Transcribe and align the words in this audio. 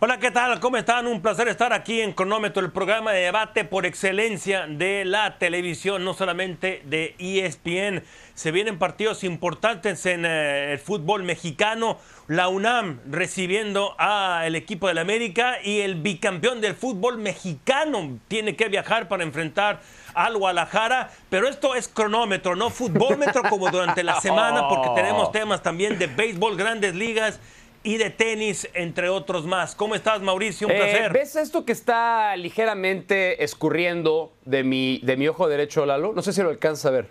Hola, 0.00 0.20
¿qué 0.20 0.30
tal? 0.30 0.60
¿Cómo 0.60 0.76
están? 0.76 1.08
Un 1.08 1.20
placer 1.22 1.48
estar 1.48 1.72
aquí 1.72 2.00
en 2.00 2.12
Cronómetro, 2.12 2.64
el 2.64 2.70
programa 2.70 3.10
de 3.10 3.22
debate 3.22 3.64
por 3.64 3.84
excelencia 3.84 4.68
de 4.68 5.04
la 5.04 5.38
televisión, 5.38 6.04
no 6.04 6.14
solamente 6.14 6.82
de 6.84 7.16
ESPN. 7.18 8.04
Se 8.32 8.52
vienen 8.52 8.78
partidos 8.78 9.24
importantes 9.24 10.06
en 10.06 10.24
eh, 10.24 10.74
el 10.74 10.78
fútbol 10.78 11.24
mexicano. 11.24 11.98
La 12.28 12.46
UNAM 12.46 13.00
recibiendo 13.10 13.96
al 13.98 14.54
equipo 14.54 14.86
del 14.86 14.98
América 14.98 15.56
y 15.64 15.80
el 15.80 15.96
bicampeón 15.96 16.60
del 16.60 16.76
fútbol 16.76 17.18
mexicano 17.18 18.20
tiene 18.28 18.54
que 18.54 18.68
viajar 18.68 19.08
para 19.08 19.24
enfrentar 19.24 19.80
al 20.14 20.36
Guadalajara. 20.36 21.10
Pero 21.28 21.48
esto 21.48 21.74
es 21.74 21.88
cronómetro, 21.88 22.54
no 22.54 22.70
futbolmetro 22.70 23.42
como 23.50 23.68
durante 23.68 24.04
la 24.04 24.20
semana, 24.20 24.68
porque 24.68 24.90
tenemos 24.94 25.32
temas 25.32 25.60
también 25.60 25.98
de 25.98 26.06
béisbol, 26.06 26.56
grandes 26.56 26.94
ligas 26.94 27.40
y 27.88 27.96
de 27.96 28.10
tenis, 28.10 28.68
entre 28.74 29.08
otros 29.08 29.46
más. 29.46 29.74
¿Cómo 29.74 29.94
estás, 29.94 30.20
Mauricio? 30.20 30.66
Un 30.66 30.74
Eh, 30.74 30.76
placer. 30.76 31.10
¿Ves 31.14 31.36
esto 31.36 31.64
que 31.64 31.72
está 31.72 32.36
ligeramente 32.36 33.42
escurriendo 33.42 34.30
de 34.44 34.62
mi, 34.62 35.00
de 35.02 35.16
mi 35.16 35.26
ojo 35.26 35.48
derecho, 35.48 35.86
Lalo? 35.86 36.12
No 36.12 36.20
sé 36.20 36.34
si 36.34 36.42
lo 36.42 36.50
alcanza 36.50 36.88
a 36.88 36.90
ver. 36.90 37.06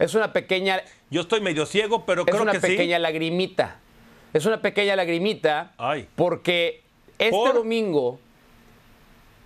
Es 0.00 0.16
una 0.16 0.32
pequeña, 0.32 0.82
Yo 1.08 1.20
estoy 1.20 1.40
medio 1.40 1.66
ciego, 1.66 2.04
pero 2.04 2.22
es 2.22 2.26
creo 2.26 2.42
una 2.42 2.50
que 2.50 2.58
pequeña 2.58 2.96
sí. 2.96 3.02
lagrimita. 3.02 3.78
Es 4.32 4.44
una 4.44 4.60
pequeña 4.60 4.96
lagrimita 4.96 5.72
Ay. 5.78 6.08
porque 6.16 6.82
este 7.18 7.30
¿Por? 7.30 7.54
domingo 7.54 8.18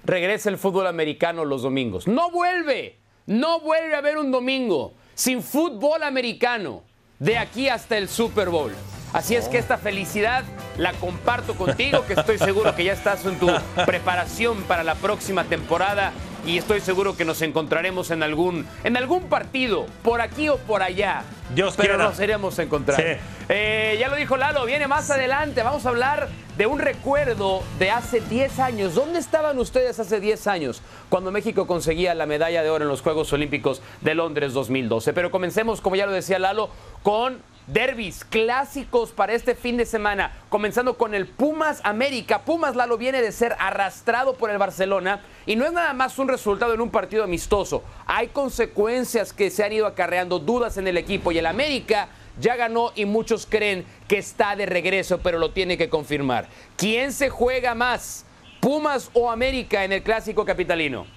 regresa 0.05 0.49
el 0.49 0.57
fútbol 0.57 0.87
americano 0.87 1.45
los 1.45 1.61
domingos. 1.63 2.07
No 2.07 2.31
vuelve, 2.31 2.97
no 3.27 3.61
vuelve 3.61 3.95
a 3.95 3.99
haber 3.99 4.17
un 4.17 4.31
domingo 4.31 4.95
sin 5.15 5.43
fútbol 5.43 6.03
americano 6.03 6.83
de 7.19 7.37
aquí 7.37 7.69
hasta 7.69 7.99
el 7.99 8.09
Super 8.09 8.49
Bowl. 8.49 8.73
Así 9.17 9.35
es 9.35 9.49
que 9.49 9.57
esta 9.57 9.79
felicidad 9.79 10.45
la 10.77 10.93
comparto 10.93 11.55
contigo, 11.55 12.05
que 12.05 12.13
estoy 12.13 12.37
seguro 12.37 12.77
que 12.77 12.85
ya 12.85 12.93
estás 12.93 13.25
en 13.25 13.39
tu 13.39 13.49
preparación 13.87 14.63
para 14.65 14.85
la 14.85 14.95
próxima 14.95 15.45
temporada 15.45 16.13
y 16.45 16.59
estoy 16.59 16.83
seguro 16.83 17.17
que 17.17 17.25
nos 17.25 17.41
encontraremos 17.41 18.11
en 18.11 18.23
algún, 18.23 18.67
en 18.85 18.95
algún 18.95 19.23
partido, 19.31 19.87
por 20.03 20.21
aquí 20.21 20.51
o 20.51 20.59
por 20.59 20.83
allá. 20.83 21.23
Dios 21.55 21.75
Pero 21.79 21.95
quiera. 21.95 22.05
nos 22.11 22.21
iremos 22.21 22.59
a 22.59 22.65
encontrar. 22.65 23.01
Sí. 23.01 23.19
Eh, 23.49 23.97
ya 23.99 24.09
lo 24.09 24.17
dijo 24.17 24.37
Lalo, 24.37 24.67
viene 24.67 24.87
más 24.87 25.11
adelante. 25.11 25.63
Vamos 25.63 25.87
a 25.87 25.89
hablar 25.89 26.29
de 26.59 26.67
un 26.67 26.79
recuerdo 26.79 27.63
de 27.79 27.91
hace 27.91 28.21
10 28.21 28.59
años. 28.59 28.95
¿Dónde 28.95 29.19
estaban 29.19 29.59
ustedes 29.59 29.99
hace 29.99 30.21
10 30.21 30.47
años 30.47 30.83
cuando 31.09 31.33
México 31.33 31.67
conseguía 31.67 32.15
la 32.15 32.27
medalla 32.27 32.63
de 32.63 32.69
oro 32.69 32.85
en 32.85 32.91
los 32.91 33.01
Juegos 33.01 33.33
Olímpicos 33.33 33.81
de 34.03 34.15
Londres 34.15 34.53
2012? 34.53 35.15
Pero 35.15 35.31
comencemos, 35.31 35.81
como 35.81 35.97
ya 35.97 36.05
lo 36.05 36.13
decía 36.13 36.39
Lalo, 36.39 36.69
con 37.03 37.39
derbis 37.67 38.25
clásicos 38.25 39.13
para 39.13 39.33
este 39.33 39.55
fin 39.55 39.77
de 39.77 39.87
semana. 39.87 40.33
Comenzando 40.49 40.97
con 40.97 41.15
el 41.15 41.27
Pumas 41.27 41.81
América. 41.85 42.43
Pumas 42.43 42.77
Lalo 42.77 42.97
viene 42.97 43.21
de 43.21 43.33
ser 43.33 43.57
arrastrado 43.59 44.35
por 44.35 44.51
el 44.51 44.59
Barcelona 44.59 45.23
y 45.47 45.57
no 45.57 45.65
es 45.65 45.73
nada 45.73 45.93
más 45.93 46.19
un 46.19 46.29
resultado 46.29 46.75
en 46.75 46.81
un 46.81 46.91
partido 46.91 47.25
amistoso. 47.25 47.83
Hay 48.07 48.29
consecuencias 48.29 49.33
que 49.33 49.51
se 49.51 49.65
han 49.65 49.73
ido 49.73 49.87
acarreando, 49.87 50.39
dudas 50.39 50.77
en 50.77 50.87
el 50.87 50.97
equipo 50.97 51.33
y 51.33 51.39
el 51.39 51.47
América 51.47 52.09
ya 52.39 52.57
ganó 52.57 52.93
y 52.95 53.05
muchos 53.05 53.47
creen 53.47 53.85
que 54.09 54.19
está 54.19 54.57
de 54.57 54.67
regreso, 54.67 55.19
pero 55.19 55.39
lo 55.39 55.53
tiene 55.53 55.79
que 55.79 55.89
confirmar. 55.89 56.49
¿Quién 56.77 57.13
se 57.13 57.31
juega 57.31 57.75
más? 57.75 58.25
¿Pumas 58.61 59.11
o 59.15 59.31
América 59.31 59.85
en 59.85 59.93
el 59.93 60.03
clásico 60.03 60.45
capitalino? 60.45 61.16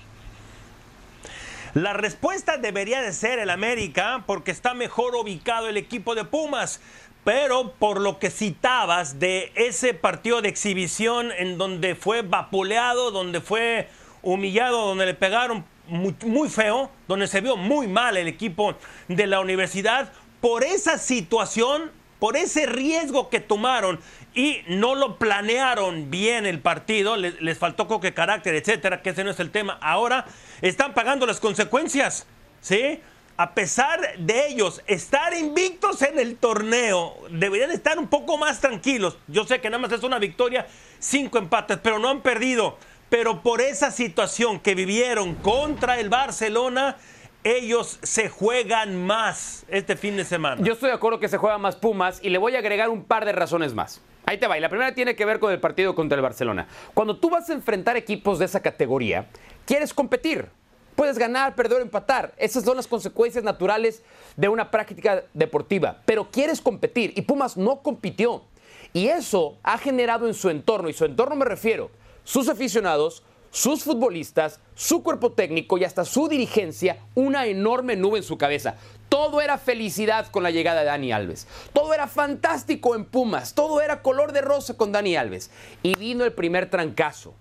La 1.74 1.94
respuesta 1.94 2.58
debería 2.58 3.02
de 3.02 3.14
ser 3.14 3.38
el 3.38 3.52
América 3.52 4.24
porque 4.26 4.50
está 4.52 4.74
mejor 4.74 5.16
ubicado 5.16 5.68
el 5.68 5.78
equipo 5.78 6.16
de 6.16 6.26
Pumas. 6.26 6.82
Pero 7.24 7.74
por 7.74 8.00
lo 8.00 8.18
que 8.18 8.32
citabas 8.32 9.20
de 9.20 9.52
ese 9.56 9.94
partido 9.94 10.42
de 10.42 10.50
exhibición 10.50 11.32
en 11.38 11.58
donde 11.58 11.94
fue 11.94 12.22
vapuleado, 12.24 13.12
donde 13.12 13.42
fue 13.42 13.88
humillado, 14.24 14.88
donde 14.88 15.06
le 15.06 15.14
pegaron 15.14 15.66
muy, 15.88 16.16
muy 16.26 16.50
feo, 16.50 16.90
donde 17.08 17.28
se 17.28 17.42
vio 17.42 17.56
muy 17.56 17.88
mal 17.88 18.18
el 18.18 18.28
equipo 18.28 18.76
de 19.08 19.28
la 19.28 19.42
universidad, 19.42 20.12
por 20.42 20.64
esa 20.64 20.98
situación, 20.98 21.92
por 22.20 22.36
ese 22.36 22.66
riesgo 22.66 23.30
que 23.30 23.40
tomaron 23.40 24.00
y 24.36 24.60
no 24.68 24.94
lo 24.96 25.18
planearon 25.18 26.12
bien 26.12 26.46
el 26.46 26.60
partido, 26.60 27.18
les, 27.18 27.58
faltó 27.58 27.88
coque 27.88 28.14
carácter, 28.14 28.56
etcétera, 28.56 29.02
que 29.02 29.12
ese 29.12 29.24
no 29.24 29.32
es 29.32 29.40
el 29.40 29.52
tema. 29.52 29.78
Ahora 29.82 30.26
están 30.62 30.94
pagando 30.94 31.26
las 31.26 31.40
consecuencias, 31.40 32.28
¿sí? 32.62 33.00
A 33.38 33.54
pesar 33.54 34.02
de 34.18 34.48
ellos 34.48 34.82
estar 34.86 35.34
invictos 35.34 36.02
en 36.02 36.20
el 36.20 36.36
torneo, 36.36 37.16
deberían 37.32 37.72
estar 37.72 37.98
un 37.98 38.08
poco 38.08 38.38
más 38.38 38.60
tranquilos. 38.60 39.18
Yo 39.28 39.46
sé 39.46 39.62
que 39.62 39.70
nada 39.70 39.82
más 39.82 39.94
es 39.94 40.04
una 40.04 40.20
victoria, 40.20 40.68
cinco 41.00 41.38
empates, 41.38 41.80
pero 41.82 42.00
no 42.00 42.10
han 42.10 42.22
perdido. 42.22 42.78
Pero 43.10 43.42
por 43.42 43.62
esa 43.62 43.92
situación 43.92 44.60
que 44.60 44.76
vivieron 44.76 45.36
contra 45.36 46.00
el 46.00 46.10
Barcelona, 46.10 46.98
ellos 47.44 48.00
se 48.04 48.30
juegan 48.30 49.06
más 49.06 49.66
este 49.70 49.96
fin 49.96 50.18
de 50.18 50.26
semana. 50.26 50.62
Yo 50.62 50.74
estoy 50.74 50.90
de 50.90 50.96
acuerdo 50.96 51.20
que 51.20 51.30
se 51.30 51.38
juega 51.38 51.58
más 51.58 51.76
Pumas 51.76 52.20
y 52.22 52.30
le 52.30 52.38
voy 52.38 52.56
a 52.56 52.60
agregar 52.60 52.90
un 52.90 53.04
par 53.04 53.26
de 53.26 53.32
razones 53.32 53.74
más. 53.74 54.02
Ahí 54.26 54.38
te 54.38 54.48
va. 54.48 54.58
Y 54.58 54.62
la 54.62 54.70
primera 54.70 54.94
tiene 54.94 55.16
que 55.16 55.26
ver 55.26 55.40
con 55.40 55.52
el 55.52 55.60
partido 55.60 55.96
contra 55.96 56.16
el 56.16 56.22
Barcelona. 56.22 56.68
Cuando 56.94 57.18
tú 57.18 57.30
vas 57.30 57.50
a 57.50 57.54
enfrentar 57.54 57.98
equipos 57.98 58.40
de 58.40 58.46
esa 58.46 58.62
categoría, 58.62 59.28
quieres 59.66 59.94
competir. 59.94 60.50
Puedes 60.96 61.18
ganar, 61.18 61.56
perder 61.56 61.80
o 61.80 61.82
empatar. 61.82 62.34
Esas 62.38 62.66
son 62.66 62.76
las 62.76 62.86
consecuencias 62.86 63.44
naturales 63.44 64.04
de 64.36 64.50
una 64.50 64.70
práctica 64.70 65.24
deportiva. 65.34 66.02
Pero 66.06 66.30
quieres 66.30 66.60
competir 66.60 67.14
y 67.16 67.22
Pumas 67.22 67.56
no 67.56 67.82
compitió. 67.82 68.44
Y 68.92 69.08
eso 69.08 69.58
ha 69.64 69.78
generado 69.78 70.28
en 70.28 70.34
su 70.34 70.50
entorno, 70.50 70.90
y 70.90 70.94
su 70.94 71.06
entorno 71.06 71.36
me 71.36 71.46
refiero, 71.46 71.92
sus 72.24 72.50
aficionados, 72.50 73.24
sus 73.52 73.84
futbolistas, 73.84 74.60
su 74.76 75.04
cuerpo 75.04 75.32
técnico 75.32 75.78
y 75.78 75.84
hasta 75.84 76.06
su 76.06 76.28
dirigencia, 76.28 76.98
una 77.16 77.46
enorme 77.46 77.96
nube 77.96 78.20
en 78.20 78.24
su 78.24 78.38
cabeza. 78.38 78.76
Todo 79.10 79.42
era 79.42 79.58
felicidad 79.58 80.28
con 80.28 80.44
la 80.44 80.52
llegada 80.52 80.82
de 80.82 80.86
Dani 80.86 81.12
Alves. 81.12 81.48
Todo 81.74 81.94
era 81.94 82.08
fantástico 82.08 82.96
en 82.96 83.06
Pumas. 83.06 83.56
Todo 83.56 83.82
era 83.82 84.04
color 84.04 84.34
de 84.34 84.42
rosa 84.42 84.78
con 84.78 84.92
Dani 84.92 85.16
Alves. 85.16 85.50
Y 85.82 85.96
vino 85.96 86.24
el 86.26 86.34
primer 86.34 86.70
trancazo. 86.70 87.34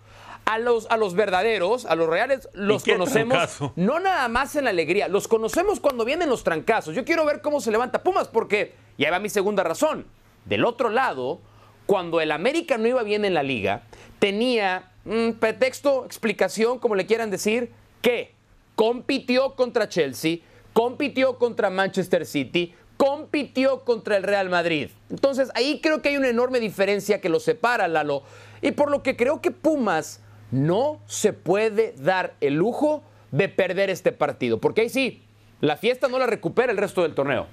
A 0.47 0.57
los, 0.59 0.87
a 0.91 0.97
los 0.97 1.15
verdaderos, 1.15 1.85
a 1.85 1.95
los 1.95 2.09
reales, 2.09 2.49
los 2.55 2.83
conocemos 2.83 3.37
trancazo? 3.37 3.75
no 3.77 4.01
nada 4.01 4.29
más 4.29 4.57
en 4.57 4.65
la 4.65 4.71
alegría, 4.71 5.07
los 5.07 5.29
conocemos 5.29 5.79
cuando 5.79 6.07
vienen 6.07 6.31
los 6.31 6.43
trancazos. 6.43 6.95
Yo 6.95 7.05
quiero 7.05 7.27
ver 7.27 7.43
cómo 7.43 7.61
se 7.61 7.71
levanta 7.71 8.03
Pumas 8.03 8.29
porque, 8.29 8.75
y 8.97 9.05
ahí 9.05 9.11
va 9.11 9.19
mi 9.19 9.29
segunda 9.29 9.63
razón, 9.63 10.07
del 10.47 10.65
otro 10.65 10.89
lado, 10.89 11.43
cuando 11.85 12.23
el 12.23 12.33
América 12.33 12.79
no 12.79 12.89
iba 12.89 13.03
bien 13.03 13.27
en 13.27 13.35
la 13.35 13.43
liga, 13.43 13.83
tenía 14.19 14.91
pretexto, 15.39 16.05
explicación, 16.05 16.79
como 16.79 16.95
le 16.95 17.07
quieran 17.07 17.31
decir, 17.31 17.73
que 18.03 18.33
compitió 18.75 19.55
contra 19.55 19.89
Chelsea, 19.89 20.39
compitió 20.73 21.39
contra 21.39 21.71
Manchester 21.71 22.27
City, 22.27 22.75
compitió 22.97 23.85
contra 23.85 24.17
el 24.17 24.23
Real 24.23 24.49
Madrid. 24.49 24.91
Entonces 25.11 25.51
ahí 25.55 25.81
creo 25.81 26.03
que 26.03 26.11
hay 26.11 26.17
una 26.17 26.29
enorme 26.29 26.61
diferencia 26.61 27.21
que 27.21 27.29
lo 27.29 27.41
separa, 27.41 27.89
Lalo, 27.89 28.23
y 28.61 28.73
por 28.73 28.91
lo 28.91 29.03
que 29.03 29.17
creo 29.17 29.41
que 29.41 29.51
Pumas 29.51 30.21
no 30.51 31.01
se 31.07 31.33
puede 31.33 31.95
dar 31.99 32.35
el 32.41 32.55
lujo 32.55 33.03
de 33.31 33.49
perder 33.49 33.91
este 33.91 34.13
partido, 34.13 34.59
porque 34.59 34.83
ahí 34.83 34.89
sí, 34.89 35.23
la 35.61 35.77
fiesta 35.77 36.09
no 36.09 36.19
la 36.19 36.27
recupera 36.27 36.73
el 36.73 36.79
resto 36.79 37.03
del 37.03 37.15
torneo. 37.15 37.47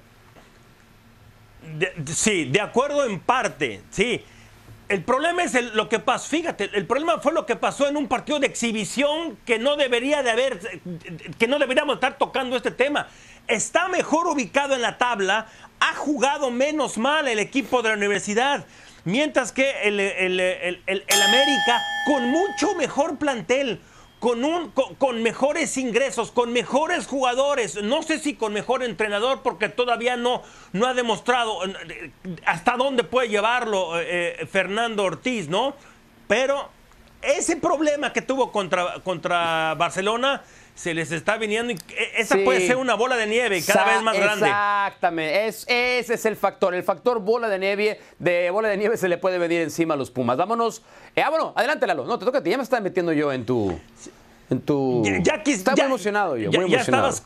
Sí, 2.06 2.44
de 2.44 2.60
acuerdo 2.60 3.04
en 3.04 3.20
parte, 3.20 3.80
sí. 3.90 4.22
El 4.88 5.02
problema 5.02 5.42
es 5.42 5.52
lo 5.74 5.88
que 5.88 5.98
pasó, 5.98 6.28
fíjate, 6.28 6.70
el 6.74 6.86
problema 6.86 7.18
fue 7.20 7.32
lo 7.32 7.44
que 7.44 7.56
pasó 7.56 7.88
en 7.88 7.96
un 7.96 8.06
partido 8.06 8.38
de 8.38 8.46
exhibición 8.46 9.36
que 9.44 9.58
no 9.58 9.74
debería 9.76 10.22
de 10.22 10.30
haber, 10.30 10.60
que 11.38 11.48
no 11.48 11.58
deberíamos 11.58 11.96
estar 11.96 12.18
tocando 12.18 12.56
este 12.56 12.70
tema. 12.70 13.08
Está 13.48 13.88
mejor 13.88 14.28
ubicado 14.28 14.74
en 14.76 14.82
la 14.82 14.96
tabla, 14.96 15.48
ha 15.80 15.94
jugado 15.96 16.52
menos 16.52 16.98
mal 16.98 17.26
el 17.26 17.40
equipo 17.40 17.82
de 17.82 17.88
la 17.88 17.94
universidad, 17.96 18.64
mientras 19.04 19.50
que 19.50 19.72
el- 19.82 19.98
el 19.98 21.22
América, 21.22 21.82
con 22.06 22.28
mucho 22.28 22.76
mejor 22.76 23.18
plantel, 23.18 23.80
con, 24.18 24.44
un, 24.44 24.70
con, 24.70 25.22
mejores 25.22 25.76
ingresos, 25.76 26.30
con 26.30 26.52
mejores 26.52 27.06
jugadores, 27.06 27.82
no 27.82 28.02
sé 28.02 28.18
si 28.18 28.34
con 28.34 28.52
mejor 28.52 28.82
entrenador, 28.82 29.42
porque 29.42 29.68
todavía 29.68 30.16
no, 30.16 30.42
no 30.72 30.86
ha 30.86 30.94
demostrado 30.94 31.64
eh, 31.66 32.10
hasta 32.46 32.76
dónde 32.76 33.04
puede 33.04 33.28
llevarlo 33.28 34.00
eh, 34.00 34.36
eh, 34.40 34.46
Fernando 34.46 35.04
Ortiz, 35.04 35.48
¿no? 35.48 35.74
Pero 36.28 36.70
ese 37.20 37.56
problema 37.56 38.12
que 38.12 38.22
tuvo 38.22 38.52
contra, 38.52 39.00
contra 39.00 39.74
Barcelona 39.74 40.42
se 40.76 40.92
les 40.92 41.10
está 41.10 41.38
viniendo. 41.38 41.72
Y 41.72 41.78
esa 42.16 42.36
puede 42.44 42.66
ser 42.66 42.76
una 42.76 42.94
bola 42.94 43.16
de 43.16 43.26
nieve 43.26 43.62
cada 43.66 43.84
vez 43.86 44.02
más 44.02 44.16
grande. 44.16 44.46
Exactamente. 44.46 45.46
Es, 45.46 45.64
ese 45.68 46.14
es 46.14 46.26
el 46.26 46.36
factor. 46.36 46.74
El 46.74 46.84
factor 46.84 47.18
bola 47.18 47.48
de 47.48 47.58
nieve. 47.58 48.00
De 48.18 48.50
bola 48.50 48.68
de 48.68 48.76
nieve 48.76 48.96
se 48.98 49.08
le 49.08 49.16
puede 49.16 49.38
venir 49.38 49.62
encima 49.62 49.94
a 49.94 49.96
los 49.96 50.10
Pumas. 50.10 50.36
Vámonos. 50.36 50.82
Eh, 51.16 51.22
vámonos. 51.22 51.54
Adelante, 51.56 51.86
Lalo. 51.86 52.04
No, 52.04 52.18
te 52.18 52.26
toca 52.26 52.38
a 52.38 52.42
ti. 52.42 52.50
Ya 52.50 52.58
me 52.58 52.62
estás 52.62 52.82
metiendo 52.82 53.12
yo 53.12 53.32
en 53.32 53.46
tu. 53.46 53.76
En 54.48 54.60
tu... 54.60 55.02
Ya, 55.22 55.42
Estaba 55.44 55.74
muy 55.74 55.86
emocionado 55.86 56.36
yo. 56.36 56.50
Ya, 56.68 56.80
estabas 56.80 57.24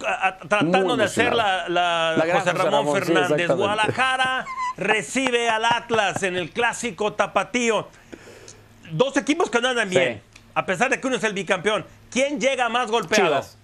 tratando 0.49 0.97
de 0.97 1.05
hacer 1.05 1.35
la, 1.35 1.69
la, 1.69 2.25
José 2.33 2.53
Ramón, 2.53 3.03
Fernández. 3.03 3.51
Guadalajara 3.51 4.47
recibe 4.79 5.51
al 5.51 5.65
Atlas 5.65 6.23
en 6.23 6.37
el 6.37 6.51
clásico 6.51 7.13
tapatío. 7.13 7.89
Dos 8.93 9.17
equipos 9.19 9.51
que 9.51 9.61
no 9.61 9.69
andan 9.69 9.91
bien. 9.91 10.23
A 10.55 10.67
pesar 10.67 10.91
de 10.91 11.01
que 11.01 11.07
uno 11.07 11.17
es 11.17 11.25
el 11.25 11.33
bicampeón. 11.33 11.85
¿Quién 12.11 12.41
llega 12.41 12.69
más 12.69 12.91
golpeado? 12.91 13.27
Chivas. 13.27 13.57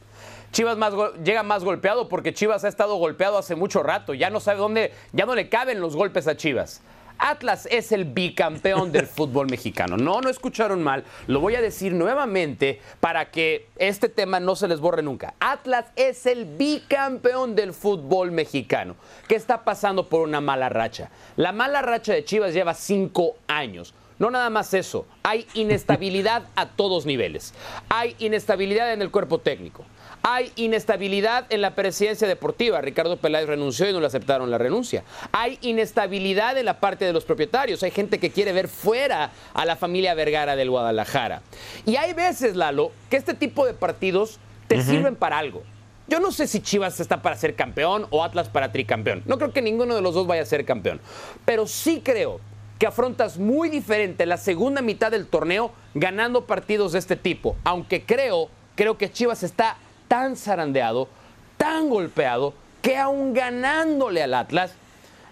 Chivas 0.53 0.77
más 0.77 0.95
llega 1.23 1.43
más 1.43 1.65
golpeado 1.65 2.09
porque 2.09 2.33
Chivas 2.33 2.65
ha 2.65 2.69
estado 2.69 2.97
golpeado 2.97 3.39
hace 3.39 3.57
mucho 3.57 3.83
rato. 3.83 4.15
Ya 4.15 4.31
no 4.31 4.41
sabe 4.41 4.59
dónde, 4.59 4.93
ya 5.13 5.27
no 5.27 5.35
le 5.35 5.49
caben 5.49 5.81
los 5.81 5.97
golpes 5.97 6.27
a 6.29 6.37
Chivas. 6.37 6.81
Atlas 7.19 7.67
es 7.71 7.93
el 7.93 8.05
bicampeón 8.05 8.93
del 8.93 9.07
fútbol 9.07 9.49
mexicano. 9.51 9.97
No, 9.97 10.21
no 10.21 10.29
escucharon 10.29 10.83
mal. 10.83 11.05
Lo 11.27 11.41
voy 11.41 11.55
a 11.55 11.61
decir 11.61 11.93
nuevamente 11.93 12.81
para 13.01 13.31
que 13.31 13.69
este 13.77 14.09
tema 14.09 14.41
no 14.41 14.57
se 14.57 14.69
les 14.69 14.81
borre 14.81 15.03
nunca. 15.03 15.35
Atlas 15.41 15.87
es 15.97 16.27
el 16.27 16.45
bicampeón 16.45 17.55
del 17.55 17.73
fútbol 17.73 18.33
mexicano, 18.33 18.97
que 19.29 19.35
está 19.35 19.65
pasando 19.65 20.09
por 20.09 20.23
una 20.23 20.41
mala 20.41 20.69
racha. 20.69 21.11
La 21.37 21.53
mala 21.53 21.83
racha 21.83 22.13
de 22.13 22.25
Chivas 22.25 22.53
lleva 22.53 22.75
cinco 22.75 23.37
años. 23.47 23.95
No 24.19 24.31
nada 24.31 24.49
más 24.49 24.73
eso, 24.73 25.07
hay 25.23 25.47
inestabilidad 25.53 26.45
a 26.57 26.67
todos 26.67 27.05
niveles. 27.05 27.53
Hay 27.91 28.17
inestabilidad 28.19 28.93
en 28.93 29.03
el 29.03 29.11
cuerpo 29.11 29.39
técnico. 29.39 29.85
Hay 30.23 30.51
inestabilidad 30.57 31.47
en 31.51 31.61
la 31.61 31.75
presidencia 31.75 32.27
deportiva. 32.27 32.81
Ricardo 32.81 33.19
Peláez 33.19 33.47
renunció 33.47 33.89
y 33.89 33.93
no 33.93 34.01
le 34.01 34.07
aceptaron 34.07 34.51
la 34.51 34.59
renuncia. 34.59 35.05
Hay 35.33 35.59
inestabilidad 35.61 36.57
en 36.57 36.65
la 36.65 36.81
parte 36.81 37.05
de 37.05 37.13
los 37.13 37.25
propietarios. 37.25 37.83
Hay 37.83 37.91
gente 37.91 38.19
que 38.19 38.31
quiere 38.31 38.53
ver 38.53 38.69
fuera 38.69 39.31
a 39.53 39.65
la 39.67 39.77
familia 39.77 40.15
Vergara 40.15 40.57
del 40.57 40.71
Guadalajara. 40.71 41.43
Y 41.85 41.97
hay 41.97 42.15
veces, 42.15 42.57
Lalo, 42.57 42.93
que 43.11 43.19
este 43.19 43.35
tipo 43.35 43.67
de 43.67 43.75
partidos 43.75 44.41
te 44.67 44.83
sirven 44.83 45.15
para 45.15 45.39
algo. 45.39 45.63
Yo 46.09 46.21
no 46.21 46.33
sé 46.33 46.47
si 46.47 46.61
Chivas 46.61 46.99
está 47.01 47.21
para 47.21 47.37
ser 47.37 47.55
campeón 47.55 48.07
o 48.11 48.25
Atlas 48.25 48.49
para 48.49 48.73
tricampeón. 48.73 49.23
No 49.27 49.39
creo 49.39 49.53
que 49.53 49.61
ninguno 49.61 49.95
de 49.95 50.03
los 50.03 50.15
dos 50.15 50.27
vaya 50.27 50.43
a 50.43 50.47
ser 50.47 50.65
campeón. 50.65 51.01
Pero 51.45 51.67
sí 51.67 52.01
creo 52.03 52.41
que 52.79 52.87
afrontas 52.87 53.39
muy 53.39 53.69
diferente 53.69 54.27
la 54.27 54.37
segunda 54.37 54.83
mitad 54.83 55.11
del 55.11 55.27
torneo 55.27 55.73
ganando 55.95 56.47
partidos 56.47 56.93
de 56.93 56.99
este 56.99 57.17
tipo. 57.17 57.57
Aunque 57.65 58.05
creo, 58.05 58.51
creo 58.75 58.99
que 58.99 59.11
Chivas 59.11 59.43
está 59.43 59.77
tan 60.09 60.37
zarandeado, 60.37 61.09
tan 61.57 61.89
golpeado, 61.89 62.55
que 62.83 62.97
aún 62.97 63.33
ganándole 63.33 64.23
al 64.23 64.35
Atlas, 64.35 64.75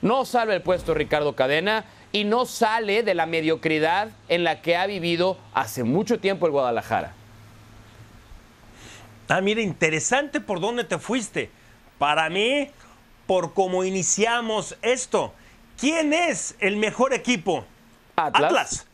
no 0.03 0.25
salve 0.25 0.55
el 0.55 0.63
puesto 0.63 0.95
Ricardo 0.95 1.35
Cadena 1.35 1.85
y 2.13 2.25
no 2.25 2.47
sale 2.47 3.03
de 3.03 3.15
la 3.15 3.27
mediocridad 3.27 4.11
en 4.29 4.45
la 4.45 4.61
que 4.63 4.77
ha 4.77 4.87
vivido 4.87 5.39
hace 5.53 5.85
mucho 5.85 6.19
tiempo 6.19 6.47
el 6.47 6.53
Guadalajara. 6.53 7.13
Ah, 9.29 9.41
mira, 9.41 9.63
interesante 9.63 10.41
por 10.41 10.61
dónde 10.61 10.85
te 10.85 10.99
fuiste. 10.99 11.51
Para 11.99 12.29
mí, 12.29 12.71
por 13.27 13.55
cómo 13.55 13.85
iniciamos 13.85 14.77
esto 14.83 15.33
¿Quién 15.79 16.13
es 16.13 16.55
el 16.61 16.77
mejor 16.77 17.13
equipo? 17.13 17.65
Atlas. 18.17 18.87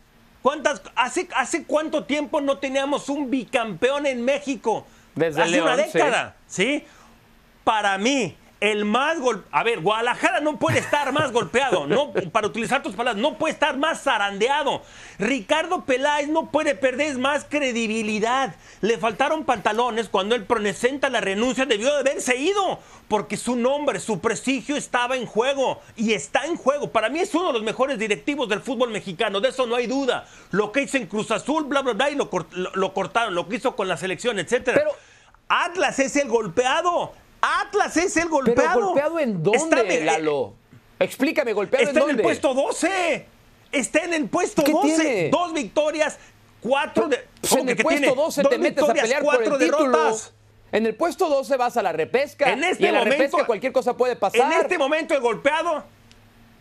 ¿Cuántas, 0.43 0.81
hace, 0.97 1.29
¿Hace 1.37 1.65
cuánto 1.65 2.05
tiempo 2.05 2.41
no 2.41 2.59
teníamos 2.59 3.09
un 3.09 3.31
bicampeón 3.31 4.07
en 4.07 4.25
México? 4.25 4.87
Desde 5.15 5.43
hace 5.43 5.61
una 5.61 5.77
década, 5.77 6.37
¿sí? 6.47 6.85
Para 7.65 7.99
mí, 7.99 8.37
el 8.61 8.85
más 8.85 9.19
gol. 9.19 9.45
A 9.51 9.63
ver, 9.63 9.81
Guadalajara 9.81 10.41
no 10.41 10.59
puede 10.59 10.79
estar 10.79 11.13
más 11.13 11.33
golpeado, 11.33 11.87
no, 11.87 12.13
para 12.31 12.47
utilizar 12.47 12.83
tus 12.83 12.95
palabras, 12.95 13.21
no 13.21 13.39
puede 13.39 13.55
estar 13.55 13.77
más 13.77 14.03
zarandeado. 14.03 14.83
Ricardo 15.19 15.85
Peláez 15.85 16.29
no 16.29 16.51
puede 16.51 16.75
perder 16.75 17.19
más 17.19 17.45
credibilidad. 17.45 18.55
Le 18.83 18.99
faltaron 18.99 19.45
pantalones 19.45 20.09
cuando 20.09 20.35
él 20.35 20.45
presenta 20.45 21.09
la 21.09 21.21
renuncia, 21.21 21.65
debió 21.65 21.93
de 21.93 22.01
haberse 22.01 22.37
ido, 22.37 22.79
porque 23.09 23.37
su 23.37 23.57
nombre, 23.57 23.99
su 23.99 24.21
prestigio 24.21 24.77
estaba 24.77 25.17
en 25.17 25.27
juego 25.27 25.81
y 25.97 26.13
está 26.13 26.45
en 26.45 26.57
juego. 26.57 26.91
Para 26.91 27.09
mí 27.09 27.21
es 27.21 27.35
uno 27.35 27.49
de 27.49 27.55
los 27.55 27.63
mejores 27.63 27.99
directivos 27.99 28.49
del 28.49 28.61
fútbol 28.61 28.91
mexicano, 28.91 29.41
de 29.41 29.49
eso 29.49 29.67
no 29.67 29.77
hay 29.77 29.87
duda. 29.87 30.27
Lo 30.51 30.71
que 30.71 30.83
hizo 30.83 30.99
en 30.99 31.07
Cruz 31.07 31.31
Azul, 31.31 31.65
bla, 31.65 31.81
bla, 31.83 31.95
bla, 31.95 32.11
y 32.11 32.15
lo, 32.15 32.29
lo 32.75 32.95
cortaron, 32.95 33.35
lo 33.35 33.49
que 33.49 33.57
hizo 33.57 33.75
con 33.75 33.89
la 33.89 33.97
selección, 33.97 34.39
etcétera. 34.39 34.79
Pero 34.79 34.93
Atlas 35.49 35.99
es 35.99 36.15
el 36.17 36.29
golpeado. 36.29 37.13
Atlas 37.41 37.97
es 37.97 38.17
el 38.17 38.29
golpeado. 38.29 38.75
¿Pero 38.75 38.87
golpeado 38.87 39.19
en 39.19 39.43
dónde, 39.43 40.05
Lalo? 40.05 40.55
Explícame, 40.99 41.53
¿golpeado 41.53 41.89
en 41.89 41.95
dónde? 41.95 42.01
Está 42.01 42.13
en 42.13 42.19
el 42.19 42.23
puesto 42.23 42.55
12. 42.55 43.27
Está 43.73 44.05
en 44.05 44.15
el 44.15 44.29
puesto 44.29 44.63
12. 44.63 45.29
Dos 45.31 45.53
victorias, 45.53 46.19
cuatro 46.61 47.09
de. 47.09 47.27
Pues 47.41 47.53
en 47.53 47.69
el 47.69 47.77
puesto 47.77 48.15
12 48.15 48.43
te 48.45 48.59
metes 48.59 48.89
a 48.89 48.93
pelear 48.93 49.23
por 49.23 49.43
el 49.43 49.59
título. 49.59 50.17
En 50.73 50.87
el 50.87 50.95
puesto 50.95 51.29
12 51.29 51.57
vas 51.57 51.77
a 51.77 51.83
la 51.83 51.93
repesca. 51.93 52.53
En 52.53 52.63
este 52.63 52.85
y 52.85 52.87
en 52.87 52.95
la 52.95 53.05
repesca 53.05 53.45
cualquier 53.45 53.73
cosa 53.73 53.97
puede 53.97 54.17
pasar. 54.17 54.53
En 54.53 54.61
este 54.61 54.79
momento 54.79 55.15
el 55.15 55.21
golpeado. 55.21 55.85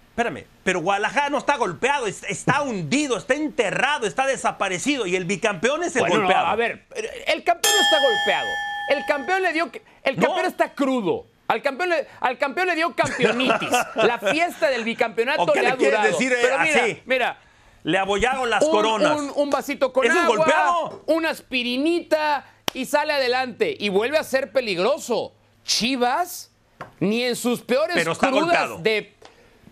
Espérame, 0.10 0.46
pero 0.64 0.82
Guadalajara 0.82 1.30
no 1.30 1.38
está 1.38 1.56
golpeado, 1.56 2.06
está 2.06 2.62
hundido, 2.62 3.16
está 3.18 3.36
enterrado, 3.36 4.06
está 4.06 4.26
desaparecido 4.26 5.06
y 5.06 5.16
el 5.16 5.24
bicampeón 5.24 5.82
es 5.84 5.96
el 5.96 6.10
golpeado. 6.10 6.48
a 6.48 6.56
ver, 6.58 6.86
el 7.28 7.44
campeón 7.46 7.74
no 7.74 7.82
está 7.82 7.98
golpeado. 8.02 8.48
El 8.90 9.06
campeón 9.06 9.44
le 9.44 9.54
dio. 9.54 9.72
El 10.10 10.16
campeón 10.16 10.46
está 10.46 10.74
crudo. 10.74 11.28
Al 11.48 11.64
campeón, 11.64 11.90
le, 11.90 12.08
al 12.20 12.38
campeón 12.38 12.68
le 12.68 12.76
dio 12.76 12.96
campeonitis. 12.96 13.72
La 13.96 14.20
fiesta 14.20 14.70
del 14.70 14.84
bicampeonato 14.84 15.52
le, 15.56 15.68
ha 15.68 15.76
durado. 15.76 16.08
Decir, 16.08 16.32
Pero 16.40 16.60
mira, 16.60 17.02
mira, 17.06 17.38
le 17.84 17.98
abollaron 17.98 18.50
las 18.50 18.64
coronas. 18.64 19.20
Un, 19.36 19.50
vasito 19.50 19.92
con 19.92 20.10
agua, 20.10 20.22
un 20.22 20.28
golpeado? 20.28 21.04
una 21.08 21.30
aspirinita 21.32 22.46
y 22.74 22.86
sale 22.86 23.14
adelante. 23.14 23.76
Y 23.80 23.90
vuelve 23.90 24.18
a 24.18 24.24
ser 24.24 24.52
peligroso. 24.52 25.34
Chivas, 25.64 26.52
ni 27.00 27.24
en 27.24 27.36
sus 27.36 27.62
peores 27.62 28.08
crudas 28.18 28.84
de 28.84 29.16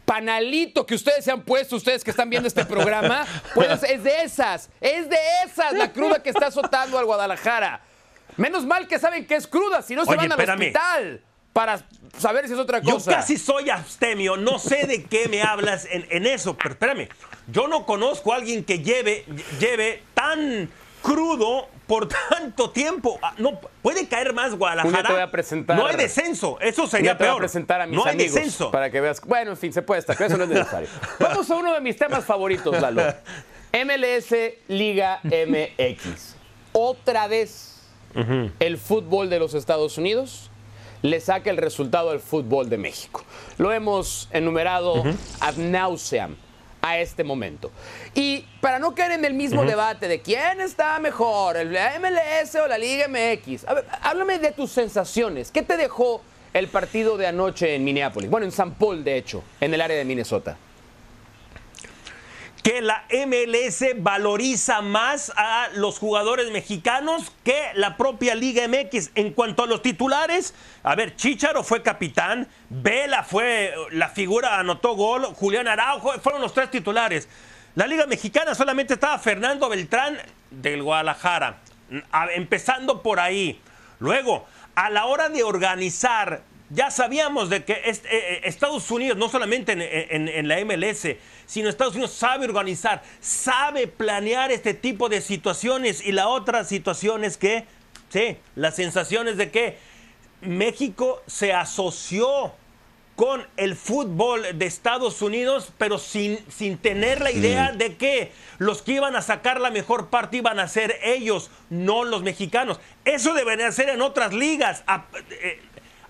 panalito 0.06 0.86
que 0.86 0.96
ustedes 0.96 1.26
se 1.26 1.32
han 1.32 1.42
puesto, 1.44 1.76
ustedes 1.76 2.04
que 2.04 2.12
están 2.12 2.30
viendo 2.30 2.48
este 2.48 2.66
programa, 2.66 3.26
pues 3.54 3.84
es 3.84 4.04
de 4.04 4.22
esas, 4.22 4.70
es 4.80 5.10
de 5.10 5.18
esas 5.46 5.74
la 5.74 5.92
cruda 5.92 6.24
que 6.24 6.30
está 6.30 6.48
azotando 6.48 6.98
al 6.98 7.06
Guadalajara. 7.06 7.82
Menos 8.38 8.66
mal 8.66 8.88
que 8.88 9.00
saben 9.00 9.26
que 9.26 9.36
es 9.36 9.48
cruda, 9.48 9.82
si 9.82 9.96
no 9.96 10.06
se 10.06 10.16
van 10.16 10.32
al 10.32 10.40
hospital 10.40 11.22
para 11.58 11.80
saber 12.20 12.46
si 12.48 12.54
es 12.54 12.60
otra 12.60 12.82
cosa. 12.84 13.12
Yo 13.12 13.18
casi 13.18 13.36
soy 13.36 13.72
abstemio, 13.72 14.38
no 14.38 14.60
sé 14.60 14.86
de 14.86 15.06
qué 15.06 15.28
me 15.28 15.42
hablas 15.42 15.88
en, 15.90 16.28
eso, 16.28 16.56
pero 16.56 16.70
espérame, 16.70 17.10
yo 17.48 17.68
no 17.68 17.84
conozco 17.84 18.32
a 18.32 18.36
alguien 18.36 18.64
que 18.64 18.78
lleve, 18.84 19.26
lleve 19.60 20.04
tan 20.14 20.70
crudo 21.02 21.68
por 21.88 22.08
tanto 22.08 22.70
tiempo. 22.70 23.18
Ah, 23.24 23.34
no 23.40 23.60
puede 23.82 24.08
caer 24.08 24.34
más 24.34 24.54
Guadalajara. 24.54 25.08
te 25.08 25.14
voy 25.14 25.22
a 25.24 25.32
presentar, 25.32 25.76
no 25.76 25.88
hay 25.88 25.96
descenso, 25.96 26.60
eso 26.62 26.86
sería 26.86 27.18
te 27.18 27.24
peor. 27.24 27.32
Voy 27.32 27.38
a 27.38 27.40
presentar 27.40 27.82
a 27.82 27.88
mis 27.88 27.96
no 27.96 28.06
hay 28.06 28.14
amigos 28.14 28.36
descenso. 28.36 28.70
para 28.70 28.92
que 28.92 29.02
veas. 29.02 29.20
Bueno, 29.22 29.50
en 29.50 29.58
fin, 29.58 29.74
se 29.74 29.82
puede 29.82 30.02
estar, 30.02 30.22
eso 30.22 30.38
no 30.38 30.44
es 30.44 30.50
necesario. 30.52 30.90
Vamos 31.20 31.50
a 31.50 31.56
uno 31.56 31.74
de 31.74 31.82
mis 31.82 31.98
temas 31.98 32.24
favoritos, 32.24 32.80
Lalo. 32.80 33.02
MLS 33.74 34.32
Liga 34.68 35.22
MX. 35.24 36.36
Otra 36.72 37.28
vez 37.28 37.77
el 38.60 38.78
fútbol 38.78 39.30
de 39.30 39.40
los 39.40 39.54
Estados 39.54 39.98
Unidos 39.98 40.50
le 41.02 41.20
saca 41.20 41.50
el 41.50 41.58
resultado 41.58 42.10
al 42.10 42.20
fútbol 42.20 42.70
de 42.70 42.78
México. 42.78 43.24
Lo 43.58 43.72
hemos 43.72 44.28
enumerado 44.32 45.04
ad 45.40 45.56
nauseam 45.56 46.36
a 46.82 46.98
este 47.00 47.24
momento. 47.24 47.72
Y 48.16 48.46
para 48.62 48.80
no 48.80 48.96
caer 48.96 49.14
en 49.14 49.26
el 49.26 49.34
mismo 49.34 49.64
debate 49.64 50.08
de 50.08 50.22
quién 50.22 50.62
está 50.62 50.98
mejor, 51.00 51.58
el 51.58 51.70
MLS 51.70 52.56
o 52.56 52.68
la 52.68 52.78
Liga 52.78 53.08
MX, 53.08 53.66
háblame 54.02 54.40
de 54.40 54.52
tus 54.52 54.72
sensaciones. 54.72 55.52
¿Qué 55.52 55.62
te 55.62 55.78
dejó 55.78 56.22
el 56.54 56.68
partido 56.68 57.18
de 57.18 57.28
anoche 57.28 57.76
en 57.76 57.84
Minneapolis? 57.84 58.30
Bueno, 58.30 58.46
en 58.46 58.52
San 58.52 58.74
Paul, 58.76 59.04
de 59.04 59.18
hecho, 59.18 59.44
en 59.60 59.74
el 59.74 59.82
área 59.82 59.98
de 59.98 60.06
Minnesota 60.06 60.58
que 62.68 62.82
la 62.82 63.06
MLS 63.26 63.82
valoriza 63.96 64.82
más 64.82 65.32
a 65.38 65.70
los 65.76 66.00
jugadores 66.00 66.52
mexicanos 66.52 67.32
que 67.46 67.58
la 67.76 67.96
propia 67.96 68.36
Liga 68.36 68.68
MX. 68.68 69.12
En 69.16 69.32
cuanto 69.32 69.64
a 69.64 69.68
los 69.68 69.82
titulares, 69.82 70.54
a 70.84 70.94
ver, 70.94 71.16
Chicharo 71.16 71.64
fue 71.64 71.82
capitán, 71.82 72.46
Vela 72.70 73.24
fue 73.24 73.74
la 73.92 74.10
figura, 74.10 74.60
anotó 74.60 74.98
gol, 74.98 75.28
Julián 75.36 75.70
Araujo, 75.70 76.12
fueron 76.20 76.42
los 76.42 76.54
tres 76.54 76.70
titulares. 76.70 77.30
La 77.76 77.88
Liga 77.88 78.06
Mexicana 78.06 78.54
solamente 78.54 78.96
estaba 78.96 79.18
Fernando 79.18 79.70
Beltrán 79.70 80.18
del 80.52 80.84
Guadalajara. 80.84 81.60
empezando 82.36 83.02
por 83.02 83.22
ahí. 83.22 83.62
Luego, 84.00 84.46
a 84.76 84.90
la 84.90 85.06
hora 85.06 85.30
de 85.30 85.42
organizar, 85.42 86.42
ya 86.70 86.92
sabíamos 86.92 87.50
de 87.50 87.64
que 87.64 87.74
eh, 87.74 88.02
eh, 88.10 88.42
Estados 88.44 88.90
Unidos, 88.92 89.18
no 89.18 89.30
solamente 89.30 89.72
en, 89.72 90.48
la 90.48 90.64
MLS, 90.66 91.16
sino 91.46 91.70
Estados 91.70 91.94
Unidos 91.94 92.12
sabe 92.12 92.46
organizar, 92.46 93.04
sabe 93.22 93.88
planear 93.88 94.52
este 94.52 94.74
tipo 94.74 95.08
de 95.10 95.22
situaciones. 95.22 96.06
Y 96.06 96.12
la 96.12 96.28
otra 96.28 96.64
situación 96.64 97.24
es 97.24 97.38
que, 97.38 97.66
sí, 98.10 98.38
la 98.56 98.72
sensación 98.72 99.28
es 99.28 99.38
de 99.38 99.50
que 99.50 99.78
México 100.42 101.24
se 101.26 101.54
asoció 101.54 102.54
con 103.16 103.48
el 103.58 103.76
fútbol 103.76 104.44
de 104.60 104.68
Estados 104.68 105.24
Unidos, 105.24 105.74
pero 105.80 105.98
sin, 105.98 106.38
sin 106.52 106.78
tener 106.78 107.20
la 107.20 107.32
idea 107.32 107.72
mm. 107.74 107.78
de 107.78 107.96
que 107.96 108.32
los 108.60 108.84
que 108.84 108.92
iban 108.92 109.16
a 109.16 109.24
sacar 109.24 109.60
la 109.60 109.72
mejor 109.72 110.10
parte 110.10 110.38
iban 110.38 110.60
a 110.60 110.68
ser 110.68 111.00
ellos, 111.02 111.50
no 111.72 112.04
los 112.04 112.22
mexicanos. 112.22 112.80
Eso 113.06 113.34
debería 113.34 113.72
ser 113.72 113.90
en 113.90 114.02
otras 114.02 114.34
ligas, 114.34 114.84
eh, 115.32 115.60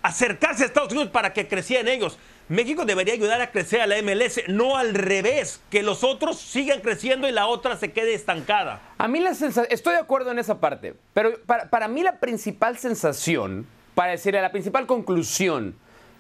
acercarse 0.08 0.64
a 0.64 0.68
Estados 0.68 0.92
Unidos 0.92 1.10
para 1.12 1.34
que 1.34 1.48
crecieran 1.48 1.88
ellos. 1.88 2.18
México 2.48 2.86
debería 2.86 3.14
ayudar 3.14 3.42
a 3.42 3.52
crecer 3.52 3.82
a 3.82 3.88
la 3.88 4.02
MLS, 4.02 4.42
no 4.48 4.78
al 4.78 4.94
revés, 4.94 5.62
que 5.70 5.84
los 5.84 6.04
otros 6.06 6.40
sigan 6.40 6.80
creciendo 6.80 7.28
y 7.28 7.34
la 7.34 7.48
otra 7.48 7.76
se 7.76 7.92
quede 7.92 8.14
estancada. 8.14 8.82
A 8.98 9.08
mí 9.10 9.20
la 9.20 9.34
sensación, 9.34 9.68
estoy 9.70 9.96
de 9.96 10.00
acuerdo 10.00 10.32
en 10.32 10.40
esa 10.40 10.60
parte, 10.62 10.96
pero 11.14 11.38
para, 11.46 11.70
para 11.70 11.90
mí 11.90 12.04
la 12.04 12.20
principal 12.20 12.78
sensación, 12.78 13.68
para 13.96 14.12
decirle 14.12 14.42
la 14.42 14.52
principal 14.52 14.88
conclusión, 14.88 15.76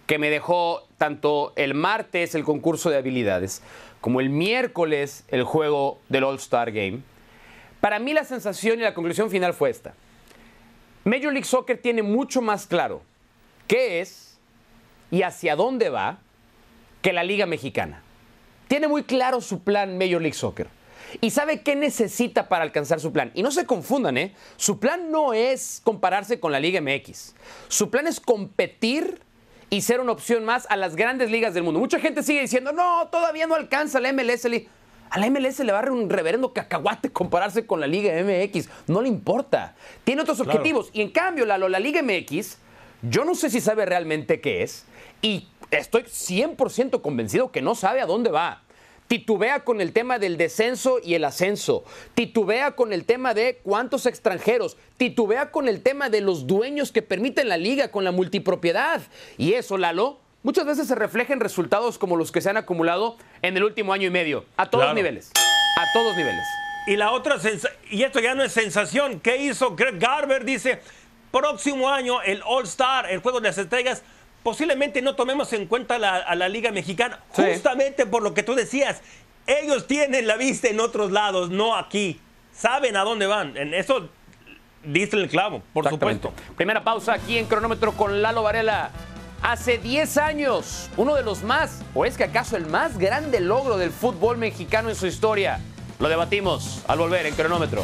que 0.05 0.19
me 0.19 0.29
dejó 0.29 0.87
tanto 0.97 1.53
el 1.55 1.73
martes 1.73 2.35
el 2.35 2.43
concurso 2.43 2.89
de 2.89 2.97
habilidades 2.97 3.61
como 4.01 4.21
el 4.21 4.29
miércoles 4.29 5.25
el 5.29 5.43
juego 5.43 5.99
del 6.07 6.23
All-Star 6.23 6.71
Game. 6.71 7.01
Para 7.81 7.99
mí 7.99 8.13
la 8.13 8.23
sensación 8.23 8.79
y 8.79 8.83
la 8.83 8.93
conclusión 8.93 9.29
final 9.29 9.53
fue 9.53 9.69
esta. 9.69 9.93
Major 11.03 11.31
League 11.31 11.45
Soccer 11.45 11.77
tiene 11.77 12.03
mucho 12.03 12.41
más 12.41 12.67
claro 12.67 13.01
qué 13.67 14.01
es 14.01 14.37
y 15.11 15.21
hacia 15.21 15.55
dónde 15.55 15.89
va 15.89 16.19
que 17.01 17.13
la 17.13 17.23
Liga 17.23 17.45
Mexicana. 17.45 18.01
Tiene 18.67 18.87
muy 18.87 19.03
claro 19.03 19.41
su 19.41 19.63
plan 19.63 19.97
Major 19.97 20.21
League 20.21 20.33
Soccer 20.33 20.67
y 21.21 21.31
sabe 21.31 21.61
qué 21.61 21.75
necesita 21.75 22.49
para 22.49 22.63
alcanzar 22.63 22.99
su 22.99 23.11
plan. 23.11 23.31
Y 23.33 23.43
no 23.43 23.51
se 23.51 23.65
confundan, 23.65 24.17
¿eh? 24.17 24.33
Su 24.57 24.79
plan 24.79 25.11
no 25.11 25.33
es 25.33 25.81
compararse 25.83 26.39
con 26.39 26.51
la 26.51 26.59
Liga 26.59 26.81
MX. 26.81 27.35
Su 27.67 27.89
plan 27.89 28.07
es 28.07 28.19
competir 28.19 29.21
y 29.69 29.81
ser 29.81 29.99
una 29.99 30.11
opción 30.11 30.45
más 30.45 30.65
a 30.69 30.75
las 30.75 30.95
grandes 30.95 31.31
ligas 31.31 31.53
del 31.53 31.63
mundo. 31.63 31.79
Mucha 31.79 31.99
gente 31.99 32.23
sigue 32.23 32.41
diciendo, 32.41 32.71
no, 32.71 33.07
todavía 33.07 33.47
no 33.47 33.55
alcanza 33.55 33.99
la 33.99 34.11
MLS. 34.13 34.45
A 35.09 35.19
la 35.19 35.29
MLS 35.29 35.59
le 35.59 35.71
va 35.71 35.79
a 35.79 35.81
dar 35.83 35.91
un 35.91 36.09
reverendo 36.09 36.53
cacahuate 36.53 37.11
compararse 37.11 37.65
con 37.65 37.79
la 37.79 37.87
Liga 37.87 38.13
MX. 38.23 38.69
No 38.87 39.01
le 39.01 39.07
importa. 39.07 39.75
Tiene 40.03 40.21
otros 40.21 40.39
objetivos. 40.41 40.89
Y 40.93 41.01
en 41.01 41.11
cambio, 41.11 41.45
la, 41.45 41.57
la 41.57 41.79
Liga 41.79 42.01
MX, 42.01 42.57
yo 43.01 43.25
no 43.25 43.35
sé 43.35 43.49
si 43.49 43.61
sabe 43.61 43.85
realmente 43.85 44.41
qué 44.41 44.63
es. 44.63 44.85
Y 45.21 45.47
estoy 45.71 46.03
100% 46.03 47.01
convencido 47.01 47.51
que 47.51 47.61
no 47.61 47.75
sabe 47.75 48.01
a 48.01 48.05
dónde 48.05 48.31
va 48.31 48.63
titubea 49.07 49.61
con 49.61 49.81
el 49.81 49.93
tema 49.93 50.19
del 50.19 50.37
descenso 50.37 50.99
y 51.03 51.15
el 51.15 51.23
ascenso, 51.23 51.83
titubea 52.13 52.71
con 52.71 52.93
el 52.93 53.05
tema 53.05 53.33
de 53.33 53.59
cuántos 53.63 54.05
extranjeros, 54.05 54.77
titubea 54.97 55.51
con 55.51 55.67
el 55.67 55.81
tema 55.81 56.09
de 56.09 56.21
los 56.21 56.45
dueños 56.45 56.91
que 56.91 57.01
permiten 57.01 57.49
la 57.49 57.57
liga 57.57 57.89
con 57.89 58.03
la 58.03 58.11
multipropiedad. 58.11 59.01
Y 59.37 59.53
eso, 59.53 59.77
Lalo, 59.77 60.19
muchas 60.43 60.65
veces 60.65 60.87
se 60.87 60.95
refleja 60.95 61.33
en 61.33 61.39
resultados 61.39 61.97
como 61.97 62.17
los 62.17 62.31
que 62.31 62.41
se 62.41 62.49
han 62.49 62.57
acumulado 62.57 63.17
en 63.41 63.55
el 63.55 63.63
último 63.63 63.93
año 63.93 64.07
y 64.07 64.11
medio, 64.11 64.45
a 64.57 64.69
todos 64.69 64.93
niveles, 64.93 65.31
a 65.35 65.85
todos 65.93 66.15
niveles. 66.17 66.43
Y 66.87 66.95
la 66.95 67.11
otra, 67.11 67.37
y 67.89 68.03
esto 68.03 68.19
ya 68.19 68.33
no 68.33 68.43
es 68.43 68.53
sensación, 68.53 69.19
¿qué 69.19 69.37
hizo 69.37 69.75
Greg 69.75 69.99
Garber? 69.99 70.45
Dice, 70.45 70.79
próximo 71.31 71.89
año 71.89 72.21
el 72.21 72.41
All 72.45 72.63
Star, 72.65 73.09
el 73.09 73.19
Juego 73.19 73.39
de 73.39 73.49
las 73.49 73.57
Estrellas, 73.57 74.03
posiblemente 74.43 75.01
no 75.01 75.15
tomemos 75.15 75.51
en 75.53 75.67
cuenta 75.67 75.95
a 75.95 76.35
la 76.35 76.49
Liga 76.49 76.71
Mexicana, 76.71 77.19
justamente 77.29 78.05
por 78.05 78.23
lo 78.23 78.33
que 78.33 78.43
tú 78.43 78.55
decías. 78.55 79.01
Ellos 79.45 79.87
tienen 79.87 80.27
la 80.27 80.35
vista 80.35 80.67
en 80.67 80.79
otros 80.79 81.11
lados, 81.11 81.49
no 81.49 81.75
aquí. 81.75 82.19
Saben 82.53 82.97
a 82.97 83.03
dónde 83.03 83.27
van. 83.27 83.55
En 83.55 83.73
eso 83.73 84.09
dice 84.83 85.15
el 85.15 85.29
clavo, 85.29 85.63
por 85.73 85.87
supuesto. 85.87 86.33
Primera 86.55 86.83
pausa 86.83 87.13
aquí 87.13 87.37
en 87.37 87.45
cronómetro 87.45 87.93
con 87.93 88.21
Lalo 88.21 88.43
Varela. 88.43 88.91
Hace 89.41 89.77
10 89.77 90.17
años, 90.17 90.89
uno 90.97 91.13
de 91.13 91.23
los 91.23 91.43
más, 91.43 91.83
o 91.93 92.05
es 92.05 92.17
que 92.17 92.23
acaso 92.23 92.57
el 92.57 92.65
más 92.65 92.97
grande 92.97 93.39
logro 93.39 93.77
del 93.77 93.91
fútbol 93.91 94.37
mexicano 94.37 94.89
en 94.89 94.95
su 94.95 95.07
historia. 95.07 95.59
Lo 95.99 96.09
debatimos 96.09 96.83
al 96.87 96.97
volver 96.97 97.25
en 97.25 97.35
cronómetro. 97.35 97.83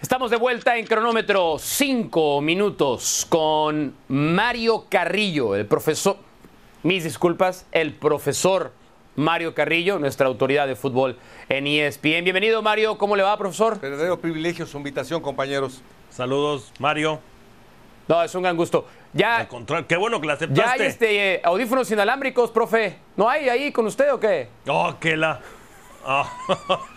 Estamos 0.00 0.30
de 0.30 0.36
vuelta 0.36 0.76
en 0.76 0.86
cronómetro, 0.86 1.56
cinco 1.58 2.40
minutos 2.40 3.26
con 3.28 3.94
Mario 4.08 4.86
Carrillo, 4.88 5.56
el 5.56 5.66
profesor, 5.66 6.16
mis 6.82 7.02
disculpas, 7.04 7.66
el 7.72 7.92
profesor 7.94 8.72
Mario 9.16 9.54
Carrillo, 9.54 9.98
nuestra 9.98 10.26
autoridad 10.26 10.68
de 10.68 10.76
fútbol 10.76 11.18
en 11.48 11.66
ESPN. 11.66 12.22
Bienvenido 12.22 12.62
Mario, 12.62 12.98
¿cómo 12.98 13.16
le 13.16 13.22
va, 13.22 13.36
profesor? 13.36 13.80
Verdadero 13.80 14.20
privilegio 14.20 14.66
su 14.66 14.76
invitación, 14.76 15.20
compañeros. 15.20 15.82
Saludos, 16.10 16.72
Mario. 16.78 17.18
No, 18.06 18.22
es 18.22 18.34
un 18.34 18.42
gran 18.42 18.56
gusto. 18.56 18.86
Ya, 19.12 19.48
qué 19.88 19.96
bueno 19.96 20.20
que 20.20 20.26
la 20.28 20.34
aceptaste. 20.34 20.62
Ya 20.62 20.72
hay 20.72 20.82
este, 20.82 21.34
eh, 21.34 21.40
audífonos 21.42 21.90
inalámbricos, 21.90 22.50
profe. 22.52 22.98
¿No 23.16 23.28
hay 23.28 23.48
ahí 23.48 23.72
con 23.72 23.86
usted 23.86 24.12
o 24.12 24.20
qué? 24.20 24.48
Oh, 24.68 24.94
que 25.00 25.16
la... 25.16 25.40
Oh. 26.04 26.86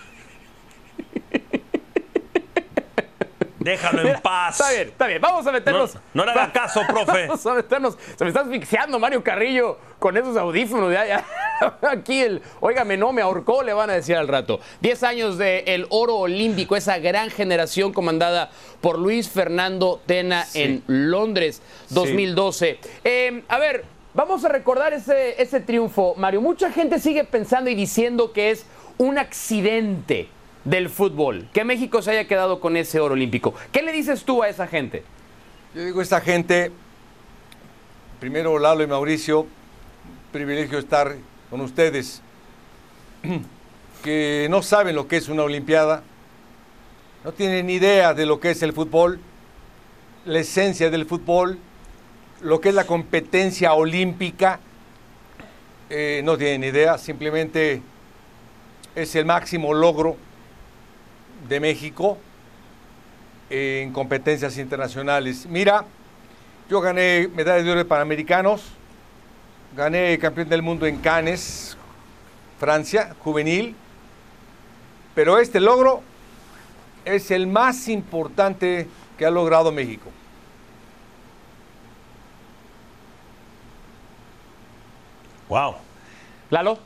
Déjalo 3.70 4.02
en 4.02 4.22
paz. 4.22 4.60
Está 4.60 4.72
bien, 4.72 4.88
está 4.88 5.08
bien. 5.08 5.22
Vamos 5.22 5.46
a 5.46 5.52
meternos. 5.52 5.98
No, 6.14 6.26
le 6.26 6.32
haga 6.32 6.52
caso, 6.52 6.82
profe. 6.88 7.26
Vamos 7.28 7.46
a 7.46 7.54
meternos. 7.54 7.98
Se 8.16 8.24
me 8.24 8.30
está 8.30 8.42
asfixiando 8.42 8.98
Mario 9.00 9.24
Carrillo 9.24 9.78
con 10.00 10.18
esos 10.18 10.36
audífonos. 10.38 10.92
Ya, 10.92 11.06
ya. 11.06 11.26
Aquí 11.82 12.22
el, 12.22 12.42
óigame, 12.62 12.98
no 12.98 13.14
me 13.14 13.22
ahorcó, 13.22 13.62
le 13.62 13.74
van 13.74 13.92
a 13.92 13.94
decir 13.94 14.16
al 14.16 14.28
rato. 14.28 14.60
Diez 14.82 15.04
años 15.04 15.38
del 15.38 15.64
el 15.68 15.88
oro 15.90 16.16
olímpico, 16.16 16.76
esa 16.76 16.98
gran 16.98 17.30
generación 17.30 17.94
comandada 17.94 18.50
por 18.82 18.98
Luis 18.98 19.30
Fernando 19.30 20.02
Tena 20.06 20.48
en 20.56 20.84
Londres, 20.88 21.62
2012. 21.90 22.80
Em, 23.04 23.44
a 23.48 23.60
ver, 23.60 23.86
vamos 24.16 24.44
a 24.46 24.50
recordar 24.50 24.94
ese, 24.94 25.40
ese 25.40 25.60
triunfo, 25.60 26.16
Mario. 26.18 26.42
Mucha 26.42 26.72
gente 26.72 26.98
sigue 26.98 27.24
pensando 27.24 27.70
y 27.70 27.76
diciendo 27.76 28.32
que 28.34 28.50
es 28.50 28.66
un 28.98 29.20
accidente 29.20 30.30
del 30.66 30.90
fútbol, 30.90 31.48
que 31.54 31.64
México 31.64 32.02
se 32.02 32.12
haya 32.12 32.28
quedado 32.28 32.60
con 32.60 32.78
ese 32.78 33.00
oro 33.00 33.14
olímpico. 33.14 33.54
¿Qué 33.72 33.82
le 33.82 33.92
dices 33.92 34.24
tú 34.24 34.44
a 34.44 34.50
esa 34.50 34.68
gente? 34.68 35.04
Yo 35.74 35.84
digo 35.84 36.00
a 36.00 36.04
esta 36.04 36.22
gente, 36.22 36.72
primero 38.20 38.60
Lalo 38.60 38.84
y 38.84 38.88
Mauricio, 38.88 39.48
privilegio 40.32 40.80
estar 40.80 41.16
con 41.50 41.62
ustedes, 41.62 42.22
que 44.04 44.48
no 44.50 44.62
saben 44.62 44.96
lo 44.96 45.08
que 45.08 45.18
es 45.18 45.30
una 45.30 45.44
Olimpiada, 45.44 46.04
no 47.24 47.32
tienen 47.32 47.70
idea 47.70 48.14
de 48.14 48.26
lo 48.26 48.40
que 48.40 48.52
es 48.52 48.62
el 48.62 48.74
fútbol, 48.74 49.20
la 50.26 50.40
esencia 50.40 50.90
del 50.90 51.06
fútbol, 51.06 51.58
lo 52.42 52.62
que 52.62 52.70
es 52.70 52.76
la 52.76 52.86
competencia 52.86 53.74
olímpica, 53.74 54.60
eh, 55.90 56.22
no 56.24 56.38
tienen 56.38 56.64
idea, 56.64 56.98
simplemente 56.98 57.82
es 58.96 59.16
el 59.16 59.26
máximo 59.26 59.74
logro 59.74 60.18
de 61.48 61.60
México 61.60 62.18
en 63.50 63.92
competencias 63.92 64.58
internacionales. 64.58 65.46
Mira, 65.48 65.86
yo 66.70 66.82
gané 66.82 67.30
medalla 67.34 67.64
de 67.64 67.72
oro 67.72 67.80
de 67.80 67.86
Panamericanos, 67.86 68.64
gané 69.76 70.18
campeón 70.20 70.50
del 70.50 70.62
mundo 70.62 70.86
en 70.86 70.98
Cannes, 70.98 71.78
Francia, 72.60 73.16
juvenil, 73.24 73.76
pero 75.16 75.40
este 75.40 75.60
logro 75.60 76.04
es 77.06 77.32
el 77.32 77.48
más 77.48 77.88
importante 77.88 78.88
que 79.18 79.26
ha 79.26 79.32
logrado 79.32 79.72
México. 79.72 80.10
Wow. 85.50 85.76
Lalo. 86.52 86.78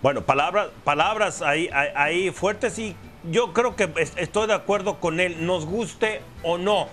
Bueno, 0.00 0.22
palabras, 0.22 0.68
palabras 0.82 1.42
ahí, 1.42 1.68
ahí 1.72 2.30
fuertes 2.30 2.78
y 2.78 2.96
yo 3.30 3.52
creo 3.52 3.76
que 3.76 3.90
estoy 4.16 4.46
de 4.46 4.54
acuerdo 4.54 4.98
con 5.00 5.20
él, 5.20 5.46
nos 5.46 5.66
guste 5.66 6.22
o 6.42 6.58
no. 6.58 6.88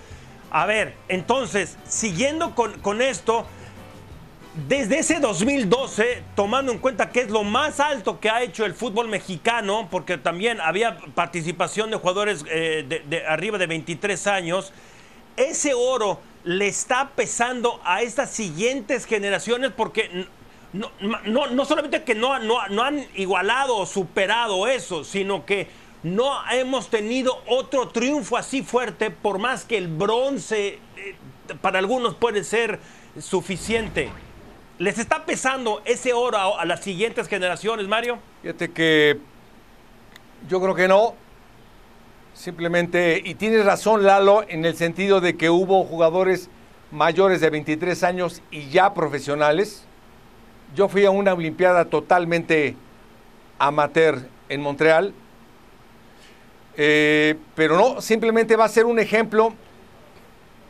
A 0.52 0.66
ver, 0.66 0.94
entonces, 1.10 1.78
siguiendo 1.88 2.56
con, 2.56 3.02
esto, 3.02 3.46
desde 4.68 5.00
ese 5.00 5.20
2012, 5.20 6.24
tomando 6.36 6.72
en 6.72 6.80
cuenta 6.80 7.10
que 7.10 7.22
es 7.22 7.30
lo 7.30 7.44
más 7.44 7.80
alto 7.80 8.20
que 8.20 8.30
ha 8.30 8.42
hecho 8.42 8.66
el 8.66 8.74
fútbol 8.74 9.08
mexicano, 9.08 9.88
porque 9.92 10.18
también 10.18 10.62
había 10.62 10.98
participación 11.16 11.92
de 11.92 11.98
jugadores 11.98 12.46
eh, 12.50 13.04
de, 13.08 13.26
arriba 13.26 13.58
de 13.58 13.68
23 13.68 14.28
años, 14.28 14.74
ese 15.36 15.74
oro 15.74 16.20
le 16.44 16.68
está 16.68 17.10
pesando 17.16 17.82
a 17.84 18.02
estas 18.02 18.32
siguientes 18.32 19.06
generaciones 19.06 19.72
porque 19.76 20.28
no, 20.72 20.92
no, 21.26 21.48
no 21.48 21.66
solamente 21.66 22.04
que 22.04 22.16
no, 22.16 22.40
no, 22.40 22.68
no 22.70 22.84
han 22.84 23.06
igualado 23.16 23.76
o 23.76 23.86
superado 23.86 24.68
eso, 24.68 25.04
sino 25.04 25.46
que 25.46 25.68
no 26.04 26.32
hemos 26.52 26.90
tenido 26.90 27.42
otro 27.48 27.90
triunfo 27.90 28.38
así 28.38 28.64
fuerte, 28.64 29.12
por 29.12 29.40
más 29.40 29.66
que 29.66 29.78
el 29.78 29.88
bronce 29.88 30.80
eh, 30.96 31.16
para 31.62 31.80
algunos 31.80 32.16
puede 32.16 32.44
ser 32.44 32.80
suficiente. 33.20 34.10
¿Les 34.80 35.00
está 35.00 35.26
pesando 35.26 35.82
ese 35.86 36.14
oro 36.14 36.38
a, 36.38 36.62
a 36.62 36.66
las 36.66 36.82
siguientes 36.82 37.28
generaciones, 37.28 37.88
Mario? 37.88 38.20
Fíjate 38.42 38.72
que 38.72 39.20
yo 40.48 40.62
creo 40.62 40.76
que 40.76 40.88
no. 40.88 41.16
Simplemente, 42.34 43.20
y 43.26 43.34
tienes 43.34 43.66
razón 43.66 44.04
Lalo, 44.04 44.46
en 44.48 44.64
el 44.66 44.76
sentido 44.76 45.20
de 45.22 45.36
que 45.36 45.50
hubo 45.50 45.84
jugadores 45.84 46.52
mayores 46.92 47.42
de 47.42 47.50
23 47.50 48.04
años 48.04 48.42
y 48.52 48.70
ya 48.70 48.94
profesionales. 48.94 49.86
Yo 50.76 50.88
fui 50.88 51.06
a 51.06 51.12
una 51.12 51.34
Olimpiada 51.34 51.86
totalmente 51.86 52.76
amateur 53.58 54.28
en 54.50 54.62
Montreal, 54.62 55.14
eh, 56.78 57.36
pero 57.56 57.76
no, 57.76 58.02
simplemente 58.02 58.56
va 58.56 58.66
a 58.66 58.70
ser 58.70 58.86
un 58.86 59.00
ejemplo 59.00 59.54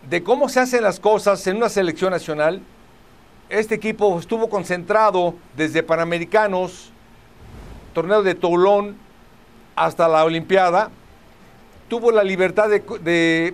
de 0.09 0.23
cómo 0.23 0.47
se 0.47 0.61
hacen 0.61 0.81
las 0.81 0.99
cosas 1.01 1.45
en 1.47 1.57
una 1.57 1.67
selección 1.67 2.11
nacional. 2.11 2.61
Este 3.49 3.75
equipo 3.75 4.17
estuvo 4.17 4.49
concentrado 4.49 5.35
desde 5.55 5.83
Panamericanos, 5.83 6.91
torneo 7.93 8.23
de 8.23 8.35
Toulon, 8.35 8.95
hasta 9.75 10.07
la 10.07 10.23
Olimpiada. 10.23 10.89
Tuvo 11.89 12.11
la 12.11 12.23
libertad 12.23 12.69
de, 12.69 12.79
de, 13.01 13.53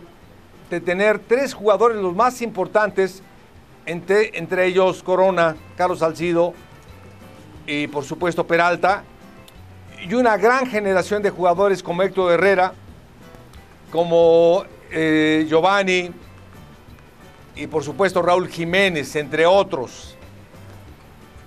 de 0.70 0.80
tener 0.80 1.20
tres 1.20 1.56
jugadores 1.56 1.98
los 1.98 2.16
más 2.16 2.42
importantes, 2.42 3.24
entre, 3.86 4.38
entre 4.38 4.66
ellos 4.68 5.02
Corona, 5.04 5.56
Carlos 5.76 6.00
Salcido 6.00 6.54
y 7.66 7.88
por 7.88 8.04
supuesto 8.04 8.46
Peralta, 8.46 9.04
y 10.04 10.14
una 10.14 10.36
gran 10.38 10.68
generación 10.68 11.24
de 11.24 11.30
jugadores 11.30 11.82
como 11.82 12.04
Héctor 12.04 12.34
Herrera, 12.34 12.74
como 13.92 14.66
eh, 14.92 15.46
Giovanni 15.48 16.12
y 17.56 17.68
por 17.68 17.84
supuesto 17.84 18.22
Raúl 18.22 18.50
Jiménez, 18.50 19.16
entre 19.16 19.46
otros, 19.46 20.16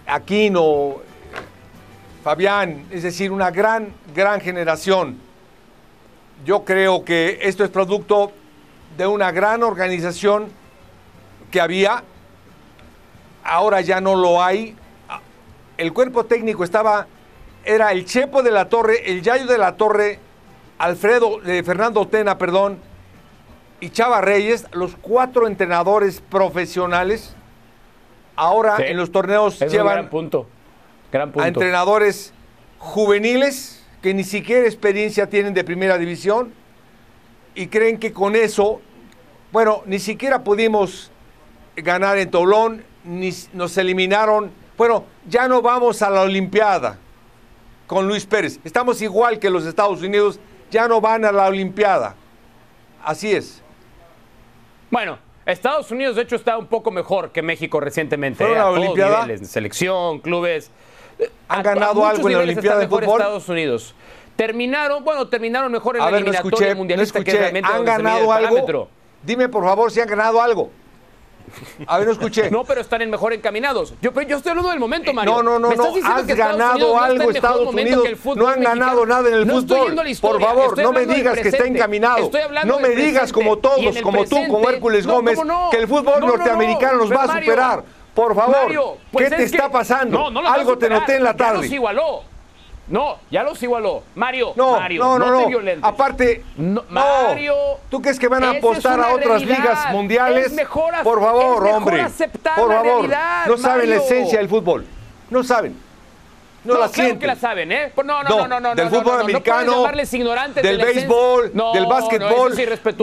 Aquino, 0.07 0.97
Fabián, 2.23 2.87
es 2.91 3.03
decir, 3.03 3.31
una 3.31 3.51
gran, 3.51 3.93
gran 4.15 4.41
generación. 4.41 5.19
Yo 6.45 6.65
creo 6.65 7.05
que 7.05 7.39
esto 7.43 7.63
es 7.65 7.71
producto 7.71 8.33
de 8.97 9.07
una 9.07 9.33
gran 9.33 9.63
organización 9.63 10.49
que 11.51 11.61
había, 11.61 12.05
ahora 13.45 13.81
ya 13.81 14.01
no 14.01 14.15
lo 14.15 14.43
hay. 14.43 14.77
El 15.77 15.93
cuerpo 15.93 16.25
técnico 16.25 16.65
estaba, 16.65 17.07
era 17.67 17.91
el 17.93 18.05
Chepo 18.05 18.43
de 18.43 18.51
la 18.53 18.69
Torre, 18.69 19.11
el 19.11 19.23
Yayo 19.23 19.47
de 19.47 19.59
la 19.59 19.77
Torre, 19.77 20.19
Alfredo, 20.79 21.41
eh, 21.45 21.63
Fernando 21.65 22.07
Tena, 22.07 22.39
perdón, 22.39 22.79
y 23.81 23.91
Chava 23.91 24.21
Reyes, 24.21 24.67
los 24.73 24.95
cuatro 24.97 25.47
entrenadores 25.47 26.21
profesionales. 26.21 27.35
Ahora 28.37 28.77
Sí. 28.77 28.85
en 28.87 28.97
los 28.99 29.11
torneos 29.11 29.61
Es 29.61 29.73
llevan 29.73 29.95
gran 29.95 30.09
punto. 30.11 30.47
Gran 31.11 31.33
punto. 31.33 31.45
a 31.45 31.49
entrenadores 31.49 32.33
juveniles 32.79 33.85
que 34.03 34.13
ni 34.15 34.25
siquiera 34.25 34.67
experiencia 34.67 35.29
tienen 35.29 35.55
de 35.55 35.65
primera 35.65 35.99
división 35.99 36.53
y 37.55 37.67
creen 37.69 37.99
que 37.99 38.13
con 38.13 38.37
eso, 38.37 38.81
bueno, 39.53 39.83
ni 39.87 39.99
siquiera 39.99 40.45
pudimos 40.45 41.11
ganar 41.77 42.19
en 42.19 42.31
Toulon, 42.31 42.85
ni 43.05 43.31
nos 43.55 43.77
eliminaron. 43.79 44.51
Bueno, 44.77 45.05
ya 45.27 45.49
no 45.49 45.63
vamos 45.63 46.03
a 46.03 46.11
la 46.11 46.23
Olimpiada 46.23 46.99
con 47.87 48.07
Luis 48.09 48.27
Pérez. 48.27 48.59
Estamos 48.65 49.01
igual 49.03 49.39
que 49.39 49.51
los 49.51 49.65
Estados 49.65 50.03
Unidos, 50.03 50.39
ya 50.71 50.89
no 50.89 51.01
van 51.01 51.25
a 51.25 51.33
la 51.33 51.47
Olimpiada. 51.47 52.15
Así 53.05 53.33
es. 53.33 53.63
Bueno, 54.91 55.19
Estados 55.45 55.91
Unidos 55.91 56.17
de 56.17 56.23
hecho 56.23 56.37
está 56.37 56.59
un 56.59 56.67
poco 56.67 56.91
mejor 56.91 57.31
que 57.31 57.43
México 57.43 57.81
recientemente. 57.81 58.39
¿Fueron 58.39 58.57
¿eh? 58.57 58.61
a 58.61 58.65
la 58.65 58.71
Olimpiada? 58.71 59.27
niveles, 59.27 59.49
selección, 59.49 60.21
clubes. 60.21 60.71
Eh, 61.19 61.31
¿Han 61.49 61.61
a- 61.61 61.63
ganado 61.63 62.07
algo 62.07 62.29
en 62.29 62.37
la 62.37 62.43
Olimpiada 62.43 62.81
de 62.81 62.89
fútbol? 62.89 63.21
Estados 63.21 63.49
Unidos. 63.49 63.95
Terminaron, 64.35 65.03
bueno, 65.03 65.29
terminaron 65.29 65.73
mejor 65.73 65.97
en 65.97 66.03
A 66.03 66.07
la 66.07 66.11
ver, 66.11 66.21
no 66.25 66.31
eliminatoria 66.31 66.71
no 66.75 66.77
mundialista 66.77 67.25
que 67.25 67.33
realmente 67.33 67.71
¿Han 67.73 67.85
ganado 67.85 68.33
algo? 68.33 68.89
Dime 69.23 69.49
por 69.49 69.65
favor 69.65 69.91
si 69.91 70.01
han 70.01 70.09
ganado 70.09 70.43
algo. 70.43 70.71
A 71.87 71.99
ver, 71.99 72.07
no 72.07 72.13
escuché. 72.13 72.51
No, 72.51 72.65
pero 72.65 72.81
están 72.81 73.03
en 73.03 73.11
mejor 73.11 73.33
encaminados. 73.33 73.95
Yo, 74.03 74.13
yo 74.23 74.37
estoy 74.37 74.51
hablando 74.51 74.71
del 74.71 74.81
momento, 74.81 75.13
Mario. 75.13 75.35
No, 75.35 75.43
no, 75.43 75.59
no, 75.59 75.69
¿Me 75.69 75.75
estás 75.75 75.95
diciendo 75.95 76.21
Has 76.21 76.27
que 76.27 76.35
ganado 76.35 76.77
Unidos 76.77 76.91
no 76.91 76.97
está 76.97 77.05
algo 77.07 77.31
Estados 77.31 77.69
Unidos. 77.75 78.09
No 78.37 78.49
han 78.49 78.61
mexicano? 78.61 78.81
ganado 78.81 79.07
nada 79.07 79.29
en 79.29 79.35
el 79.35 79.47
No 79.47 79.55
fútbol. 79.61 79.95
la 79.97 80.09
historia, 80.11 80.39
Por 80.39 80.43
favor, 80.49 80.69
estoy 80.71 80.85
no 80.85 80.93
me 80.93 81.07
digas 81.07 81.39
que 81.39 81.49
está 81.49 81.65
encaminado. 81.65 82.19
Estoy 82.19 82.41
No 82.65 82.79
me 82.81 82.89
digas 82.91 83.33
como 83.33 83.59
todos, 83.59 83.99
como 84.03 84.25
tú, 84.25 84.37
como 84.49 84.69
Hércules 84.69 85.07
No, 85.07 85.15
Gómez, 85.15 85.39
que 85.71 85.77
el 85.79 85.89
fútbol 85.89 86.05
No, 86.21 86.21
no, 86.21 86.27
no. 86.27 86.37
norteamericano 86.37 86.99
nos 86.99 87.11
va 87.13 87.23
a 87.25 87.39
superar. 87.39 87.85
Por 88.15 88.35
favor, 88.35 88.57
Mario, 88.63 88.97
pues 89.13 89.29
¿qué 89.29 89.37
te 89.37 89.43
está 89.45 89.71
pasando? 89.71 90.29
Algo 90.47 90.79
te 90.79 90.89
noté 90.89 91.17
en 91.17 91.25
la 91.25 91.37
tarde. 91.37 91.67
igualó. 91.67 92.23
No, 92.89 93.19
ya 93.31 93.43
los 93.43 93.61
igualó. 93.63 94.05
Mario, 94.15 94.53
No, 94.55 94.73
Mario, 94.79 95.03
no, 95.03 95.19
no, 95.19 95.25
te 95.25 95.31
no. 95.43 95.49
violentes. 95.49 95.85
Aparte, 95.85 96.45
No. 96.57 96.85
Mario, 96.89 97.55
¿Tú 97.91 98.01
crees 98.01 98.19
que 98.19 98.29
van 98.29 98.45
a 98.45 98.51
apostar 98.51 99.01
a 99.01 99.09
otras 99.09 99.41
realidad. 99.43 99.59
ligas 99.59 99.93
mundiales? 99.93 100.47
Es 100.47 100.53
mejor 100.53 100.95
Por 101.03 101.21
favor, 101.21 101.63
mejor 101.63 101.77
hombre. 101.79 102.05
Por 102.05 102.55
favor. 102.55 102.71
realidad, 102.85 103.47
no 103.49 103.57
saben 103.57 103.91
la 103.91 103.97
esencia 103.97 104.39
del 104.39 104.49
fútbol. 104.49 104.87
No 105.31 105.43
saben. 105.43 105.85
No, 106.65 106.75
No, 106.75 106.81
la 106.81 106.87
claro 106.87 106.95
sienten. 106.95 107.19
que 107.21 107.27
la 107.29 107.37
saben, 107.37 107.71
¿eh? 107.73 107.93
No, 107.97 108.03
no, 108.05 108.23
no, 108.25 108.49
no, 108.49 108.61
no. 108.61 108.75
del 108.75 108.85
no, 108.87 108.91
fútbol 108.91 109.05
no, 109.05 109.11
no, 109.13 109.17
no 109.19 109.25
americano, 109.25 109.87
del 110.63 110.79
béisbol, 110.79 111.51
No, 111.55 111.73
del 111.73 111.87
básquetbol. 111.87 112.55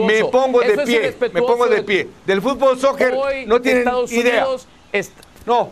me 0.06 0.24
pongo 0.24 0.60
de 0.60 0.78
pie, 0.84 1.16
me 1.32 1.40
pongo 1.42 1.66
de 1.66 1.82
pie. 1.82 2.08
Del 2.26 2.42
fútbol 2.42 2.78
soccer 2.78 3.14
no 3.46 3.60
tienen 3.60 3.82
Estados 3.82 4.12
idea. 4.12 4.46
No, 5.46 5.70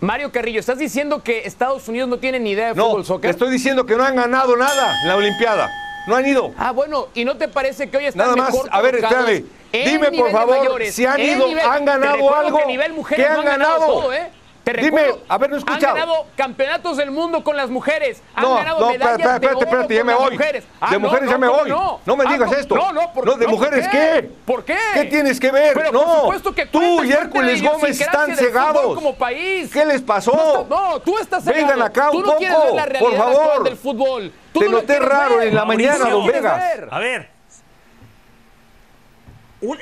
Mario 0.00 0.30
Carrillo, 0.30 0.60
¿estás 0.60 0.78
diciendo 0.78 1.22
que 1.22 1.40
Estados 1.44 1.88
Unidos 1.88 2.08
no 2.08 2.18
tiene 2.18 2.38
ni 2.38 2.50
idea 2.50 2.68
de 2.68 2.74
no, 2.76 2.84
fútbol 2.90 3.02
te 3.02 3.08
soccer? 3.08 3.30
estoy 3.30 3.50
diciendo 3.50 3.84
que 3.84 3.96
no 3.96 4.04
han 4.04 4.14
ganado 4.14 4.56
nada 4.56 4.94
en 5.02 5.08
la 5.08 5.16
Olimpiada. 5.16 5.68
No 6.06 6.14
han 6.16 6.24
ido. 6.26 6.52
Ah, 6.56 6.70
bueno, 6.70 7.08
¿y 7.14 7.24
no 7.24 7.36
te 7.36 7.48
parece 7.48 7.90
que 7.90 7.96
hoy 7.98 8.06
están 8.06 8.24
Nada 8.26 8.36
más, 8.36 8.52
mejor 8.52 8.68
a 8.72 8.80
ver, 8.80 8.94
espérame. 8.94 9.44
Dime, 9.72 10.10
por 10.12 10.30
favor, 10.30 10.56
mayores, 10.58 10.94
si 10.94 11.04
han 11.04 11.20
ido, 11.20 11.46
nivel- 11.48 11.66
han 11.68 11.84
ganado 11.84 12.34
algo. 12.34 12.58
Que 12.60 12.66
nivel 12.66 12.92
mujeres 12.94 13.26
¿Qué 13.26 13.32
no 13.34 13.40
han 13.40 13.44
ganado? 13.46 13.86
todo, 13.86 14.12
¿eh? 14.14 14.30
Te 14.72 14.82
Dime, 14.82 15.00
recuerdo, 15.02 15.24
a 15.28 15.38
ver, 15.38 15.50
no 15.50 15.56
he 15.56 15.58
escuchado. 15.60 15.88
Han 15.88 15.94
ganado 16.00 16.26
campeonatos 16.36 16.96
del 16.98 17.10
mundo 17.10 17.42
con 17.42 17.56
las 17.56 17.70
mujeres. 17.70 18.22
Han 18.34 18.42
No, 18.44 18.54
ganado 18.56 18.80
no, 18.80 18.88
medallas 18.90 19.18
espérate, 19.18 19.46
espérate, 19.46 19.46
de 19.48 19.54
oro 19.56 19.64
espérate, 19.64 19.94
ya 19.94 20.00
con 20.00 20.06
me 20.06 20.12
las 20.12 20.20
voy. 20.22 20.30
mujeres. 20.32 20.64
Ah, 20.80 20.86
De 20.90 20.92
no, 20.92 21.00
mujeres 21.00 21.24
no, 21.24 21.30
ya 21.30 21.38
me 21.38 21.46
¿cómo 21.46 21.58
voy. 21.60 21.70
No, 21.70 22.00
No 22.04 22.16
me 22.16 22.24
Ah, 22.26 22.32
digas 22.32 22.52
esto. 22.52 22.74
No, 22.74 22.92
no, 22.92 23.12
¿por, 23.12 23.24
No, 23.26 23.32
¿de 23.34 23.44
no, 23.46 23.50
¿por 23.50 23.58
mujeres 23.60 23.88
qué? 23.88 24.30
¿Por 24.44 24.64
qué? 24.64 24.78
¿Qué 24.94 25.04
tienes 25.04 25.40
que 25.40 25.50
ver? 25.50 25.72
Pero 25.74 25.92
no. 25.92 26.04
por 26.04 26.16
supuesto 26.20 26.54
que 26.54 26.66
Tú 26.66 27.02
y 27.02 27.12
Hércules 27.12 27.62
Gómez 27.62 28.00
están 28.00 28.36
cegados. 28.36 28.94
como 28.94 29.14
país. 29.14 29.72
¿Qué 29.72 29.86
les 29.86 30.02
pasó? 30.02 30.32
No, 30.32 30.62
está- 30.62 30.74
no, 30.74 31.00
tú 31.00 31.18
estás 31.18 31.44
cegado. 31.44 31.62
Vengan 31.66 31.82
acá 31.82 32.08
Tú 32.10 32.18
un 32.18 32.26
no 32.26 32.36
quieres 32.36 32.56
ver 32.58 32.64
poco, 32.66 32.76
la 32.76 32.82
por 32.84 32.92
realidad 32.92 33.18
favor. 33.18 33.42
actual 33.46 33.64
del 33.64 33.76
fútbol. 33.76 34.32
Tú 34.52 34.60
Te 34.60 34.68
noté 34.68 34.98
raro 35.00 35.36
ver. 35.38 35.48
en 35.48 35.54
la 35.54 35.64
mañana, 35.64 36.10
don 36.10 36.26
Vegas. 36.26 36.62
A 36.90 36.98
ver, 36.98 37.30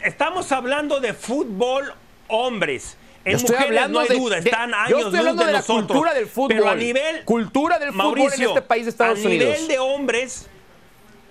estamos 0.05 0.51
hablando 0.53 1.01
de 1.01 1.13
fútbol 1.15 1.93
hombres. 2.29 2.97
En 3.27 3.33
Yo 3.33 3.37
estoy 3.39 3.57
mujeres 3.57 3.69
hablando 3.83 3.99
no 3.99 4.03
hay 4.03 4.09
de- 4.09 4.15
duda, 4.17 4.37
de- 4.41 4.49
están 4.49 4.71
yo 4.71 4.77
años 4.77 5.01
estoy 5.07 5.19
hablando 5.19 5.45
de 5.45 5.53
la 5.53 5.59
nosotros. 5.59 5.87
cultura 5.89 6.15
del 6.15 6.27
fútbol. 6.29 6.49
Pero 6.49 6.69
a 6.69 6.75
nivel 6.77 7.25
Cultura 7.25 7.79
del 7.81 7.93
fútbol 7.93 8.33
en 8.33 8.43
este 8.43 8.63
país 8.63 8.85
de 8.85 8.91
Estados 8.91 9.19
a 9.19 9.27
Unidos. 9.27 9.45
nivel 9.49 9.69
de 9.69 9.79
hombres, 9.81 10.47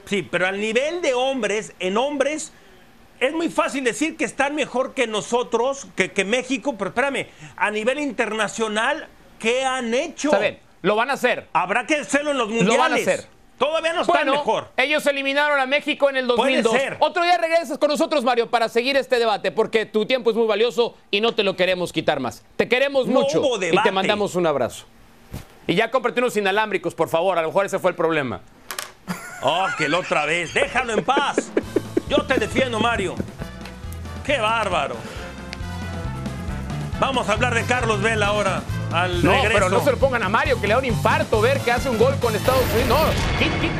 sí, 0.06 0.22
pero 0.22 0.46
al 0.46 0.60
nivel 0.60 1.02
de 1.02 1.14
hombres, 1.14 1.74
en 1.80 1.96
hombres 1.98 2.52
es 3.22 3.32
muy 3.34 3.48
fácil 3.50 3.84
decir 3.86 4.18
que 4.18 4.26
están 4.26 4.56
mejor 4.56 4.94
que 4.94 5.08
nosotros, 5.08 5.88
que, 5.96 6.12
que 6.12 6.26
México, 6.26 6.76
pero 6.78 6.90
espérame, 6.90 7.28
a 7.56 7.72
nivel 7.72 8.00
internacional, 8.00 9.08
¿qué 9.40 9.64
han 9.64 9.94
hecho? 9.94 10.28
Está 10.30 10.40
bien, 10.40 10.60
lo 10.82 10.98
van 10.98 11.10
a 11.10 11.14
hacer. 11.14 11.48
Habrá 11.54 11.88
que 11.88 11.96
hacerlo 11.96 12.32
en 12.32 12.38
los 12.40 12.50
mundiales. 12.50 12.78
van 12.78 12.92
a 12.92 12.96
hacer. 12.96 13.35
Todavía 13.58 13.94
no 13.94 14.02
están 14.02 14.16
Bueno, 14.18 14.32
mejor. 14.34 14.68
ellos 14.76 15.06
eliminaron 15.06 15.60
a 15.60 15.66
México 15.66 16.10
en 16.10 16.18
el 16.18 16.28
Puede 16.28 16.62
2002. 16.62 16.74
ser. 16.74 16.98
Otro 17.00 17.24
día 17.24 17.38
regresas 17.38 17.78
con 17.78 17.90
nosotros, 17.90 18.24
Mario, 18.24 18.50
para 18.50 18.68
seguir 18.68 18.98
este 18.98 19.18
debate, 19.18 19.52
porque 19.52 19.86
tu 19.86 20.06
tiempo 20.06 20.30
es 20.30 20.36
muy 20.36 20.46
valioso 20.46 20.96
y 21.10 21.22
no 21.22 21.34
te 21.34 21.44
lo 21.44 21.56
queremos 21.56 21.94
quitar 21.94 22.20
más. 22.20 22.44
Te 22.58 22.68
queremos 22.68 23.08
No 23.08 23.22
mucho 23.22 23.40
hubo 23.42 23.56
y 23.64 23.72
te 23.82 23.92
mandamos 23.92 24.36
un 24.36 24.46
abrazo. 24.46 24.86
Y 25.68 25.76
ya 25.76 25.90
cómprate 25.90 26.20
unos 26.20 26.36
inalámbricos, 26.38 26.94
por 26.94 27.08
favor. 27.10 27.38
A 27.40 27.42
lo 27.42 27.48
mejor 27.48 27.66
ese 27.66 27.80
fue 27.80 27.92
el 27.92 27.96
problema. 27.96 28.42
Oh, 29.42 29.68
que 29.78 29.88
la 29.88 30.00
otra 30.00 30.26
vez. 30.26 30.54
Déjalo 30.54 30.94
en 30.94 31.04
paz. 31.06 31.52
Yo 32.10 32.24
te 32.26 32.36
defiendo, 32.36 32.80
Mario. 32.80 33.16
Qué 34.26 34.38
bárbaro. 34.40 34.96
Vamos 37.00 37.28
a 37.30 37.34
hablar 37.34 37.54
de 37.54 37.64
Carlos 37.64 38.02
Vela 38.02 38.28
ahora. 38.28 38.62
Al 38.92 39.24
No, 39.24 39.32
regreso. 39.32 39.54
pero 39.54 39.70
no 39.70 39.84
se 39.84 39.92
lo 39.92 39.98
pongan 39.98 40.24
a 40.24 40.30
Mario, 40.30 40.60
que 40.62 40.68
le 40.68 40.74
da 40.74 40.80
un 40.80 40.86
infarto 40.86 41.42
ver 41.42 41.60
que 41.60 41.72
hace 41.72 41.90
un 41.90 41.98
gol 41.98 42.16
con 42.22 42.34
Estados 42.36 42.64
Unidos. 42.74 42.88
No, 42.88 43.76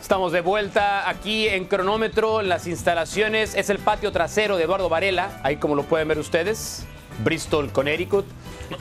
Estamos 0.00 0.32
de 0.32 0.40
vuelta 0.40 1.06
aquí 1.06 1.46
en 1.48 1.66
cronómetro, 1.66 2.40
en 2.40 2.48
las 2.48 2.66
instalaciones. 2.66 3.54
Es 3.54 3.68
el 3.68 3.78
patio 3.78 4.10
trasero 4.10 4.56
de 4.56 4.64
Eduardo 4.64 4.88
Varela, 4.88 5.38
ahí 5.42 5.56
como 5.56 5.74
lo 5.74 5.82
pueden 5.82 6.08
ver 6.08 6.18
ustedes. 6.18 6.86
Bristol, 7.18 7.72
Connecticut. 7.72 8.24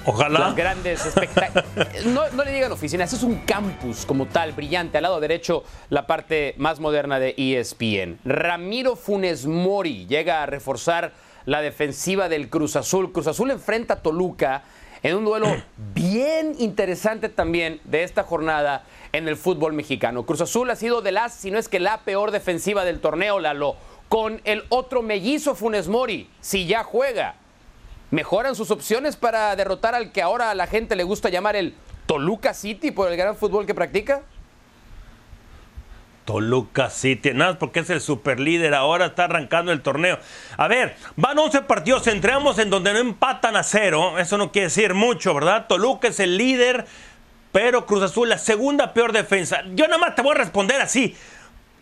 Ojalá. 0.05 0.39
Las 0.39 0.55
grandes 0.55 1.05
espectáculos. 1.05 1.65
No, 2.05 2.29
no 2.31 2.43
le 2.43 2.51
digan 2.51 2.71
oficinas, 2.71 3.11
es 3.13 3.23
un 3.23 3.39
campus 3.39 4.05
como 4.05 4.25
tal, 4.27 4.51
brillante. 4.51 4.97
Al 4.97 5.03
lado 5.03 5.19
derecho, 5.19 5.63
la 5.89 6.07
parte 6.07 6.53
más 6.57 6.79
moderna 6.79 7.19
de 7.19 7.33
ESPN. 7.37 8.19
Ramiro 8.25 8.95
Funes 8.95 9.45
Mori 9.45 10.05
llega 10.07 10.43
a 10.43 10.45
reforzar 10.45 11.13
la 11.45 11.61
defensiva 11.61 12.29
del 12.29 12.49
Cruz 12.49 12.75
Azul. 12.75 13.11
Cruz 13.11 13.27
Azul 13.27 13.51
enfrenta 13.51 13.95
a 13.95 14.01
Toluca 14.01 14.63
en 15.03 15.15
un 15.15 15.25
duelo 15.25 15.47
bien 15.93 16.55
interesante 16.59 17.29
también 17.29 17.79
de 17.85 18.03
esta 18.03 18.23
jornada 18.23 18.83
en 19.13 19.27
el 19.27 19.37
fútbol 19.37 19.73
mexicano. 19.73 20.25
Cruz 20.25 20.41
Azul 20.41 20.69
ha 20.69 20.75
sido 20.75 21.01
de 21.01 21.11
las, 21.11 21.33
si 21.33 21.51
no 21.51 21.57
es 21.57 21.69
que 21.69 21.79
la 21.79 21.99
peor 21.99 22.31
defensiva 22.31 22.85
del 22.85 22.99
torneo, 22.99 23.39
Lalo, 23.39 23.75
con 24.09 24.41
el 24.43 24.63
otro 24.69 25.01
mellizo 25.01 25.55
Funes 25.55 25.87
Mori, 25.87 26.29
si 26.41 26.65
ya 26.65 26.83
juega. 26.83 27.35
¿Mejoran 28.09 28.55
sus 28.55 28.71
opciones 28.71 29.17
para 29.17 29.55
derrotar 29.55 29.93
al 29.93 30.11
que 30.11 30.21
ahora 30.21 30.49
a 30.51 30.55
la 30.55 30.67
gente 30.67 30.95
le 30.95 31.03
gusta 31.03 31.29
llamar 31.29 31.55
el 31.55 31.75
Toluca 32.05 32.53
City 32.53 32.91
por 32.91 33.11
el 33.11 33.17
gran 33.17 33.35
fútbol 33.35 33.65
que 33.65 33.75
practica? 33.75 34.21
Toluca 36.23 36.89
City, 36.89 37.31
nada 37.33 37.51
más 37.51 37.59
porque 37.59 37.79
es 37.79 37.89
el 37.89 38.01
superlíder, 38.01 38.73
ahora 38.73 39.07
está 39.07 39.25
arrancando 39.25 39.71
el 39.71 39.81
torneo. 39.81 40.19
A 40.57 40.67
ver, 40.67 40.95
van 41.15 41.37
11 41.37 41.61
partidos, 41.63 42.05
entramos 42.07 42.59
en 42.59 42.69
donde 42.69 42.91
no 42.93 42.99
empatan 42.99 43.55
a 43.55 43.63
cero, 43.63 44.19
eso 44.19 44.37
no 44.37 44.51
quiere 44.51 44.67
decir 44.67 44.93
mucho, 44.93 45.33
¿verdad? 45.33 45.67
Toluca 45.67 46.09
es 46.09 46.19
el 46.19 46.37
líder, 46.37 46.85
pero 47.51 47.85
Cruz 47.85 48.03
Azul 48.03 48.27
la 48.29 48.37
segunda 48.37 48.93
peor 48.93 49.13
defensa. 49.13 49.63
Yo 49.73 49.85
nada 49.87 49.99
más 49.99 50.15
te 50.15 50.21
voy 50.21 50.31
a 50.31 50.39
responder 50.39 50.81
así, 50.81 51.15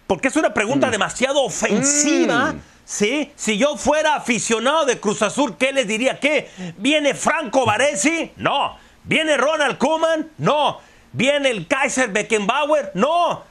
porque 0.06 0.28
es 0.28 0.36
una 0.36 0.54
pregunta 0.54 0.92
demasiado 0.92 1.44
ofensiva. 1.44 2.54
¿Sí? 2.86 3.32
Si 3.36 3.58
yo 3.58 3.78
fuera 3.78 4.16
aficionado 4.16 4.86
de 4.86 5.00
Cruz 5.00 5.22
Azul, 5.24 5.58
¿qué 5.58 5.72
les 5.74 5.88
diría? 5.88 6.20
¿Qué? 6.20 6.50
¿Viene 6.78 7.16
Franco 7.16 7.66
Baresi? 7.66 8.32
No. 8.38 8.78
¿Viene 9.04 9.38
Ronald 9.38 9.78
Koeman? 9.80 10.32
No. 10.38 10.80
¿Viene 11.12 11.50
el 11.50 11.68
Kaiser 11.68 12.10
Beckenbauer? 12.10 12.92
No. 12.94 13.44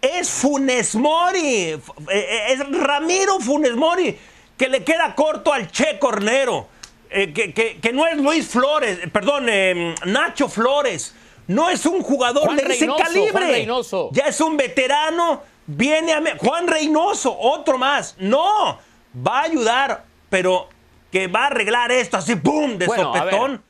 Es 0.00 0.30
Funes 0.30 0.94
Mori. 0.94 1.70
F- 1.70 1.92
eh, 2.10 2.46
Es 2.50 2.60
Ramiro 2.70 3.40
Funes 3.40 3.74
Mori. 3.74 4.16
Que 4.56 4.68
le 4.68 4.84
queda 4.84 5.14
corto 5.14 5.52
al 5.52 5.70
Che 5.72 5.98
Cornero. 5.98 6.68
Eh, 7.10 7.32
que, 7.32 7.52
que- 7.52 7.78
que 7.80 7.92
no 7.92 8.06
es 8.06 8.16
Luis 8.18 8.46
Flores. 8.46 8.98
eh, 9.02 9.08
Perdón, 9.08 9.46
eh, 9.48 9.94
Nacho 10.04 10.48
Flores. 10.48 11.14
No 11.48 11.68
es 11.70 11.84
un 11.86 12.02
jugador 12.02 12.44
Juan 12.44 12.56
de 12.56 12.62
ese 12.62 12.70
Reynoso, 12.80 13.02
calibre. 13.02 13.30
Juan 13.32 13.48
Reynoso. 13.48 14.10
Ya 14.12 14.24
es 14.26 14.40
un 14.40 14.56
veterano. 14.56 15.42
Viene 15.70 16.12
a. 16.14 16.22
Juan 16.38 16.66
Reynoso, 16.66 17.36
otro 17.38 17.76
más. 17.78 18.16
No. 18.18 18.78
Va 19.14 19.40
a 19.40 19.42
ayudar, 19.42 20.04
pero 20.30 20.68
que 21.12 21.26
va 21.28 21.44
a 21.44 21.46
arreglar 21.48 21.92
esto 21.92 22.16
así, 22.16 22.36
¡pum! 22.36 22.76
de 22.78 22.86
Bueno, 22.86 23.12
ver. 23.12 23.22
sopetón. 23.22 23.62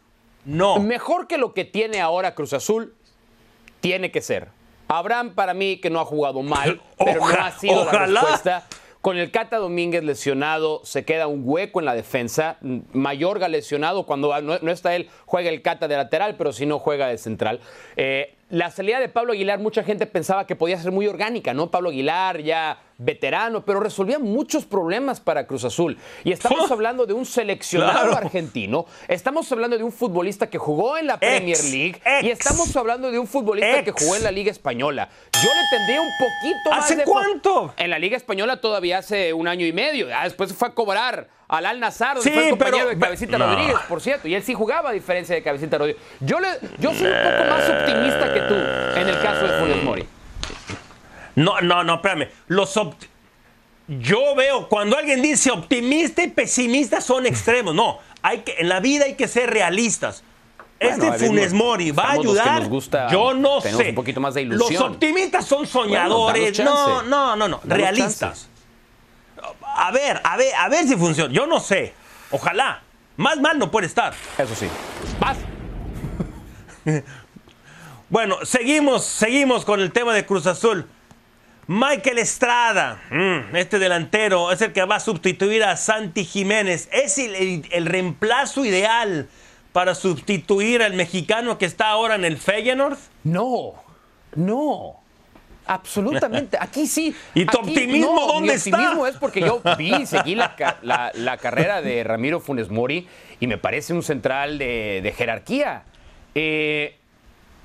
No. 0.45 0.79
Mejor 0.79 1.27
que 1.27 1.39
lo 1.39 1.53
que 1.55 1.65
tiene 1.65 2.01
ahora 2.01 2.35
Cruz 2.35 2.53
Azul, 2.53 2.95
tiene 3.81 4.11
que 4.11 4.21
ser. 4.23 4.49
Abraham 4.89 5.35
para 5.35 5.53
mí 5.55 5.77
que 5.79 5.91
no 5.91 6.01
ha 6.01 6.05
jugado 6.05 6.43
mal, 6.43 6.81
pero 6.99 7.21
Oja- 7.21 7.37
no 7.39 7.45
ha 7.45 7.51
sido 7.53 7.85
la 7.85 7.93
respuesta. 8.07 8.67
Con 9.01 9.17
el 9.17 9.31
Cata 9.31 9.59
Domínguez 9.59 10.03
lesionado, 10.03 10.81
se 10.85 11.05
queda 11.05 11.27
un 11.29 11.43
hueco 11.45 11.79
en 11.81 11.87
la 11.87 11.95
defensa. 11.95 12.57
Mayorga 12.93 13.47
lesionado, 13.49 14.07
cuando 14.07 14.41
no, 14.41 14.59
no 14.61 14.71
está 14.73 14.97
él, 14.97 15.09
juega 15.25 15.51
el 15.51 15.63
Cata 15.63 15.87
de 15.89 15.97
lateral, 15.97 16.35
pero 16.37 16.53
si 16.53 16.67
no 16.67 16.79
juega 16.81 17.07
de 17.07 17.17
central. 17.19 17.61
Eh, 17.97 18.35
la 18.51 18.71
salida 18.71 18.99
de 18.99 19.09
Pablo 19.09 19.33
Aguilar, 19.33 19.59
mucha 19.59 19.83
gente 19.85 20.07
pensaba 20.07 20.47
que 20.47 20.57
podía 20.57 20.79
ser 20.81 20.91
muy 20.91 21.07
orgánica, 21.07 21.53
¿no? 21.53 21.71
Pablo 21.71 21.91
Aguilar 21.91 22.41
ya 22.41 22.81
veterano, 22.97 23.65
pero 23.65 23.79
resolvía 23.79 24.19
muchos 24.19 24.65
problemas 24.65 25.21
para 25.21 25.47
Cruz 25.47 25.65
Azul. 25.65 25.99
Y 26.25 26.33
estamos 26.33 26.71
hablando 26.73 27.05
de 27.07 27.13
un 27.13 27.27
seleccionado 27.27 28.09
Claro. 28.11 28.17
argentino, 28.17 28.87
estamos 29.07 29.51
hablando 29.53 29.77
de 29.77 29.85
un 29.85 29.93
futbolista 29.93 30.49
que 30.49 30.59
jugó 30.59 30.97
en 30.99 31.07
la 31.09 31.15
Ex, 31.15 31.21
Premier 31.21 31.65
League 31.65 32.01
y 32.23 32.31
estamos 32.31 32.75
hablando 32.77 33.11
de 33.11 33.19
un 33.19 33.27
futbolista 33.27 33.85
que 33.85 33.93
jugó 33.93 34.17
en 34.17 34.23
la 34.25 34.31
Liga 34.31 34.51
Española. 34.51 35.09
Yo 35.35 35.41
le 35.49 35.77
tendría 35.79 36.01
un 36.01 36.11
poquito 36.19 36.71
más 36.71 36.85
¿Hace 36.85 36.97
de... 36.97 37.05
cuánto? 37.05 37.75
En 37.77 37.91
la 37.91 37.99
Liga 37.99 38.17
Española 38.17 38.61
todavía 38.61 38.99
hace 38.99 39.33
un 39.33 39.47
año 39.47 39.67
y 39.67 39.73
medio. 39.73 40.09
Ya 40.09 40.25
después 40.25 40.53
fue 40.55 40.69
a 40.69 40.75
cobrar 40.75 41.29
al 41.49 41.65
Al 41.67 41.81
Nazar, 41.81 42.17
donde 42.17 42.29
Sí, 42.31 42.35
fue 42.35 42.45
el 42.45 42.51
compañero 42.51 42.77
pero- 42.79 42.89
de 42.91 42.99
Cabecita 42.99 43.39
no. 43.39 43.47
Rodríguez, 43.47 43.77
por 43.89 44.01
cierto. 44.03 44.29
Y 44.29 44.35
él 44.35 44.43
sí 44.43 44.53
jugaba 44.55 44.91
a 44.91 44.93
diferencia 44.93 45.35
de 45.35 45.43
Cabecita 45.43 45.79
Rodríguez. 45.79 46.03
Yo, 46.21 46.39
le, 46.41 46.49
yo 46.79 46.93
soy 46.95 47.07
un 47.07 47.23
poco 47.23 47.51
más 47.51 47.69
optimista 47.71 48.35
que 48.35 48.41
tú 48.43 48.55
en 48.55 49.09
el 49.09 49.23
caso 49.23 49.47
de 49.47 49.59
Funes 49.61 49.83
Mori. 49.83 50.07
No, 51.37 51.61
no, 51.61 51.85
no, 51.85 51.95
espérame. 51.97 52.29
Los 52.49 52.77
opt- 52.77 53.07
Yo 53.87 54.35
veo, 54.35 54.69
cuando 54.69 54.99
alguien 54.99 55.23
dice 55.23 55.51
optimista 55.51 56.23
y 56.23 56.29
pesimista 56.29 57.01
son 57.01 57.25
extremos. 57.27 57.75
No, 57.75 57.99
hay 58.23 58.41
que, 58.41 58.57
en 58.59 58.69
la 58.69 58.81
vida 58.81 59.05
hay 59.07 59.15
que 59.15 59.29
ser 59.29 59.49
realistas. 59.51 60.25
Bueno, 60.81 61.13
este 61.13 61.27
Funes 61.27 61.53
Mori 61.55 61.91
va 61.93 62.11
a 62.11 62.17
los 62.17 62.25
ayudar. 62.27 62.61
nos 62.61 62.69
gusta- 62.69 63.09
yo 63.11 63.33
no 63.35 63.61
tenemos 63.61 63.83
sé. 63.83 63.89
un 63.89 63.95
poquito 63.95 64.21
más 64.21 64.35
de 64.35 64.45
Los 64.45 64.71
ilusión. 64.71 64.93
optimistas 64.93 65.45
son 65.47 65.67
soñadores. 65.67 66.57
Bueno, 66.57 67.03
no, 67.03 67.03
no, 67.03 67.37
no, 67.37 67.49
no. 67.49 67.61
Realistas. 67.65 68.49
A 69.79 69.91
ver, 69.93 70.21
a 70.25 70.37
ver, 70.37 70.55
a 70.55 70.69
ver 70.69 70.87
si 70.87 70.97
funciona. 70.97 71.33
Yo 71.33 71.47
no 71.47 71.61
sé. 71.61 71.95
Ojalá. 72.31 72.83
Más 73.17 73.39
mal 73.41 73.59
no 73.59 73.71
puede 73.71 73.87
estar. 73.87 74.15
Eso 74.39 74.55
sí. 74.55 74.69
Vas. 75.21 75.37
Bueno, 78.11 78.39
seguimos, 78.45 79.05
seguimos 79.05 79.65
con 79.67 79.81
el 79.81 79.93
tema 79.93 80.15
de 80.15 80.25
Cruz 80.25 80.47
Azul. 80.47 80.87
Michael 81.67 82.19
Estrada, 82.19 83.03
mm, 83.11 83.55
este 83.55 83.79
delantero, 83.79 84.51
es 84.51 84.63
el 84.63 84.73
que 84.73 84.83
va 84.87 84.97
a 84.97 85.01
sustituir 85.01 85.63
a 85.63 85.77
Santi 85.77 86.25
Jiménez. 86.25 86.89
Es 86.91 87.19
el, 87.19 87.35
el- 87.35 87.69
el 87.71 87.85
reemplazo 87.85 88.65
ideal 88.65 89.29
para 89.75 89.95
sustituir 89.95 90.83
al 90.83 90.95
mexicano 90.95 91.59
que 91.59 91.67
está 91.67 91.89
ahora 91.91 92.15
en 92.15 92.25
el 92.25 92.39
Feyenoord. 92.39 92.97
No, 93.25 93.75
no. 94.35 94.98
Absolutamente. 95.69 96.57
Aquí 96.61 96.87
sí. 96.87 97.15
¿Y 97.35 97.45
tu 97.47 97.59
aquí- 97.61 97.69
optimismo 97.71 98.15
no, 98.15 98.27
dónde 98.27 98.49
mi 98.49 98.55
está? 98.55 98.71
optimismo 98.77 99.07
es 99.07 99.17
porque 99.17 99.41
yo 99.41 99.61
vi 99.77 100.07
seguí 100.07 100.35
la, 100.35 100.57
la- 100.83 101.13
la 101.15 101.37
carrera 101.37 101.81
de 101.83 102.03
Ramiro 102.05 102.41
Funes 102.41 102.71
Mori 102.71 103.07
y 103.39 103.47
me 103.47 103.59
parece 103.59 103.93
un 103.93 104.03
central 104.03 104.59
de, 104.59 105.01
de 105.03 105.13
jerarquía. 105.13 105.83
Eh, 106.35 106.97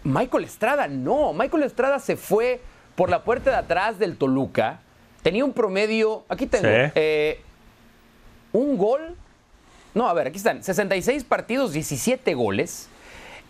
Michael 0.03 0.43
Estrada, 0.43 0.87
no. 0.87 1.33
Michael 1.33 1.63
Estrada 1.63 1.97
se 1.99 2.17
fue 2.17 2.59
por 2.95 3.09
la 3.09 3.23
puerta 3.23 3.49
de 3.51 3.55
atrás 3.57 3.97
del 3.99 4.17
Toluca. 4.17 4.81
Tenía 5.21 5.45
un 5.45 5.53
promedio. 5.53 6.25
Aquí 6.27 6.45
tengo. 6.45 6.65
Sí. 6.65 6.91
eh, 6.95 7.39
un 8.51 8.77
gol. 8.77 9.15
No, 9.93 10.07
a 10.09 10.13
ver, 10.13 10.27
aquí 10.27 10.37
están. 10.37 10.63
66 10.63 11.23
partidos, 11.23 11.71
17 11.73 12.33
goles. 12.33 12.89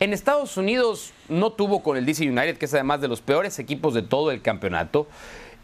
En 0.03 0.11
Estados 0.11 0.57
Unidos 0.57 1.13
no 1.29 1.53
tuvo 1.53 1.81
con 1.81 1.95
el 1.95 2.05
DC 2.05 2.27
United, 2.27 2.57
que 2.57 2.65
es 2.65 2.73
además 2.73 2.99
de 2.99 3.07
los 3.07 3.21
peores 3.21 3.57
equipos 3.57 3.93
de 3.93 4.01
todo 4.01 4.31
el 4.31 4.41
campeonato. 4.41 5.07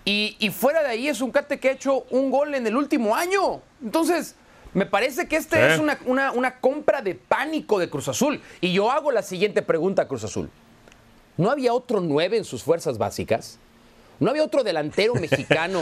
Y, 0.06 0.38
y 0.40 0.50
fuera 0.50 0.82
de 0.82 0.88
ahí 0.88 1.10
es 1.10 1.20
un 1.20 1.32
cate 1.32 1.60
que 1.60 1.68
ha 1.68 1.72
hecho 1.74 2.06
un 2.10 2.32
gol 2.32 2.56
en 2.56 2.66
el 2.66 2.78
último 2.78 3.16
año. 3.18 3.62
Entonces, 3.84 4.36
me 4.74 4.86
parece 4.86 5.28
que 5.28 5.36
este 5.36 5.58
Sí. 5.58 5.74
es 5.74 5.80
una, 5.80 6.00
una- 6.06 6.32
una 6.32 6.60
compra 6.62 7.02
de 7.02 7.16
pánico 7.16 7.80
de 7.80 7.90
Cruz 7.90 8.08
Azul. 8.08 8.40
Y 8.62 8.72
yo 8.72 8.90
hago 8.90 9.12
la 9.12 9.24
siguiente 9.24 9.62
pregunta 9.62 10.04
a 10.04 10.08
Cruz 10.08 10.24
Azul. 10.24 10.50
¿No 11.36 11.52
había 11.52 11.74
otro 11.74 12.00
nueve 12.00 12.38
en 12.38 12.46
sus 12.46 12.64
fuerzas 12.64 12.98
básicas? 12.98 13.60
¿No 14.22 14.30
había 14.30 14.46
otro 14.46 14.64
delantero 14.64 15.16
mexicano 15.20 15.82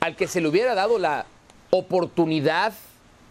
al 0.00 0.16
que 0.16 0.26
se 0.26 0.40
le 0.40 0.48
hubiera 0.48 0.74
dado 0.74 0.98
la 0.98 1.26
oportunidad 1.68 2.72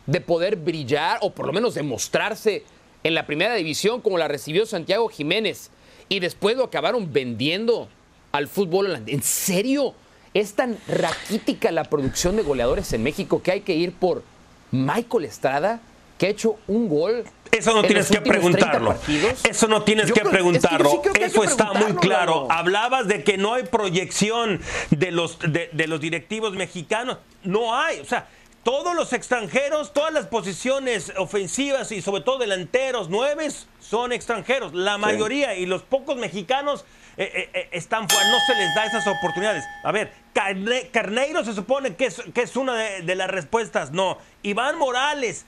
de 0.06 0.22
poder 0.22 0.58
brillar 0.58 1.18
o 1.22 1.32
por 1.34 1.48
lo 1.48 1.54
menos 1.54 1.74
demostrarse 1.74 2.64
en 3.04 3.14
la 3.16 3.26
primera 3.26 3.56
división 3.56 4.02
como 4.02 4.18
la 4.18 4.28
recibió 4.28 4.66
Santiago 4.66 5.08
Jiménez 5.10 5.70
y 6.10 6.20
después 6.20 6.58
lo 6.58 6.64
acabaron 6.66 7.12
vendiendo 7.14 7.88
al 8.32 8.48
fútbol 8.48 8.88
holandés? 8.88 9.16
¿En 9.16 9.24
serio? 9.24 9.94
¿Es 10.34 10.54
tan 10.54 10.78
raquítica 10.88 11.72
la 11.72 11.86
producción 11.86 12.36
de 12.36 12.44
goleadores 12.44 12.92
en 12.94 13.02
México 13.04 13.42
que 13.42 13.52
hay 13.52 13.62
que 13.62 13.74
ir 13.76 13.94
por 13.94 14.24
Michael 14.72 15.26
Estrada, 15.26 15.80
que 16.18 16.28
ha 16.28 16.30
hecho 16.30 16.58
un 16.68 16.88
gol? 16.88 17.24
Eso 17.52 17.72
no 17.74 17.80
en 17.80 17.88
tienes 17.88 18.12
los 18.12 18.20
que 18.22 18.30
últimos 18.30 18.52
30 18.52 18.72
preguntarlo. 18.72 19.40
Eso 19.50 19.68
no 19.68 19.82
tienes 19.82 20.08
Yo 20.10 20.14
que 20.14 20.22
creo- 20.22 20.32
es 20.32 20.38
que 20.38 20.44
yo 20.44 20.52
sí 20.54 20.68
preguntarlo. 20.68 21.02
que 21.02 21.26
Eso 21.26 21.42
que 21.42 21.48
está 21.48 21.74
muy 21.74 21.94
claro. 21.96 22.48
Hablabas 22.52 23.08
de 23.08 23.24
que 23.24 23.38
no 23.40 23.56
hay 23.56 23.64
proyección 23.64 24.62
de 24.92 25.12
los, 25.12 25.40
de, 25.40 25.70
de 25.74 25.88
los 25.88 26.00
directivos 26.00 26.54
mexicanos. 26.54 27.18
No 27.44 27.76
hay. 27.76 28.00
O 28.02 28.06
sea, 28.06 28.28
todos 28.64 28.94
los 28.96 29.14
extranjeros, 29.14 29.94
todas 29.94 30.14
las 30.14 30.28
posiciones 30.28 31.14
ofensivas 31.18 31.92
y 31.92 32.02
sobre 32.02 32.22
todo 32.22 32.38
delanteros, 32.40 33.10
nueves, 33.10 33.68
son 33.80 34.12
extranjeros. 34.12 34.74
La 34.74 34.98
mayoría 34.98 35.56
y 35.56 35.66
los 35.66 35.82
pocos 35.84 36.18
mexicanos 36.18 36.86
eh, 37.18 37.32
eh, 37.34 37.50
eh, 37.54 37.70
están 37.72 38.08
fuera. 38.10 38.30
No 38.30 38.38
se 38.46 38.56
les 38.56 38.76
da 38.76 38.86
esas 38.86 39.08
oportunidades. 39.08 39.64
A 39.84 39.92
ver, 39.92 40.12
Carne- 40.34 40.90
Carneiro 40.92 41.44
se 41.44 41.54
supone 41.54 41.96
que 41.96 42.06
es, 42.08 42.22
que 42.34 42.42
es 42.42 42.56
una 42.56 42.76
de, 42.76 43.02
de 43.02 43.16
las 43.16 43.30
respuestas. 43.30 43.92
No. 43.92 44.18
Iván 44.44 44.78
Morales. 44.78 45.46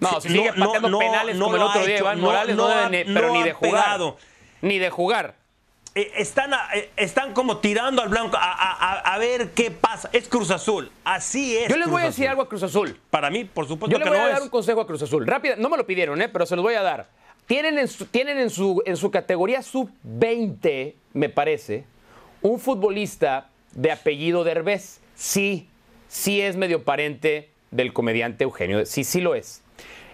No, 0.00 0.20
si 0.20 0.28
No, 0.30 0.34
sigue 0.34 0.52
pateando 0.52 0.88
no, 0.88 0.98
penales 0.98 1.36
no 1.36 1.44
como 1.44 1.56
el 1.56 1.60
lo 1.62 1.68
otro 1.68 1.84
día, 1.84 1.94
hecho, 1.96 2.04
Iván 2.04 2.18
no- 2.20 2.24
Morales 2.26 2.56
no, 2.56 2.62
no 2.64 2.68
debe 2.68 2.80
ha- 2.82 2.88
ni- 2.88 3.04
pero 3.14 3.28
no 3.28 3.34
ni 3.34 3.42
de 3.42 3.52
jugar. 3.52 3.70
pegado. 3.84 4.16
Ni 4.62 4.78
de 4.78 4.90
jugar. 4.90 5.34
Eh, 5.96 6.12
están, 6.16 6.52
eh, 6.74 6.90
están 6.96 7.32
como 7.32 7.58
tirando 7.58 8.02
al 8.02 8.08
blanco 8.08 8.36
a, 8.40 9.16
ver 9.18 9.50
qué 9.50 9.70
pasa. 9.70 10.10
Es 10.12 10.28
Cruz 10.28 10.50
Azul. 10.50 10.90
Así 11.04 11.56
es. 11.56 11.68
Yo 11.68 11.76
les 11.76 11.88
voy 11.88 12.02
a 12.02 12.06
decir 12.06 12.28
algo 12.28 12.42
a 12.42 12.48
Cruz 12.48 12.64
Azul. 12.64 12.98
Para 13.10 13.30
mí, 13.30 13.44
por 13.44 13.68
supuesto 13.68 13.96
Yo 13.96 14.02
que 14.02 14.10
le 14.10 14.16
voy 14.18 14.28
a 14.28 14.32
dar 14.32 14.42
un 14.42 14.48
consejo 14.48 14.80
a 14.80 14.86
Cruz 14.86 15.02
Azul. 15.02 15.24
Rápido, 15.26 15.54
no 15.56 15.68
me 15.68 15.76
lo 15.76 15.86
pidieron, 15.86 16.20
¿eh? 16.20 16.28
pero 16.28 16.46
se 16.46 16.56
los 16.56 16.64
voy 16.64 16.74
a 16.74 16.82
dar. 16.82 17.08
Tienen 17.46 17.78
en 17.78 17.88
su, 17.88 18.06
tienen 18.06 18.38
en 18.38 18.50
su, 18.50 18.82
en 18.86 18.96
su 18.96 19.10
categoría 19.10 19.62
sub-20, 19.62 20.94
me 21.12 21.28
parece, 21.28 21.84
un 22.42 22.58
futbolista 22.58 23.50
de 23.72 23.92
apellido 23.92 24.42
Derbez. 24.42 25.00
Sí, 25.14 25.68
sí 26.08 26.40
es 26.40 26.56
medio 26.56 26.82
parente 26.82 27.50
del 27.70 27.92
comediante 27.92 28.44
Eugenio. 28.44 28.84
Sí, 28.86 29.04
sí 29.04 29.20
lo 29.20 29.34
es. 29.34 29.62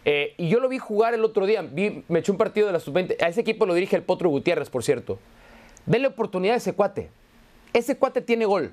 Eh, 0.05 0.35
y 0.37 0.49
yo 0.49 0.61
lo 0.61 0.69
vi 0.69 0.79
jugar 0.79 1.15
el 1.15 1.25
otro 1.25 1.47
día. 1.47 1.63
me 1.63 2.19
eché 2.19 2.33
un 2.33 2.39
partido 2.39 2.67
de 2.67 2.75
la 2.75 2.81
sub-20. 2.81 3.23
A 3.23 3.29
ese 3.29 3.41
equipo 3.41 3.65
lo 3.65 3.75
dirige 3.75 3.97
el 3.97 4.03
Potro 4.03 4.29
Gutiérrez, 4.29 4.69
por 4.69 4.83
cierto. 4.83 5.19
Denle 5.87 6.09
oportunidad 6.09 6.55
a 6.55 6.59
ese 6.59 6.73
cuate. 6.73 7.11
Ese 7.73 7.97
cuate 7.97 8.21
tiene 8.21 8.45
gol. 8.45 8.73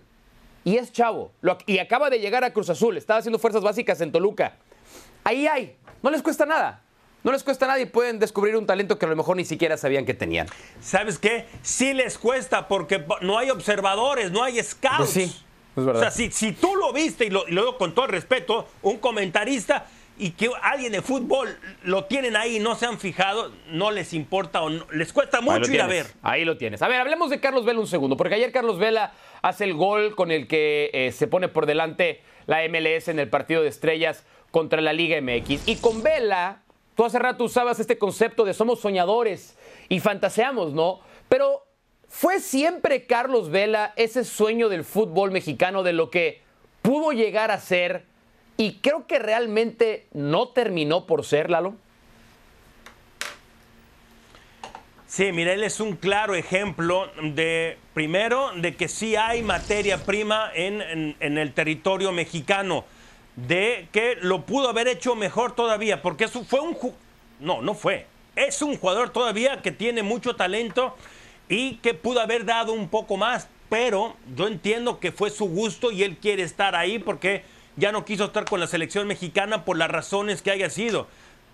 Y 0.63 0.78
es 0.78 0.91
chavo. 0.91 1.32
y 1.65 1.80
acaba 1.80 2.10
de 2.10 2.20
llegar 2.20 2.43
a 2.43 2.52
Cruz 2.52 2.70
Azul. 2.70 2.98
Estaba 2.98 3.20
haciendo 3.20 3.39
fuerzas 3.39 3.63
básicas 3.63 4.02
en 4.02 4.12
Toluca. 4.12 4.56
Ahí 5.24 5.48
hay. 5.48 5.76
No 6.02 6.10
les 6.10 6.22
cuesta 6.22 6.46
nada. 6.46 6.82
No 7.24 7.32
les 7.32 7.43
cuesta 7.43 7.67
nada 7.67 7.80
y 7.80 7.86
pueden 7.86 8.20
descubrir 8.20 8.56
un 8.56 8.65
talento 8.65 8.98
que 8.98 9.06
a 9.06 9.10
lo 9.10 9.15
mejor 9.15 9.36
ni 9.36 9.46
siquiera 9.46 9.76
sabían 9.78 10.06
que 10.06 10.13
tenían. 10.13 10.48
¿Sabes 10.82 11.17
qué? 11.17 11.46
Sí 11.62 11.93
les 11.93 12.17
cuesta 12.17 12.67
porque 12.67 13.04
no 13.22 13.38
hay 13.38 13.50
observadores, 13.50 14.32
no 14.32 14.43
hay 14.43 14.63
scouts. 14.63 14.98
Pues 14.98 15.10
sí, 15.10 15.24
es 15.76 15.86
verdad. 15.86 16.08
O 16.08 16.12
sea, 16.12 16.30
si, 16.32 16.52
tú 16.54 16.76
lo 16.76 16.93
viste, 16.93 17.26
y 17.26 17.30
lo, 17.30 17.48
y 17.48 17.52
lo 17.52 17.62
digo 17.62 17.78
con 17.78 17.93
todo 17.93 18.06
el 18.06 18.12
respeto, 18.12 18.67
un 18.82 18.98
comentarista 18.98 19.88
y 20.18 20.32
que 20.32 20.50
alguien 20.62 20.92
de 20.92 21.02
fútbol 21.02 21.58
lo 21.84 22.06
tienen 22.06 22.36
ahí 22.36 22.58
y 22.58 22.60
no 22.60 22.76
se 22.76 22.86
han 22.86 23.00
fijado, 23.00 23.52
no 23.70 23.92
les 23.92 24.14
importa 24.14 24.62
o 24.64 24.70
no, 24.70 24.86
les 24.92 25.14
cuesta 25.14 25.42
mucho 25.42 25.72
ir 25.72 25.82
a 25.82 25.88
ver. 25.88 26.08
Ahí 26.24 26.44
lo 26.44 26.58
tienes. 26.58 26.82
A 26.82 26.88
ver, 26.88 27.00
hablemos 27.00 27.30
de 27.30 27.40
Carlos 27.40 27.66
Vela 27.66 27.80
un 27.80 27.88
segundo, 27.88 28.18
porque 28.18 28.36
ayer 28.36 28.52
Carlos 28.52 28.80
Vela 28.80 29.14
hace 29.42 29.64
el 29.64 29.76
gol 29.76 30.16
con 30.16 30.32
el 30.32 30.48
que 30.48 30.90
eh, 30.94 31.12
se 31.12 31.28
pone 31.28 31.48
por 31.48 31.66
delante 31.66 32.22
la 32.48 32.60
MLS 32.68 33.10
en 33.10 33.20
el 33.20 33.30
partido 33.30 33.62
de 33.62 33.70
estrellas 33.70 34.26
contra 34.52 34.82
la 34.82 34.94
Liga 34.94 35.22
MX. 35.22 35.68
Y 35.68 35.76
con 35.76 36.02
Vela, 36.02 36.64
tú 36.96 37.06
hace 37.06 37.20
rato 37.20 37.44
usabas 37.44 37.80
este 37.80 38.00
concepto 38.00 38.44
de 38.44 38.54
somos 38.54 38.80
soñadores 38.80 39.56
y 39.88 40.00
fantaseamos, 40.00 40.74
¿no? 40.74 41.00
Pero 41.30 41.64
fue 42.08 42.40
siempre 42.40 43.06
Carlos 43.06 43.52
Vela 43.52 43.94
ese 43.98 44.24
sueño 44.24 44.70
del 44.70 44.84
fútbol 44.84 45.30
mexicano 45.32 45.84
de 45.84 45.94
lo 45.94 46.10
que 46.10 46.42
pudo 46.82 47.12
llegar 47.12 47.52
a 47.52 47.60
ser 47.60 48.07
y 48.58 48.80
creo 48.82 49.06
que 49.06 49.20
realmente 49.20 50.08
no 50.13 50.50
terminó 50.50 51.06
por 51.06 51.24
ser, 51.24 51.50
Lalo. 51.50 51.76
Sí, 55.06 55.32
mira, 55.32 55.54
él 55.54 55.63
es 55.63 55.80
un 55.80 55.96
claro 55.96 56.36
ejemplo 56.36 57.10
de, 57.22 57.78
primero, 57.93 58.52
de 58.56 58.76
que 58.76 58.89
sí 58.89 59.15
hay 59.15 59.41
materia 59.41 60.04
prima 60.04 60.52
en, 60.54 61.15
el 61.20 61.54
territorio 61.54 62.12
mexicano, 62.12 62.84
de 63.38 63.88
que 63.93 64.17
lo 64.20 64.46
pudo 64.46 64.67
haber 64.67 64.89
hecho 64.89 65.15
mejor 65.15 65.56
todavía, 65.56 66.02
porque 66.02 66.26
eso 66.26 66.43
fue 66.43 66.60
un... 66.60 66.78
No, 67.39 67.62
no 67.62 67.74
fue. 67.74 68.06
Es 68.36 68.62
un 68.62 68.76
jugador 68.78 69.12
todavía 69.12 69.62
que 69.62 69.72
tiene 69.72 70.04
mucho 70.04 70.36
talento 70.36 70.98
y 71.48 71.76
que 71.76 71.93
pudo 71.93 72.20
haber 72.20 72.43
dado 72.43 72.74
un 72.74 72.89
poco 72.89 73.15
más, 73.15 73.48
pero 73.70 74.17
yo 74.36 74.48
entiendo 74.48 75.00
que 75.00 75.13
fue 75.13 75.30
su 75.30 75.46
gusto 75.46 75.91
y 75.91 76.04
él 76.04 76.17
quiere 76.17 76.43
estar 76.43 76.76
ahí 76.76 77.00
porque 77.00 77.43
ya 77.78 77.92
no 77.92 78.04
quiso 78.04 78.26
estar 78.26 78.46
con 78.46 78.60
la 78.60 78.68
selección 78.68 79.08
mexicana 79.08 79.63
por 79.63 79.78
las 79.78 79.90
razones 79.90 80.42
que 80.42 80.52
haya 80.52 80.70
sido. 80.70 81.08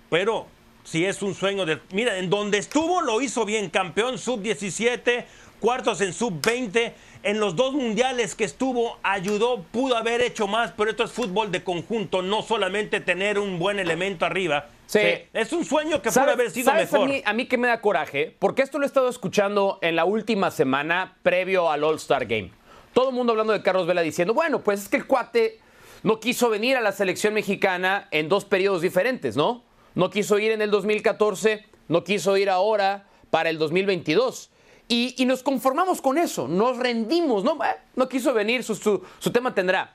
Pero 0.09 0.47
si 0.83 1.05
es 1.05 1.21
un 1.21 1.35
sueño 1.35 1.65
de... 1.65 1.79
Mira, 1.91 2.17
en 2.17 2.29
donde 2.29 2.57
estuvo 2.57 3.01
lo 3.01 3.21
hizo 3.21 3.45
bien, 3.45 3.69
campeón 3.69 4.17
sub-17, 4.17 5.25
cuartos 5.59 6.01
en 6.01 6.13
sub-20, 6.13 6.93
en 7.23 7.39
los 7.39 7.55
dos 7.55 7.73
mundiales 7.73 8.35
que 8.35 8.43
estuvo 8.43 8.97
ayudó, 9.03 9.63
pudo 9.71 9.95
haber 9.95 10.21
hecho 10.21 10.47
más, 10.47 10.71
pero 10.75 10.91
esto 10.91 11.03
es 11.03 11.11
fútbol 11.11 11.51
de 11.51 11.63
conjunto, 11.63 12.21
no 12.21 12.41
solamente 12.41 12.99
tener 12.99 13.39
un 13.39 13.59
buen 13.59 13.79
elemento 13.79 14.25
arriba. 14.25 14.67
Sí. 14.85 14.99
Es 15.31 15.53
un 15.53 15.65
sueño 15.65 16.01
que 16.01 16.11
puede 16.11 16.31
haber 16.31 16.51
sido 16.51 16.73
mejor. 16.73 17.01
A 17.01 17.05
mí, 17.05 17.21
a 17.25 17.33
mí 17.33 17.47
que 17.47 17.57
me 17.57 17.67
da 17.67 17.81
coraje, 17.81 18.35
porque 18.39 18.61
esto 18.61 18.77
lo 18.77 18.85
he 18.85 18.87
estado 18.87 19.09
escuchando 19.09 19.79
en 19.81 19.95
la 19.95 20.05
última 20.05 20.51
semana 20.51 21.15
previo 21.23 21.71
al 21.71 21.83
All-Star 21.83 22.25
Game. 22.25 22.51
Todo 22.93 23.09
el 23.09 23.15
mundo 23.15 23.31
hablando 23.31 23.53
de 23.53 23.63
Carlos 23.63 23.87
Vela 23.87 24.01
diciendo, 24.01 24.33
bueno, 24.33 24.61
pues 24.61 24.81
es 24.81 24.89
que 24.89 24.97
el 24.97 25.07
cuate 25.07 25.59
no 26.03 26.19
quiso 26.19 26.49
venir 26.49 26.75
a 26.75 26.81
la 26.81 26.91
selección 26.91 27.33
mexicana 27.33 28.07
en 28.11 28.29
dos 28.29 28.45
periodos 28.45 28.81
diferentes, 28.81 29.35
¿no? 29.35 29.63
No 29.95 30.09
quiso 30.09 30.37
ir 30.37 30.51
en 30.51 30.61
el 30.61 30.69
2014, 30.69 31.65
no 31.87 32.03
quiso 32.03 32.37
ir 32.37 32.49
ahora 32.49 33.07
para 33.29 33.49
el 33.49 33.57
2022. 33.57 34.49
Y, 34.89 35.25
nos 35.25 35.41
conformamos 35.41 36.01
con 36.01 36.17
eso, 36.17 36.47
nos 36.47 36.77
rendimos, 36.77 37.43
¿no? 37.43 37.57
no 37.95 38.09
quiso 38.09 38.33
venir, 38.33 38.63
su, 38.63 38.75
su 38.75 39.31
tema 39.31 39.55
tendrá. 39.55 39.93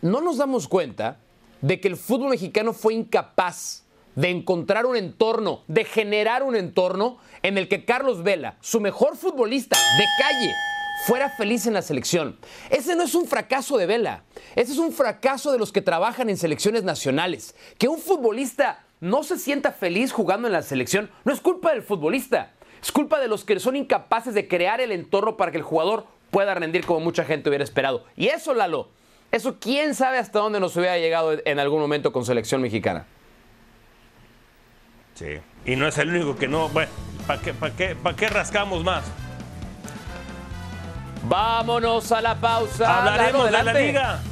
No 0.00 0.20
nos 0.20 0.38
damos 0.38 0.68
cuenta 0.68 1.18
de 1.60 1.80
que 1.80 1.88
el 1.88 1.96
fútbol 1.96 2.30
mexicano 2.30 2.72
fue 2.72 2.94
incapaz 2.94 3.84
de 4.14 4.30
encontrar 4.30 4.86
un 4.86 4.96
entorno, 4.96 5.62
de 5.68 5.84
generar 5.84 6.42
un 6.42 6.54
entorno 6.54 7.18
en 7.42 7.58
el 7.58 7.68
que 7.68 7.84
Carlos 7.84 8.22
Vela, 8.22 8.56
su 8.60 8.80
mejor 8.80 9.16
futbolista 9.16 9.76
de 9.76 10.04
calle, 10.18 10.52
fuera 11.06 11.30
feliz 11.30 11.66
en 11.66 11.74
la 11.74 11.82
selección. 11.82 12.38
Ese 12.70 12.94
no 12.94 13.02
es 13.02 13.14
un 13.14 13.26
fracaso 13.26 13.76
de 13.76 13.86
Vela, 13.86 14.24
ese 14.54 14.72
es 14.72 14.78
un 14.78 14.92
fracaso 14.92 15.52
de 15.52 15.58
los 15.58 15.72
que 15.72 15.82
trabajan 15.82 16.30
en 16.30 16.36
selecciones 16.36 16.84
nacionales. 16.84 17.54
Que 17.78 17.88
un 17.88 17.98
futbolista 17.98 18.84
no 19.00 19.24
se 19.24 19.38
sienta 19.38 19.72
feliz 19.72 20.12
jugando 20.12 20.46
en 20.46 20.52
la 20.52 20.62
selección 20.62 21.10
no 21.24 21.32
es 21.32 21.40
culpa 21.40 21.72
del 21.72 21.82
futbolista, 21.82 22.52
es 22.80 22.92
culpa 22.92 23.18
de 23.18 23.28
los 23.28 23.44
que 23.44 23.58
son 23.58 23.76
incapaces 23.76 24.32
de 24.32 24.46
crear 24.46 24.80
el 24.80 24.92
entorno 24.92 25.36
para 25.36 25.50
que 25.50 25.58
el 25.58 25.64
jugador 25.64 26.06
pueda 26.30 26.54
rendir 26.54 26.86
como 26.86 27.00
mucha 27.00 27.24
gente 27.24 27.48
hubiera 27.48 27.64
esperado. 27.64 28.04
Y 28.16 28.28
eso, 28.28 28.54
Lalo, 28.54 28.88
eso 29.32 29.56
quién 29.58 29.94
sabe 29.94 30.18
hasta 30.18 30.38
dónde 30.38 30.60
nos 30.60 30.76
hubiera 30.76 30.98
llegado 30.98 31.36
en 31.44 31.58
algún 31.58 31.80
momento 31.80 32.12
con 32.12 32.24
selección 32.24 32.62
mexicana. 32.62 33.06
Sí, 35.14 35.38
y 35.66 35.76
no 35.76 35.86
es 35.86 35.98
el 35.98 36.08
único 36.08 36.36
que 36.36 36.48
no. 36.48 36.68
Bueno, 36.68 36.90
¿para 37.26 37.40
qué, 37.42 37.54
qué, 37.76 37.96
qué 38.16 38.28
rascamos 38.28 38.82
más? 38.82 39.04
Vámonos 41.24 42.10
a 42.12 42.20
la 42.20 42.34
pausa. 42.34 42.98
Hablaremos 42.98 43.44
de 43.44 43.50
la 43.50 43.72
liga. 43.72 44.22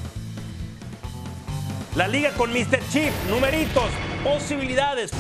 La 1.97 2.09
liga 2.09 2.31
con 2.33 2.53
Mr. 2.53 2.81
Chip, 2.93 3.13
numeritos, 3.29 3.91
posibilidades. 4.23 5.11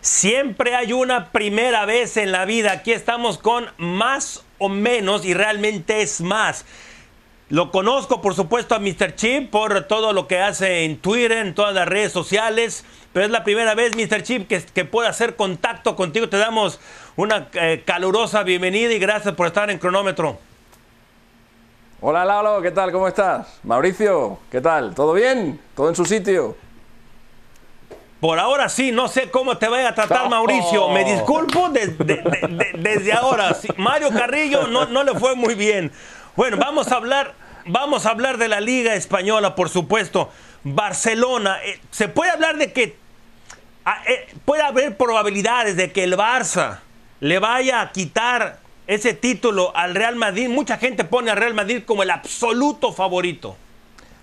Siempre 0.00 0.74
hay 0.74 0.92
una 0.92 1.32
primera 1.32 1.84
vez 1.84 2.16
en 2.16 2.32
la 2.32 2.44
vida. 2.44 2.72
Aquí 2.72 2.92
estamos 2.92 3.38
con 3.38 3.66
más 3.76 4.44
o 4.58 4.68
menos 4.68 5.24
y 5.24 5.34
realmente 5.34 6.02
es 6.02 6.20
más. 6.20 6.64
Lo 7.50 7.70
conozco, 7.70 8.20
por 8.20 8.34
supuesto, 8.34 8.74
a 8.74 8.78
Mr. 8.78 9.14
Chip 9.14 9.50
por 9.50 9.84
todo 9.84 10.12
lo 10.12 10.28
que 10.28 10.38
hace 10.38 10.84
en 10.84 10.98
Twitter, 10.98 11.32
en 11.32 11.54
todas 11.54 11.74
las 11.74 11.88
redes 11.88 12.12
sociales. 12.12 12.84
Pero 13.18 13.26
es 13.26 13.32
la 13.32 13.42
primera 13.42 13.74
vez, 13.74 13.96
Mr. 13.96 14.22
Chip, 14.22 14.46
que, 14.46 14.62
que 14.62 14.84
puede 14.84 15.08
hacer 15.08 15.34
contacto 15.34 15.96
contigo. 15.96 16.28
Te 16.28 16.38
damos 16.38 16.78
una 17.16 17.48
eh, 17.54 17.82
calurosa 17.84 18.44
bienvenida 18.44 18.92
y 18.92 19.00
gracias 19.00 19.34
por 19.34 19.48
estar 19.48 19.68
en 19.70 19.78
cronómetro. 19.78 20.38
Hola 22.00 22.24
Lalo, 22.24 22.62
¿qué 22.62 22.70
tal? 22.70 22.92
¿Cómo 22.92 23.08
estás? 23.08 23.58
Mauricio, 23.64 24.38
¿qué 24.52 24.60
tal? 24.60 24.94
¿Todo 24.94 25.14
bien? 25.14 25.60
¿Todo 25.74 25.88
en 25.88 25.96
su 25.96 26.04
sitio? 26.04 26.56
Por 28.20 28.38
ahora 28.38 28.68
sí, 28.68 28.92
no 28.92 29.08
sé 29.08 29.32
cómo 29.32 29.58
te 29.58 29.66
vaya 29.66 29.88
a 29.88 29.94
tratar 29.96 30.28
Mauricio. 30.30 30.88
Me 30.90 31.04
disculpo 31.04 31.70
desde 31.70 33.12
ahora. 33.12 33.56
Mario 33.78 34.10
Carrillo 34.10 34.68
no, 34.68 34.86
no, 34.86 35.02
le 35.02 35.18
fue 35.18 35.34
muy 35.34 35.56
bien. 35.56 35.90
Bueno, 36.36 36.56
vamos 36.56 36.92
a 36.92 36.94
hablar, 36.94 37.34
vamos 37.66 38.06
a 38.06 38.10
hablar 38.10 38.38
de 38.38 38.46
la 38.46 38.60
Liga 38.60 38.94
Española, 38.94 39.56
por 39.56 39.70
supuesto. 39.70 40.30
Barcelona. 40.62 41.58
Eh, 41.64 41.80
se 41.90 42.06
puede 42.06 42.30
hablar 42.30 42.58
de 42.58 42.72
que 42.72 43.07
puede 44.44 44.62
haber 44.62 44.96
probabilidades 44.96 45.76
de 45.76 45.92
que 45.92 46.04
el 46.04 46.16
Barça 46.16 46.80
le 47.20 47.38
vaya 47.38 47.80
a 47.80 47.92
quitar 47.92 48.60
ese 48.86 49.14
título 49.14 49.76
al 49.76 49.94
Real 49.94 50.16
Madrid. 50.16 50.48
Mucha 50.48 50.78
gente 50.78 51.04
pone 51.04 51.30
al 51.30 51.36
Real 51.36 51.54
Madrid 51.54 51.82
como 51.86 52.02
el 52.02 52.10
absoluto 52.10 52.92
favorito. 52.92 53.56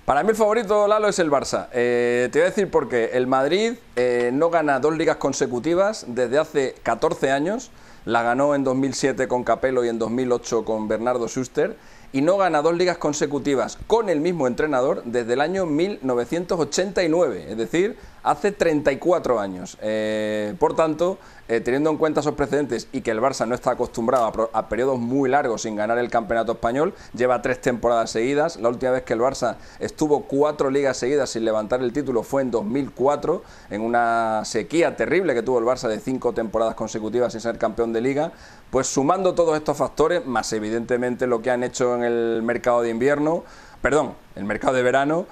Para 0.05 0.21
mí 0.21 0.29
el 0.29 0.35
favorito, 0.35 0.87
Lalo, 0.87 1.07
es 1.07 1.17
el 1.19 1.31
Barça. 1.31 1.67
Eh, 1.73 2.29
te 2.31 2.39
voy 2.39 2.47
a 2.47 2.49
decir 2.49 2.69
por 2.69 2.89
qué. 2.89 3.11
El 3.13 3.25
Madrid 3.25 3.73
eh, 3.95 4.29
no 4.31 4.49
gana 4.49 4.79
dos 4.79 4.95
ligas 4.95 5.17
consecutivas 5.17 6.05
desde 6.07 6.37
hace 6.37 6.75
14 6.83 7.31
años. 7.31 7.71
La 8.05 8.21
ganó 8.21 8.53
en 8.53 8.63
2007 8.63 9.27
con 9.27 9.43
Capello 9.43 9.83
y 9.83 9.89
en 9.89 9.97
2008 9.97 10.63
con 10.63 10.87
Bernardo 10.87 11.27
Schuster. 11.27 11.75
Y 12.15 12.21
no 12.21 12.37
gana 12.37 12.61
dos 12.61 12.73
ligas 12.77 12.97
consecutivas 12.97 13.77
con 13.87 14.07
el 14.07 14.21
mismo 14.21 14.47
entrenador 14.47 15.03
desde 15.03 15.33
el 15.33 15.41
año 15.41 15.65
1989. 15.65 17.47
Es 17.49 17.57
decir, 17.57 17.97
hace 18.23 18.53
34 18.53 19.39
años. 19.39 19.77
Eh, 19.81 20.55
por 20.57 20.77
tanto, 20.77 21.17
eh, 21.47 21.61
teniendo 21.61 21.91
en 21.91 21.97
cuenta 21.97 22.21
esos 22.21 22.33
precedentes 22.33 22.87
y 22.91 23.01
que 23.01 23.11
el 23.11 23.21
Barça 23.21 23.47
no 23.47 23.53
está 23.53 23.71
acostumbrado 23.71 24.49
a, 24.51 24.67
periodos 24.67 24.97
muy 24.97 25.29
largos 25.29 25.61
sin 25.61 25.75
ganar 25.75 25.99
el 25.99 26.09
campeonato 26.09 26.53
español, 26.53 26.95
lleva 27.13 27.41
tres 27.41 27.61
temporadas 27.61 28.09
seguidas. 28.09 28.57
La 28.57 28.69
última 28.69 28.93
vez 28.93 29.03
que 29.03 29.13
el 29.13 29.19
Barça 29.19 29.57
estuvo 29.79 30.23
cuatro 30.23 30.71
ligas 30.71 30.97
seguidas 30.97 31.29
sin 31.29 31.45
levantar 31.45 31.81
el 31.81 31.93
título 31.93 32.23
fue 32.23 32.41
en 32.41 32.49
2004, 32.49 33.43
en 33.69 33.81
una 33.81 34.41
sequía 34.43 34.95
terrible 34.95 35.35
que 35.35 35.43
tuvo 35.43 35.59
el 35.59 35.65
Barça 35.65 35.87
de 35.87 35.99
cinco 35.99 36.33
temporadas 36.33 36.73
consecutivas 36.73 37.31
sin 37.33 37.41
ser 37.41 37.59
campeón 37.59 37.93
de 37.93 38.01
liga. 38.01 38.31
Pues 38.75 38.87
sumando 38.87 39.33
todos 39.33 39.55
estos 39.55 39.77
factores, 39.77 40.25
más 40.25 40.51
evidentemente 40.51 41.27
lo 41.27 41.41
que 41.41 41.49
han 41.49 41.63
hecho 41.63 41.95
en 41.95 42.03
el 42.03 42.41
mercado 42.43 42.81
de 42.81 42.89
invierno, 42.89 43.45
perdón, 43.81 44.15
el 44.35 44.43
mercado 44.43 44.73
de 44.73 44.83
verano, 44.83 45.27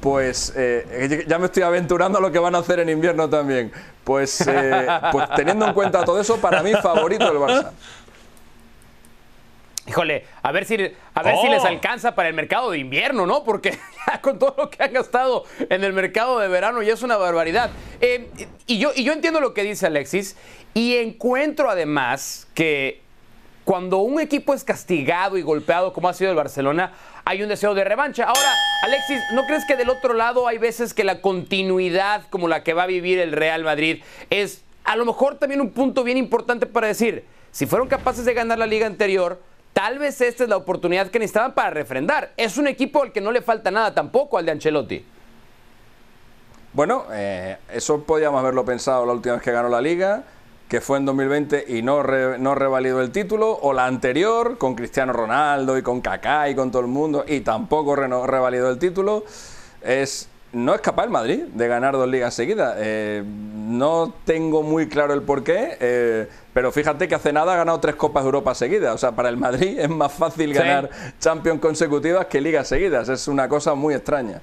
pues 0.00 0.54
eh, 0.56 1.26
ya 1.28 1.38
me 1.38 1.44
estoy 1.44 1.62
aventurando 1.62 2.16
a 2.16 2.22
lo 2.22 2.32
que 2.32 2.38
van 2.38 2.54
a 2.54 2.58
hacer 2.60 2.80
en 2.80 2.88
invierno 2.88 3.28
también. 3.28 3.70
Pues, 4.02 4.40
eh, 4.48 4.86
pues 5.12 5.28
teniendo 5.36 5.66
en 5.66 5.74
cuenta 5.74 6.06
todo 6.06 6.18
eso, 6.18 6.38
para 6.38 6.62
mí 6.62 6.72
favorito 6.72 7.30
el 7.30 7.36
Barça. 7.36 7.70
Híjole, 9.86 10.24
a 10.42 10.50
ver 10.50 10.64
si, 10.64 10.74
a 11.14 11.22
ver 11.22 11.36
si 11.36 11.48
les 11.48 11.62
oh. 11.62 11.66
alcanza 11.66 12.14
para 12.14 12.30
el 12.30 12.34
mercado 12.34 12.70
de 12.70 12.78
invierno, 12.78 13.26
¿no? 13.26 13.44
Porque 13.44 13.78
ya 14.06 14.22
con 14.22 14.38
todo 14.38 14.54
lo 14.56 14.70
que 14.70 14.82
han 14.82 14.94
gastado 14.94 15.44
en 15.58 15.84
el 15.84 15.92
mercado 15.92 16.38
de 16.38 16.48
verano 16.48 16.82
ya 16.82 16.94
es 16.94 17.02
una 17.02 17.18
barbaridad. 17.18 17.70
Eh, 18.00 18.30
y, 18.66 18.78
yo, 18.78 18.90
y 18.94 19.04
yo 19.04 19.12
entiendo 19.12 19.38
lo 19.38 19.52
que 19.52 19.64
dice 19.64 19.86
Alexis 19.86 20.36
y 20.76 20.98
encuentro 20.98 21.70
además 21.70 22.46
que 22.52 23.00
cuando 23.64 23.96
un 24.00 24.20
equipo 24.20 24.52
es 24.52 24.62
castigado 24.62 25.38
y 25.38 25.42
golpeado 25.42 25.94
como 25.94 26.10
ha 26.10 26.12
sido 26.12 26.28
el 26.28 26.36
Barcelona, 26.36 26.92
hay 27.24 27.42
un 27.42 27.48
deseo 27.48 27.72
de 27.72 27.82
revancha. 27.82 28.24
Ahora, 28.24 28.52
Alexis, 28.82 29.18
¿no 29.32 29.46
crees 29.46 29.64
que 29.64 29.74
del 29.74 29.88
otro 29.88 30.12
lado 30.12 30.46
hay 30.46 30.58
veces 30.58 30.92
que 30.92 31.02
la 31.02 31.22
continuidad 31.22 32.24
como 32.28 32.46
la 32.46 32.62
que 32.62 32.74
va 32.74 32.82
a 32.82 32.86
vivir 32.86 33.18
el 33.18 33.32
Real 33.32 33.64
Madrid 33.64 34.02
es 34.28 34.64
a 34.84 34.96
lo 34.96 35.06
mejor 35.06 35.36
también 35.36 35.62
un 35.62 35.70
punto 35.70 36.04
bien 36.04 36.18
importante 36.18 36.66
para 36.66 36.88
decir, 36.88 37.24
si 37.52 37.64
fueron 37.64 37.88
capaces 37.88 38.26
de 38.26 38.34
ganar 38.34 38.58
la 38.58 38.66
liga 38.66 38.86
anterior, 38.86 39.40
tal 39.72 39.98
vez 39.98 40.20
esta 40.20 40.44
es 40.44 40.50
la 40.50 40.58
oportunidad 40.58 41.08
que 41.08 41.18
necesitaban 41.18 41.54
para 41.54 41.70
refrendar. 41.70 42.34
Es 42.36 42.58
un 42.58 42.66
equipo 42.66 43.02
al 43.02 43.12
que 43.12 43.22
no 43.22 43.32
le 43.32 43.40
falta 43.40 43.70
nada 43.70 43.94
tampoco 43.94 44.36
al 44.36 44.44
de 44.44 44.52
Ancelotti. 44.52 45.02
Bueno, 46.74 47.06
eh, 47.12 47.56
eso 47.72 48.02
podíamos 48.02 48.38
haberlo 48.38 48.66
pensado 48.66 49.06
la 49.06 49.14
última 49.14 49.36
vez 49.36 49.42
que 49.42 49.52
ganó 49.52 49.70
la 49.70 49.80
liga 49.80 50.24
que 50.68 50.80
fue 50.80 50.98
en 50.98 51.06
2020 51.06 51.64
y 51.68 51.82
no, 51.82 52.02
no 52.02 52.54
revalidó 52.54 53.00
el 53.00 53.12
título, 53.12 53.58
o 53.62 53.72
la 53.72 53.86
anterior, 53.86 54.58
con 54.58 54.74
Cristiano 54.74 55.12
Ronaldo 55.12 55.78
y 55.78 55.82
con 55.82 56.00
Kaká 56.00 56.48
y 56.48 56.54
con 56.54 56.70
todo 56.70 56.82
el 56.82 56.88
mundo, 56.88 57.24
y 57.26 57.40
tampoco 57.40 57.94
revalidó 57.94 58.70
el 58.70 58.78
título, 58.78 59.24
es 59.82 60.28
no 60.52 60.74
es 60.74 60.80
capaz 60.80 61.04
el 61.04 61.10
Madrid 61.10 61.42
de 61.52 61.68
ganar 61.68 61.94
dos 61.94 62.08
ligas 62.08 62.32
seguidas. 62.32 62.76
Eh, 62.78 63.22
no 63.26 64.14
tengo 64.24 64.62
muy 64.62 64.88
claro 64.88 65.12
el 65.12 65.22
porqué, 65.22 65.76
eh, 65.80 66.28
pero 66.54 66.72
fíjate 66.72 67.08
que 67.08 67.14
hace 67.14 67.32
nada 67.32 67.52
ha 67.52 67.56
ganado 67.56 67.78
tres 67.78 67.96
Copas 67.96 68.22
de 68.22 68.28
Europa 68.28 68.54
seguidas. 68.54 68.94
O 68.94 68.98
sea, 68.98 69.12
para 69.12 69.28
el 69.28 69.36
Madrid 69.36 69.78
es 69.78 69.90
más 69.90 70.12
fácil 70.12 70.54
ganar 70.54 70.88
Champions 71.20 71.60
consecutivas 71.60 72.26
que 72.26 72.40
ligas 72.40 72.68
seguidas. 72.68 73.08
Es 73.10 73.28
una 73.28 73.48
cosa 73.48 73.74
muy 73.74 73.92
extraña. 73.92 74.40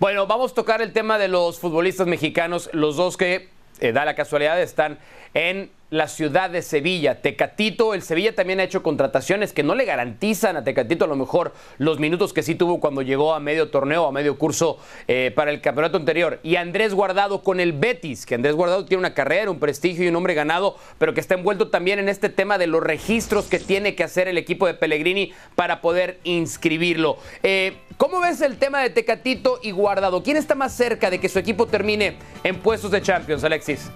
Bueno, 0.00 0.26
vamos 0.26 0.52
a 0.52 0.54
tocar 0.56 0.82
el 0.82 0.92
tema 0.92 1.18
de 1.18 1.28
los 1.28 1.60
futbolistas 1.60 2.06
mexicanos, 2.06 2.68
los 2.72 2.96
dos 2.96 3.16
que 3.16 3.55
eh, 3.80 3.92
da 3.92 4.04
la 4.04 4.14
casualidad, 4.14 4.60
están 4.60 4.98
en 5.34 5.70
la 5.90 6.08
ciudad 6.08 6.50
de 6.50 6.62
Sevilla. 6.62 7.22
Tecatito, 7.22 7.94
el 7.94 8.02
Sevilla 8.02 8.34
también 8.34 8.58
ha 8.60 8.64
hecho 8.64 8.82
contrataciones 8.82 9.52
que 9.52 9.62
no 9.62 9.74
le 9.74 9.84
garantizan 9.84 10.56
a 10.56 10.64
Tecatito 10.64 11.04
a 11.04 11.08
lo 11.08 11.16
mejor 11.16 11.52
los 11.78 12.00
minutos 12.00 12.32
que 12.32 12.42
sí 12.42 12.54
tuvo 12.54 12.80
cuando 12.80 13.02
llegó 13.02 13.34
a 13.34 13.40
medio 13.40 13.70
torneo, 13.70 14.06
a 14.06 14.12
medio 14.12 14.36
curso 14.36 14.78
eh, 15.06 15.32
para 15.34 15.50
el 15.50 15.60
campeonato 15.60 15.96
anterior. 15.96 16.40
Y 16.42 16.56
Andrés 16.56 16.92
Guardado 16.92 17.42
con 17.42 17.60
el 17.60 17.72
Betis, 17.72 18.26
que 18.26 18.34
Andrés 18.34 18.54
Guardado 18.54 18.84
tiene 18.84 19.00
una 19.00 19.14
carrera, 19.14 19.50
un 19.50 19.60
prestigio 19.60 20.04
y 20.04 20.08
un 20.08 20.14
nombre 20.14 20.34
ganado, 20.34 20.76
pero 20.98 21.14
que 21.14 21.20
está 21.20 21.34
envuelto 21.34 21.68
también 21.68 21.98
en 21.98 22.08
este 22.08 22.28
tema 22.28 22.58
de 22.58 22.66
los 22.66 22.82
registros 22.82 23.46
que 23.46 23.60
tiene 23.60 23.94
que 23.94 24.02
hacer 24.02 24.26
el 24.28 24.38
equipo 24.38 24.66
de 24.66 24.74
Pellegrini 24.74 25.32
para 25.54 25.80
poder 25.80 26.18
inscribirlo. 26.24 27.18
Eh, 27.42 27.76
¿Cómo 27.96 28.20
ves 28.20 28.40
el 28.40 28.58
tema 28.58 28.80
de 28.80 28.90
Tecatito 28.90 29.60
y 29.62 29.70
Guardado? 29.70 30.22
¿Quién 30.22 30.36
está 30.36 30.54
más 30.54 30.72
cerca 30.72 31.10
de 31.10 31.20
que 31.20 31.28
su 31.28 31.38
equipo 31.38 31.66
termine 31.66 32.16
en 32.42 32.56
puestos 32.58 32.90
de 32.90 33.00
Champions, 33.00 33.44
Alexis? 33.44 33.90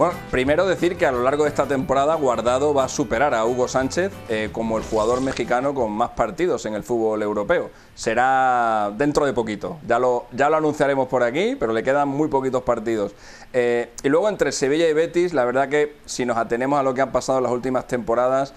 Bueno, 0.00 0.14
primero 0.30 0.66
decir 0.66 0.96
que 0.96 1.04
a 1.04 1.12
lo 1.12 1.22
largo 1.22 1.44
de 1.44 1.50
esta 1.50 1.66
temporada 1.66 2.14
Guardado 2.14 2.72
va 2.72 2.84
a 2.84 2.88
superar 2.88 3.34
a 3.34 3.44
Hugo 3.44 3.68
Sánchez 3.68 4.10
eh, 4.30 4.48
como 4.50 4.78
el 4.78 4.84
jugador 4.84 5.20
mexicano 5.20 5.74
con 5.74 5.92
más 5.92 6.12
partidos 6.12 6.64
en 6.64 6.72
el 6.72 6.82
fútbol 6.82 7.22
europeo. 7.22 7.68
Será 7.94 8.90
dentro 8.96 9.26
de 9.26 9.34
poquito, 9.34 9.76
ya 9.86 9.98
lo, 9.98 10.24
ya 10.32 10.48
lo 10.48 10.56
anunciaremos 10.56 11.06
por 11.06 11.22
aquí, 11.22 11.54
pero 11.54 11.74
le 11.74 11.82
quedan 11.82 12.08
muy 12.08 12.28
poquitos 12.28 12.62
partidos. 12.62 13.14
Eh, 13.52 13.90
y 14.02 14.08
luego 14.08 14.30
entre 14.30 14.52
Sevilla 14.52 14.88
y 14.88 14.94
Betis, 14.94 15.34
la 15.34 15.44
verdad 15.44 15.68
que 15.68 15.98
si 16.06 16.24
nos 16.24 16.38
atenemos 16.38 16.80
a 16.80 16.82
lo 16.82 16.94
que 16.94 17.02
han 17.02 17.12
pasado 17.12 17.36
en 17.36 17.44
las 17.44 17.52
últimas 17.52 17.86
temporadas, 17.86 18.54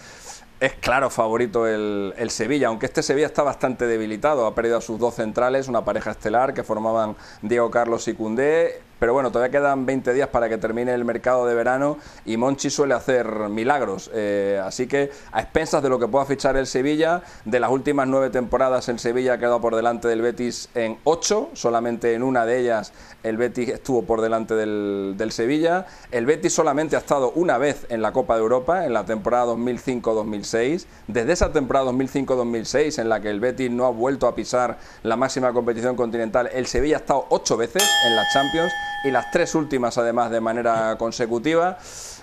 es 0.62 0.76
claro 0.76 1.10
favorito 1.10 1.68
el, 1.68 2.14
el, 2.16 2.30
Sevilla, 2.30 2.70
aunque 2.70 2.86
este 2.86 3.04
Sevilla 3.04 3.28
está 3.28 3.44
bastante 3.44 3.86
debilitado. 3.86 4.46
Ha 4.46 4.56
perdido 4.56 4.78
a 4.78 4.82
sus 4.82 4.98
dos 4.98 5.16
centrales, 5.16 5.68
una 5.68 5.84
pareja 5.84 6.12
estelar 6.12 6.54
que 6.54 6.64
formaban 6.64 7.18
Diego 7.42 7.70
Carlos 7.70 8.08
y 8.08 8.14
Cundé. 8.14 8.82
Pero 9.04 9.12
bueno, 9.12 9.34
todavía 9.34 9.60
quedan 9.60 9.86
20 9.86 10.14
días 10.14 10.30
para 10.30 10.48
que 10.48 10.58
termine 10.58 10.94
el 10.94 11.04
mercado 11.04 11.46
de 11.46 11.54
verano 11.54 11.98
y 12.24 12.38
Monchi 12.38 12.70
suele 12.70 12.94
hacer 12.94 13.28
milagros. 13.50 14.10
Eh, 14.14 14.62
así 14.64 14.88
que 14.88 15.12
a 15.34 15.42
expensas 15.42 15.84
de 15.84 15.90
lo 15.90 16.00
que 16.00 16.08
pueda 16.08 16.24
fichar 16.24 16.56
el 16.56 16.68
Sevilla, 16.68 17.22
de 17.44 17.60
las 17.60 17.70
últimas 17.70 18.08
nueve 18.08 18.30
temporadas 18.30 18.88
el 18.88 19.00
Sevilla 19.00 19.34
ha 19.34 19.38
quedado 19.40 19.60
por 19.60 19.76
delante 19.76 20.08
del 20.08 20.22
Betis 20.22 20.70
en 20.74 20.98
ocho, 21.04 21.50
solamente 21.52 22.14
en 22.14 22.24
una 22.24 22.46
de 22.46 22.62
ellas 22.62 22.94
el 23.24 23.36
Betis 23.36 23.68
estuvo 23.70 24.04
por 24.04 24.22
delante 24.22 24.54
del, 24.54 25.16
del 25.18 25.34
Sevilla. 25.34 25.86
El 26.12 26.26
Betis 26.26 26.54
solamente 26.54 26.96
ha 26.96 27.00
estado 27.00 27.34
una 27.36 27.58
vez 27.58 27.86
en 27.90 28.02
la 28.02 28.14
Copa 28.14 28.36
de 28.36 28.42
Europa, 28.42 28.86
en 28.86 28.94
la 28.94 29.04
temporada 29.04 29.48
2005-2006. 29.48 30.86
Desde 31.08 31.34
esa 31.34 31.52
temporada 31.52 31.92
2005-2006, 31.92 33.00
en 33.00 33.10
la 33.10 33.20
que 33.20 33.30
el 33.30 33.42
Betis 33.42 33.70
no 33.70 33.86
ha 33.86 33.90
vuelto 33.90 34.28
a 34.28 34.36
pisar 34.36 34.78
la 35.04 35.18
máxima 35.18 35.52
competición 35.52 35.98
continental, 35.98 36.50
el 36.54 36.68
Sevilla 36.68 36.96
ha 36.96 37.00
estado 37.00 37.26
ocho 37.30 37.58
veces 37.58 37.84
en 38.06 38.16
la 38.16 38.24
Champions 38.34 38.72
y 39.04 39.12
las 39.12 39.32
tres 39.32 39.56
últimas 39.56 39.98
además 39.98 40.32
de 40.32 40.42
manera 40.42 40.96
consecutiva. 40.98 41.78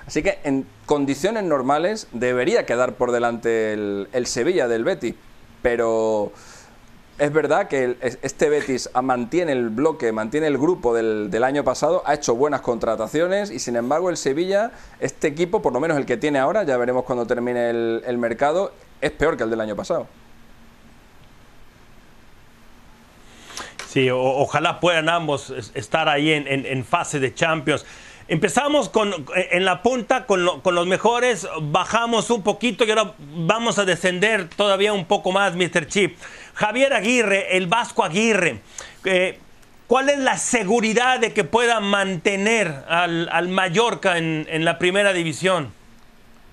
Así 0.06 0.22
que 0.22 0.38
en 0.44 0.66
condiciones 0.86 1.44
normales 1.44 2.08
debería 2.12 2.66
quedar 2.66 2.94
por 2.94 3.12
delante 3.12 3.72
el, 3.72 4.26
Sevilla 4.26 4.66
del 4.66 4.84
Betis, 4.84 5.14
pero 5.62 6.32
es 7.18 7.32
verdad 7.32 7.68
que 7.68 7.96
este 8.00 8.48
Betis 8.48 8.90
mantiene 9.02 9.52
el 9.52 9.68
bloque, 9.68 10.10
mantiene 10.10 10.46
el 10.46 10.58
grupo 10.58 10.94
del, 10.94 11.44
año 11.44 11.64
pasado, 11.64 12.02
ha 12.06 12.14
hecho 12.14 12.34
buenas 12.34 12.62
contrataciones 12.62 13.50
y 13.50 13.58
sin 13.58 13.76
embargo 13.76 14.10
el 14.10 14.16
Sevilla, 14.16 14.72
este 14.98 15.28
equipo, 15.28 15.62
por 15.62 15.72
lo 15.72 15.80
menos 15.80 15.98
el 15.98 16.06
que 16.06 16.16
tiene 16.16 16.38
ahora, 16.38 16.62
ya 16.64 16.76
veremos 16.76 17.04
cuando 17.04 17.26
termine 17.26 17.70
el 17.70 18.18
mercado, 18.18 18.72
es 19.00 19.10
peor 19.12 19.36
que 19.36 19.44
el 19.44 19.50
del 19.50 19.60
año 19.60 19.76
pasado. 19.76 20.06
Sí, 23.90 24.08
ojalá 24.08 24.78
puedan 24.78 25.08
ambos 25.08 25.52
estar 25.74 26.08
ahí 26.08 26.30
en, 26.30 26.84
fase 26.84 27.18
de 27.18 27.34
Champions. 27.34 27.84
Empezamos 28.28 28.88
con, 28.88 29.12
en 29.34 29.64
la 29.64 29.82
punta 29.82 30.26
con, 30.26 30.44
los 30.44 30.86
mejores, 30.86 31.48
bajamos 31.60 32.30
un 32.30 32.44
poquito 32.44 32.84
y 32.84 32.90
ahora 32.90 33.14
vamos 33.18 33.80
a 33.80 33.84
descender 33.84 34.48
todavía 34.48 34.92
un 34.92 35.06
poco 35.06 35.32
más, 35.32 35.56
Mr. 35.56 35.88
Chip. 35.88 36.16
Javier 36.54 36.94
Aguirre, 36.94 37.56
el 37.56 37.66
Vasco 37.66 38.04
Aguirre, 38.04 38.60
eh, 39.04 39.40
¿cuál 39.88 40.08
es 40.08 40.20
la 40.20 40.38
seguridad 40.38 41.18
de 41.18 41.32
que 41.32 41.42
pueda 41.42 41.80
mantener 41.80 42.68
al, 42.86 43.48
Mallorca 43.48 44.18
en, 44.18 44.64
la 44.64 44.78
primera 44.78 45.12
división? 45.12 45.72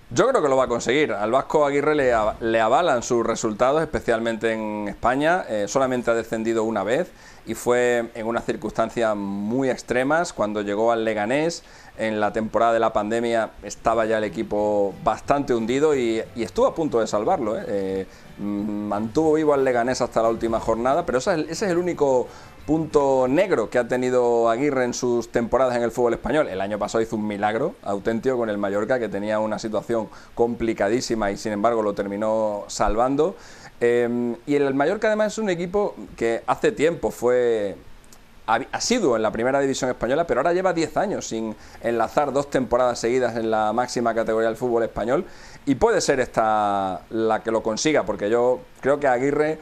Yo 0.10 0.26
creo 0.26 0.42
que 0.42 0.48
lo 0.48 0.56
va 0.56 0.64
a 0.64 0.68
conseguir. 0.68 1.12
Al 1.12 1.32
Vasco 1.32 1.66
Aguirre 1.66 1.94
le, 1.94 2.62
avalan 2.62 3.04
sus 3.04 3.26
resultados, 3.26 3.82
especialmente 3.82 4.54
en 4.54 4.88
España. 4.88 5.44
Eh, 5.50 5.66
solamente 5.68 6.10
ha 6.10 6.14
descendido 6.14 6.64
una 6.64 6.84
vez 6.84 7.12
y 7.46 7.56
fue 7.56 8.10
en 8.16 8.26
unas 8.26 8.46
circunstancias 8.46 9.18
muy 9.18 9.70
extremas. 9.70 10.32
Cuando 10.32 10.62
llegó 10.62 10.94
al 10.94 11.04
Leganés, 11.04 11.64
en 11.98 12.22
la 12.22 12.32
temporada 12.32 12.72
de 12.72 12.80
la 12.80 12.94
pandemia, 12.94 13.52
estaba 13.64 14.06
ya 14.06 14.20
el 14.20 14.24
equipo 14.24 14.94
bastante 15.04 15.54
hundido 15.54 15.94
y, 15.94 16.24
estuvo 16.38 16.68
a 16.68 16.74
punto 16.74 17.02
de 17.02 17.08
salvarlo. 17.08 17.58
¿eh? 17.58 17.66
Eh, 17.68 18.06
mantuvo 18.40 19.34
vivo 19.34 19.54
al 19.54 19.66
Leganés 19.66 20.00
hasta 20.00 20.22
la 20.22 20.30
última 20.30 20.62
jornada, 20.62 21.06
pero 21.06 21.18
ese 21.18 21.46
es 21.50 21.62
el 21.64 21.78
único 21.78 22.30
punto 22.68 23.28
negro 23.30 23.70
que 23.70 23.80
ha 23.80 23.88
tenido 23.88 24.50
Aguirre 24.50 24.84
en 24.84 24.94
sus 24.94 25.32
temporadas 25.32 25.78
en 25.78 25.84
el 25.84 25.92
fútbol 25.92 26.16
español. 26.16 26.50
El 26.50 26.60
año 26.60 26.78
pasado 26.78 27.02
hizo 27.02 27.16
un 27.16 27.26
milagro 27.26 27.76
auténtico 27.82 28.36
con 28.36 28.50
el 28.50 28.58
Mallorca, 28.58 29.00
que 29.00 29.08
tenía 29.08 29.40
una 29.40 29.58
situación 29.58 30.10
complicadísima 30.36 31.32
y 31.32 31.38
sin 31.38 31.54
embargo 31.54 31.82
lo 31.82 31.94
terminó 31.94 32.66
salvando. 32.68 33.38
Em, 33.80 34.36
y 34.46 34.56
el 34.56 34.74
Mallorca 34.74 35.08
además 35.08 35.32
es 35.32 35.38
un 35.38 35.50
equipo 35.50 35.96
que 36.18 36.44
hace 36.46 36.74
tiempo 36.74 37.10
fue 37.10 37.78
ha 38.48 38.82
sido 38.82 39.18
en 39.18 39.22
la 39.22 39.32
primera 39.32 39.60
división 39.60 39.90
española, 39.90 40.26
pero 40.26 40.40
ahora 40.40 40.54
lleva 40.54 40.72
10 40.72 40.96
años 40.96 41.28
sin 41.28 41.54
enlazar 41.82 42.32
dos 42.32 42.50
temporadas 42.50 42.98
seguidas 42.98 43.36
en 43.36 43.52
la 43.52 43.74
máxima 43.74 44.14
categoría 44.14 44.48
del 44.48 44.56
fútbol 44.56 44.84
español 44.84 45.26
y 45.66 45.76
puede 45.76 46.00
ser 46.00 46.22
esta 46.22 47.02
la 47.10 47.44
que 47.44 47.52
lo 47.52 47.62
consiga, 47.62 48.04
porque 48.06 48.30
yo 48.30 48.62
creo 48.80 49.02
que 49.02 49.08
Aguirre 49.08 49.60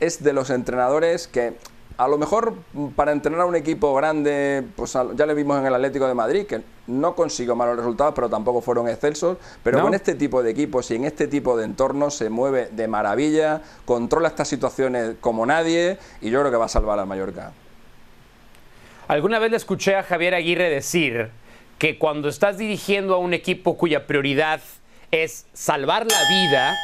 es 0.00 0.24
de 0.24 0.32
los 0.32 0.48
entrenadores 0.48 1.28
que 1.28 1.58
a 1.96 2.08
lo 2.08 2.18
mejor 2.18 2.54
mm, 2.72 2.88
para 2.88 3.12
entrenar 3.12 3.42
a 3.42 3.46
un 3.46 3.56
equipo 3.56 3.94
grande, 3.94 4.64
pues 4.76 4.96
ya 5.14 5.26
le 5.26 5.34
vimos 5.34 5.58
en 5.58 5.66
el 5.66 5.74
Atlético 5.74 6.06
de 6.06 6.14
Madrid, 6.14 6.46
que 6.46 6.62
no 6.86 7.14
consiguió 7.14 7.54
malos 7.54 7.76
resultados, 7.76 8.14
pero 8.14 8.28
tampoco 8.28 8.60
fueron 8.60 8.88
excelsos. 8.88 9.38
Pero 9.62 9.80
con 9.80 9.94
este 9.94 10.14
tipo 10.14 10.42
de 10.42 10.50
equipos 10.50 10.90
y 10.90 10.96
en 10.96 11.04
este 11.04 11.28
tipo 11.28 11.56
de 11.56 11.64
entornos 11.64 12.14
se 12.14 12.30
mueve 12.30 12.68
de 12.72 12.88
maravilla, 12.88 13.62
controla 13.84 14.28
estas 14.28 14.48
situaciones 14.48 15.16
como 15.20 15.46
nadie 15.46 15.98
y 16.20 16.30
yo 16.30 16.40
creo 16.40 16.50
que 16.50 16.56
va 16.56 16.66
a 16.66 16.68
salvar 16.68 16.98
al 16.98 17.06
Mallorca. 17.06 17.52
Alguna 19.06 19.38
vez 19.38 19.50
le 19.50 19.56
escuché 19.58 19.96
a 19.96 20.02
Javier 20.02 20.34
Aguirre 20.34 20.70
decir 20.70 21.30
que 21.78 21.98
cuando 21.98 22.28
estás 22.28 22.56
dirigiendo 22.56 23.14
a 23.14 23.18
un 23.18 23.34
equipo 23.34 23.76
cuya 23.76 24.06
prioridad 24.06 24.60
es 25.10 25.46
salvar 25.52 26.06
la 26.10 26.18
vida, 26.28 26.74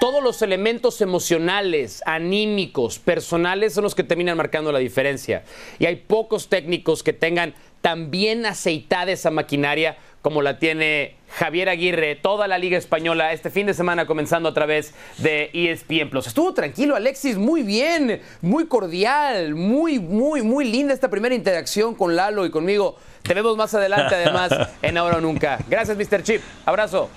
todos 0.00 0.22
los 0.22 0.42
elementos 0.42 1.00
emocionales, 1.00 2.02
anímicos, 2.06 2.98
personales 2.98 3.74
son 3.74 3.84
los 3.84 3.94
que 3.94 4.04
terminan 4.04 4.36
marcando 4.36 4.72
la 4.72 4.78
diferencia. 4.78 5.42
Y 5.78 5.86
hay 5.86 5.96
pocos 5.96 6.48
técnicos 6.48 7.02
que 7.02 7.12
tengan 7.12 7.54
tan 7.80 8.10
bien 8.10 8.46
aceitada 8.46 9.12
esa 9.12 9.30
maquinaria 9.30 9.96
como 10.22 10.42
la 10.42 10.58
tiene 10.58 11.16
Javier 11.30 11.68
Aguirre, 11.68 12.16
toda 12.16 12.48
la 12.48 12.58
Liga 12.58 12.76
Española, 12.76 13.32
este 13.32 13.50
fin 13.50 13.66
de 13.66 13.74
semana 13.74 14.06
comenzando 14.06 14.48
a 14.48 14.54
través 14.54 14.92
de 15.18 15.50
ESPN. 15.52 16.16
Estuvo 16.18 16.52
tranquilo, 16.54 16.96
Alexis, 16.96 17.36
muy 17.36 17.62
bien, 17.62 18.20
muy 18.42 18.66
cordial, 18.66 19.54
muy, 19.54 20.00
muy, 20.00 20.42
muy 20.42 20.64
linda 20.64 20.92
esta 20.92 21.08
primera 21.08 21.34
interacción 21.34 21.94
con 21.94 22.16
Lalo 22.16 22.44
y 22.46 22.50
conmigo. 22.50 22.96
Te 23.22 23.34
vemos 23.34 23.56
más 23.56 23.72
adelante, 23.74 24.14
además, 24.14 24.50
en 24.82 24.98
Ahora 24.98 25.18
o 25.18 25.20
Nunca. 25.20 25.58
Gracias, 25.68 25.96
Mr. 25.96 26.22
Chip. 26.22 26.42
Abrazo. 26.66 27.08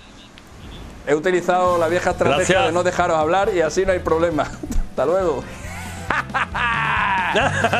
He 1.07 1.15
utilizado 1.15 1.77
la 1.77 1.87
vieja 1.87 2.11
estrategia 2.11 2.61
de 2.63 2.71
no 2.71 2.83
dejaros 2.83 3.17
hablar 3.17 3.49
y 3.53 3.61
así 3.61 3.85
no 3.85 3.91
hay 3.91 3.99
problema. 3.99 4.43
Hasta 4.89 5.05
luego. 5.05 5.43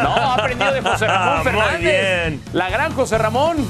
no, 0.04 0.16
ha 0.16 0.36
aprendido 0.36 0.72
de 0.74 0.82
José 0.82 1.08
Ramón 1.08 1.44
Fernández. 1.44 1.74
Muy 1.74 1.82
bien. 1.82 2.44
La 2.54 2.70
gran 2.70 2.94
José 2.94 3.18
Ramón. 3.18 3.58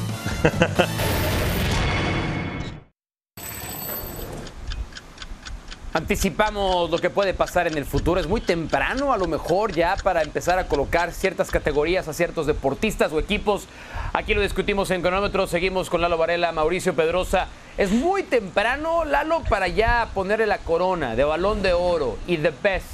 Anticipamos 5.94 6.90
lo 6.90 7.00
que 7.00 7.10
puede 7.10 7.34
pasar 7.34 7.68
en 7.68 7.78
el 7.78 7.84
futuro. 7.84 8.22
Es 8.22 8.28
muy 8.28 8.40
temprano 8.40 9.12
a 9.12 9.18
lo 9.18 9.28
mejor 9.28 9.74
ya 9.74 9.98
para 10.02 10.22
empezar 10.22 10.58
a 10.58 10.68
colocar 10.68 11.12
ciertas 11.12 11.52
categorías 11.52 12.08
a 12.08 12.14
ciertos 12.14 12.48
deportistas 12.48 13.12
o 13.12 13.20
equipos. 13.20 13.68
Aquí 14.14 14.34
lo 14.34 14.40
discutimos 14.40 14.90
en 14.92 15.02
cronómetro. 15.02 15.48
Seguimos 15.48 15.90
con 15.90 16.00
Lalo 16.00 16.18
Varela, 16.18 16.54
Mauricio 16.54 16.96
Pedrosa. 16.96 17.50
Es 17.78 17.92
muy 17.92 18.24
temprano, 18.24 19.04
Lalo, 19.04 19.44
para 19.50 19.68
ya 19.68 20.08
ponerle 20.14 20.46
la 20.48 20.60
corona 20.60 21.18
de 21.18 21.26
balón 21.26 21.62
de 21.62 21.74
oro 21.74 22.18
y 22.26 22.38
the 22.38 22.54
best 22.64 22.88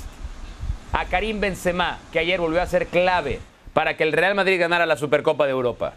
a 0.92 1.06
Karim 1.06 1.40
Benzema, 1.40 2.00
que 2.12 2.18
ayer 2.18 2.40
volvió 2.40 2.64
a 2.64 2.66
ser 2.66 2.88
clave 2.88 3.40
para 3.74 3.96
que 3.96 4.04
el 4.04 4.12
Real 4.12 4.34
Madrid 4.34 4.60
ganara 4.60 4.88
la 4.88 4.98
Supercopa 4.98 5.46
de 5.46 5.52
Europa. 5.52 5.94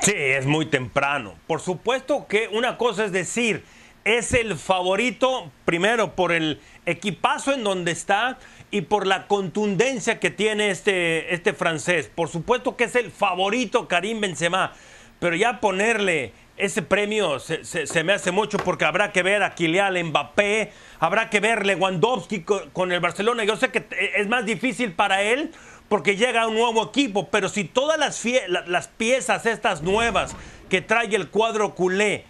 Sí, 0.00 0.14
es 0.14 0.46
muy 0.46 0.64
temprano. 0.64 1.34
Por 1.46 1.60
supuesto 1.60 2.26
que 2.26 2.48
una 2.50 2.78
cosa 2.78 3.04
es 3.04 3.12
decir 3.12 3.64
es 4.06 4.32
el 4.34 4.56
favorito, 4.56 5.50
primero 5.64 6.14
por 6.14 6.30
el 6.30 6.60
equipazo 6.86 7.52
en 7.52 7.64
donde 7.64 7.90
está 7.90 8.38
y 8.70 8.82
por 8.82 9.04
la 9.04 9.26
contundencia 9.26 10.20
que 10.20 10.30
tiene 10.30 10.70
este, 10.70 11.34
este 11.34 11.52
francés. 11.52 12.08
Por 12.14 12.28
supuesto 12.28 12.76
que 12.76 12.84
es 12.84 12.94
el 12.94 13.10
favorito 13.10 13.88
Karim 13.88 14.20
Benzema, 14.20 14.72
pero 15.18 15.34
ya 15.34 15.58
ponerle 15.58 16.32
ese 16.56 16.82
premio 16.82 17.40
se, 17.40 18.04
me 18.04 18.12
hace 18.12 18.30
mucho 18.30 18.58
porque 18.58 18.84
habrá 18.84 19.10
que 19.10 19.24
ver 19.24 19.42
a 19.42 19.56
Kylian 19.56 20.00
Mbappé, 20.06 20.70
habrá 21.00 21.28
que 21.28 21.40
ver 21.40 21.66
Lewandowski 21.66 22.44
con, 22.72 22.92
el 22.92 23.00
Barcelona. 23.00 23.42
Yo 23.42 23.56
sé 23.56 23.72
que 23.72 23.86
es 24.16 24.28
más 24.28 24.46
difícil 24.46 24.92
para 24.92 25.22
él 25.22 25.50
porque 25.88 26.14
llega 26.14 26.42
a 26.42 26.46
un 26.46 26.54
nuevo 26.54 26.84
equipo, 26.84 27.28
pero 27.28 27.48
si 27.48 27.64
todas 27.64 27.98
las, 27.98 28.24
las 28.68 28.86
piezas 28.86 29.46
estas 29.46 29.82
nuevas 29.82 30.36
que 30.68 30.80
trae 30.80 31.12
el 31.14 31.28
cuadro 31.28 31.74
culé, 31.74 32.24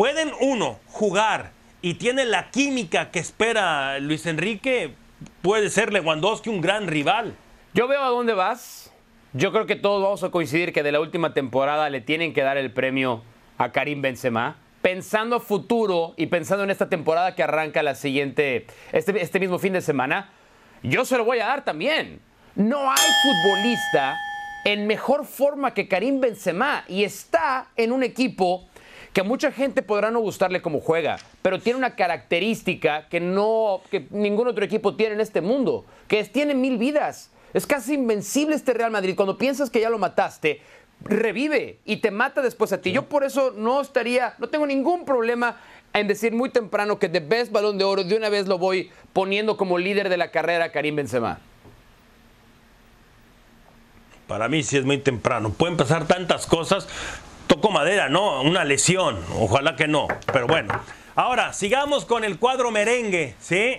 pueden 0.00 0.32
uno 0.40 0.80
jugar 0.86 1.50
y 1.82 1.92
tiene 1.92 2.24
la 2.24 2.50
química 2.50 3.10
que 3.10 3.18
espera 3.18 3.98
Luis 3.98 4.24
Enrique, 4.24 4.94
puede 5.42 5.68
ser 5.68 5.92
Lewandowski 5.92 6.48
un 6.48 6.62
gran 6.62 6.86
rival. 6.86 7.36
Yo 7.74 7.86
veo 7.86 8.02
a 8.02 8.08
dónde 8.08 8.32
vas. 8.32 8.94
Yo 9.34 9.52
creo 9.52 9.66
que 9.66 9.76
todos 9.76 10.02
vamos 10.02 10.24
a 10.24 10.30
coincidir 10.30 10.72
que 10.72 10.82
de 10.82 10.90
la 10.90 11.00
última 11.00 11.34
temporada 11.34 11.90
le 11.90 12.00
tienen 12.00 12.32
que 12.32 12.40
dar 12.40 12.56
el 12.56 12.72
premio 12.72 13.22
a 13.58 13.72
Karim 13.72 14.00
Benzema. 14.00 14.56
Pensando 14.80 15.38
futuro 15.38 16.14
y 16.16 16.28
pensando 16.28 16.64
en 16.64 16.70
esta 16.70 16.88
temporada 16.88 17.34
que 17.34 17.42
arranca 17.42 17.82
la 17.82 17.94
siguiente, 17.94 18.66
este, 18.92 19.20
este 19.20 19.38
mismo 19.38 19.58
fin 19.58 19.74
de 19.74 19.82
semana, 19.82 20.30
yo 20.82 21.04
se 21.04 21.18
lo 21.18 21.26
voy 21.26 21.40
a 21.40 21.46
dar 21.48 21.62
también. 21.62 22.22
No 22.54 22.90
hay 22.90 23.08
futbolista 23.22 24.16
en 24.64 24.86
mejor 24.86 25.26
forma 25.26 25.74
que 25.74 25.88
Karim 25.88 26.22
Benzema 26.22 26.84
y 26.88 27.04
está 27.04 27.68
en 27.76 27.92
un 27.92 28.02
equipo 28.02 28.69
que 29.12 29.22
a 29.22 29.24
mucha 29.24 29.50
gente 29.50 29.82
podrá 29.82 30.10
no 30.10 30.20
gustarle 30.20 30.62
como 30.62 30.80
juega, 30.80 31.18
pero 31.42 31.58
tiene 31.58 31.78
una 31.78 31.96
característica 31.96 33.08
que 33.08 33.20
no 33.20 33.80
que 33.90 34.06
ningún 34.10 34.48
otro 34.48 34.64
equipo 34.64 34.94
tiene 34.94 35.14
en 35.14 35.20
este 35.20 35.40
mundo, 35.40 35.84
que 36.08 36.20
es 36.20 36.30
tiene 36.30 36.54
mil 36.54 36.78
vidas. 36.78 37.30
Es 37.52 37.66
casi 37.66 37.94
invencible 37.94 38.54
este 38.54 38.72
Real 38.72 38.92
Madrid. 38.92 39.16
Cuando 39.16 39.36
piensas 39.36 39.70
que 39.70 39.80
ya 39.80 39.90
lo 39.90 39.98
mataste, 39.98 40.60
revive 41.02 41.78
y 41.84 41.96
te 41.96 42.10
mata 42.10 42.42
después 42.42 42.72
a 42.72 42.80
ti. 42.80 42.92
Yo 42.92 43.08
por 43.08 43.24
eso 43.24 43.52
no 43.56 43.80
estaría, 43.80 44.34
no 44.38 44.48
tengo 44.48 44.66
ningún 44.66 45.04
problema 45.04 45.56
en 45.92 46.06
decir 46.06 46.32
muy 46.32 46.50
temprano 46.50 46.98
que 46.98 47.08
de 47.08 47.20
best 47.20 47.50
balón 47.50 47.78
de 47.78 47.84
oro 47.84 48.04
de 48.04 48.16
una 48.16 48.28
vez 48.28 48.46
lo 48.46 48.58
voy 48.58 48.90
poniendo 49.12 49.56
como 49.56 49.78
líder 49.78 50.08
de 50.08 50.16
la 50.16 50.30
carrera 50.30 50.70
Karim 50.70 50.96
Benzema. 50.96 51.40
Para 54.28 54.48
mí 54.48 54.62
sí 54.62 54.76
es 54.76 54.84
muy 54.84 54.98
temprano. 54.98 55.50
Pueden 55.50 55.76
pasar 55.76 56.06
tantas 56.06 56.46
cosas, 56.46 56.86
tocó 57.50 57.72
madera, 57.72 58.08
¿no? 58.08 58.42
Una 58.42 58.64
lesión, 58.64 59.18
ojalá 59.36 59.74
que 59.74 59.88
no, 59.88 60.06
pero 60.32 60.46
bueno. 60.46 60.72
Ahora, 61.16 61.52
sigamos 61.52 62.04
con 62.04 62.22
el 62.22 62.38
cuadro 62.38 62.70
merengue, 62.70 63.34
¿sí? 63.40 63.78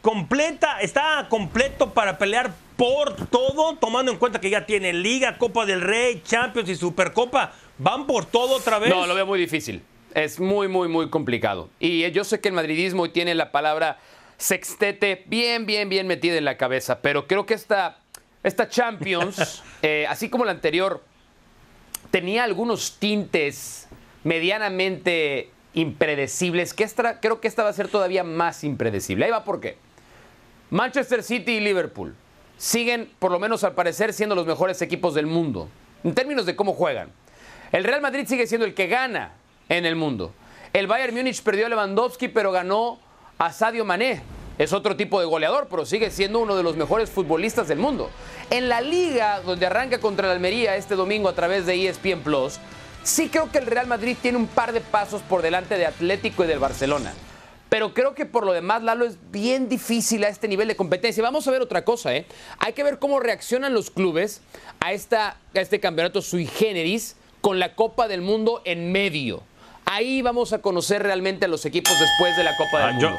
Completa, 0.00 0.80
está 0.80 1.26
completo 1.28 1.92
para 1.92 2.16
pelear 2.16 2.50
por 2.78 3.14
todo, 3.26 3.76
tomando 3.76 4.10
en 4.10 4.16
cuenta 4.16 4.40
que 4.40 4.48
ya 4.48 4.64
tiene 4.64 4.94
Liga, 4.94 5.36
Copa 5.36 5.66
del 5.66 5.82
Rey, 5.82 6.22
Champions 6.24 6.70
y 6.70 6.76
Supercopa. 6.76 7.52
¿Van 7.76 8.06
por 8.06 8.24
todo 8.24 8.56
otra 8.56 8.78
vez? 8.78 8.88
No, 8.88 9.06
lo 9.06 9.14
veo 9.14 9.26
muy 9.26 9.38
difícil. 9.38 9.82
Es 10.14 10.40
muy, 10.40 10.68
muy, 10.68 10.88
muy 10.88 11.10
complicado. 11.10 11.68
Y 11.78 12.10
yo 12.10 12.24
sé 12.24 12.40
que 12.40 12.48
el 12.48 12.54
madridismo 12.54 13.10
tiene 13.10 13.34
la 13.34 13.52
palabra 13.52 13.98
sextete 14.38 15.24
bien, 15.26 15.66
bien, 15.66 15.90
bien 15.90 16.06
metida 16.06 16.38
en 16.38 16.46
la 16.46 16.56
cabeza, 16.56 17.00
pero 17.02 17.26
creo 17.26 17.44
que 17.44 17.52
esta, 17.52 17.98
esta 18.42 18.66
Champions, 18.66 19.62
eh, 19.82 20.06
así 20.08 20.30
como 20.30 20.46
la 20.46 20.52
anterior, 20.52 21.02
tenía 22.14 22.44
algunos 22.44 23.00
tintes 23.00 23.88
medianamente 24.22 25.50
impredecibles, 25.72 26.72
que 26.72 26.88
creo 27.20 27.40
que 27.40 27.48
esta 27.48 27.64
va 27.64 27.70
a 27.70 27.72
ser 27.72 27.88
todavía 27.88 28.22
más 28.22 28.62
impredecible. 28.62 29.24
Ahí 29.24 29.32
va 29.32 29.42
por 29.42 29.60
qué. 29.60 29.78
Manchester 30.70 31.24
City 31.24 31.54
y 31.54 31.60
Liverpool 31.60 32.14
siguen, 32.56 33.10
por 33.18 33.32
lo 33.32 33.40
menos 33.40 33.64
al 33.64 33.74
parecer, 33.74 34.12
siendo 34.12 34.36
los 34.36 34.46
mejores 34.46 34.80
equipos 34.80 35.14
del 35.14 35.26
mundo, 35.26 35.68
en 36.04 36.14
términos 36.14 36.46
de 36.46 36.54
cómo 36.54 36.74
juegan. 36.74 37.10
El 37.72 37.82
Real 37.82 38.00
Madrid 38.00 38.28
sigue 38.28 38.46
siendo 38.46 38.64
el 38.64 38.74
que 38.74 38.86
gana 38.86 39.32
en 39.68 39.84
el 39.84 39.96
mundo. 39.96 40.32
El 40.72 40.86
Bayern 40.86 41.16
Múnich 41.16 41.42
perdió 41.42 41.66
a 41.66 41.68
Lewandowski, 41.68 42.28
pero 42.28 42.52
ganó 42.52 43.00
a 43.38 43.52
Sadio 43.52 43.84
Mané. 43.84 44.22
Es 44.56 44.72
otro 44.72 44.96
tipo 44.96 45.18
de 45.18 45.26
goleador, 45.26 45.66
pero 45.68 45.84
sigue 45.84 46.10
siendo 46.10 46.38
uno 46.38 46.54
de 46.54 46.62
los 46.62 46.76
mejores 46.76 47.10
futbolistas 47.10 47.66
del 47.66 47.78
mundo. 47.78 48.08
En 48.50 48.68
la 48.68 48.80
liga, 48.80 49.40
donde 49.40 49.66
arranca 49.66 49.98
contra 49.98 50.28
la 50.28 50.34
Almería 50.34 50.76
este 50.76 50.94
domingo 50.94 51.28
a 51.28 51.34
través 51.34 51.66
de 51.66 51.88
ESPN 51.88 52.20
Plus, 52.22 52.60
sí 53.02 53.28
creo 53.28 53.50
que 53.50 53.58
el 53.58 53.66
Real 53.66 53.88
Madrid 53.88 54.16
tiene 54.20 54.38
un 54.38 54.46
par 54.46 54.72
de 54.72 54.80
pasos 54.80 55.22
por 55.22 55.42
delante 55.42 55.76
de 55.76 55.86
Atlético 55.86 56.44
y 56.44 56.46
del 56.46 56.60
Barcelona. 56.60 57.12
Pero 57.68 57.92
creo 57.92 58.14
que 58.14 58.26
por 58.26 58.46
lo 58.46 58.52
demás, 58.52 58.84
Lalo, 58.84 59.04
es 59.04 59.18
bien 59.32 59.68
difícil 59.68 60.22
a 60.22 60.28
este 60.28 60.46
nivel 60.46 60.68
de 60.68 60.76
competencia. 60.76 61.20
Vamos 61.24 61.48
a 61.48 61.50
ver 61.50 61.60
otra 61.60 61.84
cosa, 61.84 62.14
¿eh? 62.14 62.24
Hay 62.58 62.72
que 62.74 62.84
ver 62.84 63.00
cómo 63.00 63.18
reaccionan 63.18 63.74
los 63.74 63.90
clubes 63.90 64.42
a, 64.78 64.92
esta, 64.92 65.38
a 65.52 65.60
este 65.60 65.80
campeonato 65.80 66.22
sui 66.22 66.46
generis 66.46 67.16
con 67.40 67.58
la 67.58 67.74
Copa 67.74 68.06
del 68.06 68.20
Mundo 68.20 68.62
en 68.64 68.92
medio. 68.92 69.42
Ahí 69.86 70.22
vamos 70.22 70.52
a 70.52 70.62
conocer 70.62 71.02
realmente 71.02 71.46
a 71.46 71.48
los 71.48 71.66
equipos 71.66 71.92
después 71.98 72.36
de 72.36 72.44
la 72.44 72.56
Copa 72.56 72.78
del 72.78 72.88
ah, 72.88 72.92
Mundo. 72.92 73.18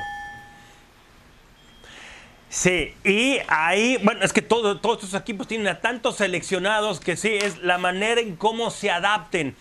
Sí, 2.56 2.94
y 3.04 3.40
ahí, 3.50 3.98
bueno, 4.02 4.24
es 4.24 4.32
que 4.32 4.42
todos 4.42 4.78
estos 4.78 5.14
equipos 5.14 5.46
tienen 5.46 5.68
a 5.68 5.82
tantos 5.82 6.16
seleccionados 6.16 7.02
que 7.02 7.18
sí, 7.18 7.34
es 7.34 7.62
la 7.62 7.78
manera 7.78 8.22
en 8.22 8.38
cómo 8.38 8.72
se 8.72 8.90
adapten. 8.90 9.58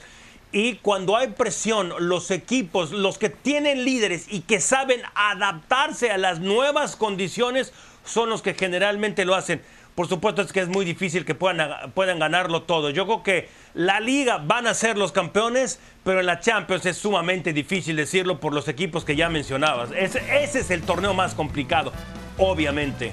Y 0.53 0.77
cuando 0.77 1.17
hay 1.17 1.27
presión, 1.27 1.93
los 1.99 2.31
equipos, 2.31 2.93
los 2.93 3.19
que 3.19 3.31
tienen 3.31 3.85
líderes 3.85 4.27
y 4.31 4.43
que 4.43 4.61
saben 4.61 5.03
adaptarse 5.17 6.13
a 6.13 6.19
las 6.19 6.39
nuevas 6.39 6.95
condiciones, 6.95 7.73
son 8.05 8.31
los 8.31 8.43
que 8.43 8.55
generalmente 8.55 9.25
lo 9.25 9.35
hacen. 9.35 9.61
Por 9.97 10.07
supuesto 10.07 10.43
es 10.43 10.53
que 10.53 10.61
es 10.61 10.69
muy 10.69 10.85
difícil 10.85 11.25
que 11.25 11.35
puedan, 11.35 11.91
puedan 11.95 12.21
ganarlo 12.21 12.63
todo. 12.63 12.91
Yo 12.91 13.07
creo 13.07 13.25
que 13.25 13.49
la 13.75 13.99
liga 13.99 14.39
van 14.39 14.69
a 14.69 14.75
ser 14.75 14.97
los 14.97 15.11
campeones, 15.11 15.81
pero 16.05 16.21
en 16.21 16.27
la 16.27 16.39
Champions 16.39 16.87
es 16.87 16.97
sumamente 16.97 17.53
difícil 17.53 17.97
decirlo 17.97 18.39
por 18.39 18.55
los 18.55 18.69
equipos 18.69 19.05
que 19.05 19.17
ya 19.17 19.29
mencionabas. 19.29 19.91
ese 19.91 20.21
es 20.61 20.71
el 20.71 20.83
torneo 20.83 21.13
más 21.13 21.35
complicado 21.35 21.93
obviamente. 22.39 23.13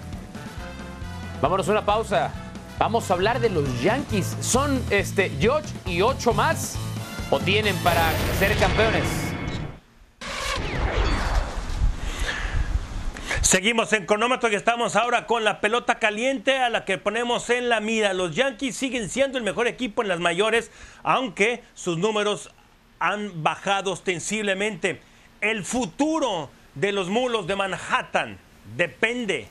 Vámonos 1.42 1.68
a 1.68 1.72
una 1.72 1.86
pausa. 1.86 2.32
Vamos 2.78 3.10
a 3.12 3.14
hablar 3.14 3.40
de 3.40 3.50
los 3.50 3.82
Yankees. 3.82 4.38
¿Son 4.42 4.82
este, 4.90 5.32
George 5.40 5.70
y 5.86 6.02
ocho 6.02 6.34
más? 6.34 6.78
¿O 7.30 7.40
tienen 7.40 7.76
para 7.78 8.12
ser 8.40 8.56
campeones? 8.58 9.32
Seguimos 13.42 13.92
en 13.94 14.06
cronómetro 14.06 14.50
y 14.50 14.56
estamos 14.56 14.96
ahora 14.96 15.28
con 15.28 15.44
la 15.44 15.60
pelota 15.60 16.00
caliente 16.00 16.58
a 16.58 16.70
la 16.70 16.86
que 16.86 16.98
ponemos 16.98 17.50
en 17.50 17.70
la 17.70 17.82
mira. 17.82 18.14
Los 18.14 18.34
Yankees 18.34 18.78
siguen 18.78 19.10
siendo 19.10 19.38
el 19.38 19.44
mejor 19.44 19.68
equipo 19.68 20.02
en 20.02 20.08
las 20.08 20.20
mayores, 20.20 20.72
aunque 21.04 21.62
sus 21.74 21.98
números 21.98 22.50
han 23.00 23.44
bajado 23.44 23.92
ostensiblemente. 23.92 25.02
El 25.42 25.66
futuro 25.66 26.50
de 26.76 26.94
los 26.94 27.10
mulos 27.10 27.46
de 27.46 27.56
Manhattan 27.56 28.38
depende 28.76 29.48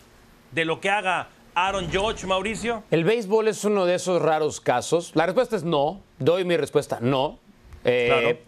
de 0.53 0.65
lo 0.65 0.81
que 0.81 0.91
haga 0.91 1.29
Aaron 1.55 1.91
George, 1.91 2.27
Mauricio. 2.27 2.83
El 2.91 3.05
béisbol 3.05 3.49
es 3.49 3.65
uno 3.65 3.87
de 3.87 3.97
esos 3.97 4.23
raros 4.23 4.61
casos. 4.61 5.13
La 5.15 5.27
respuesta 5.27 5.57
es 5.57 5.65
no. 5.65 6.01
Doy 6.19 6.45
mi 6.45 6.57
respuesta 6.57 6.99
no. 7.01 7.39
Eh, 7.85 8.07
Claro. 8.09 8.39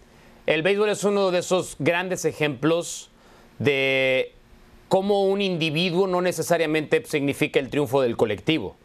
El 0.47 0.63
béisbol 0.63 0.89
es 0.89 1.05
uno 1.05 1.31
de 1.31 1.39
esos 1.39 1.77
grandes 1.79 2.25
ejemplos 2.25 3.11
de 3.59 4.33
cómo 4.89 5.25
un 5.27 5.41
individuo 5.41 6.07
no 6.07 6.21
necesariamente 6.21 7.05
significa 7.05 7.61
el 7.61 7.71
triunfo 7.71 8.03
del 8.03 8.17
colectivo. 8.17 8.77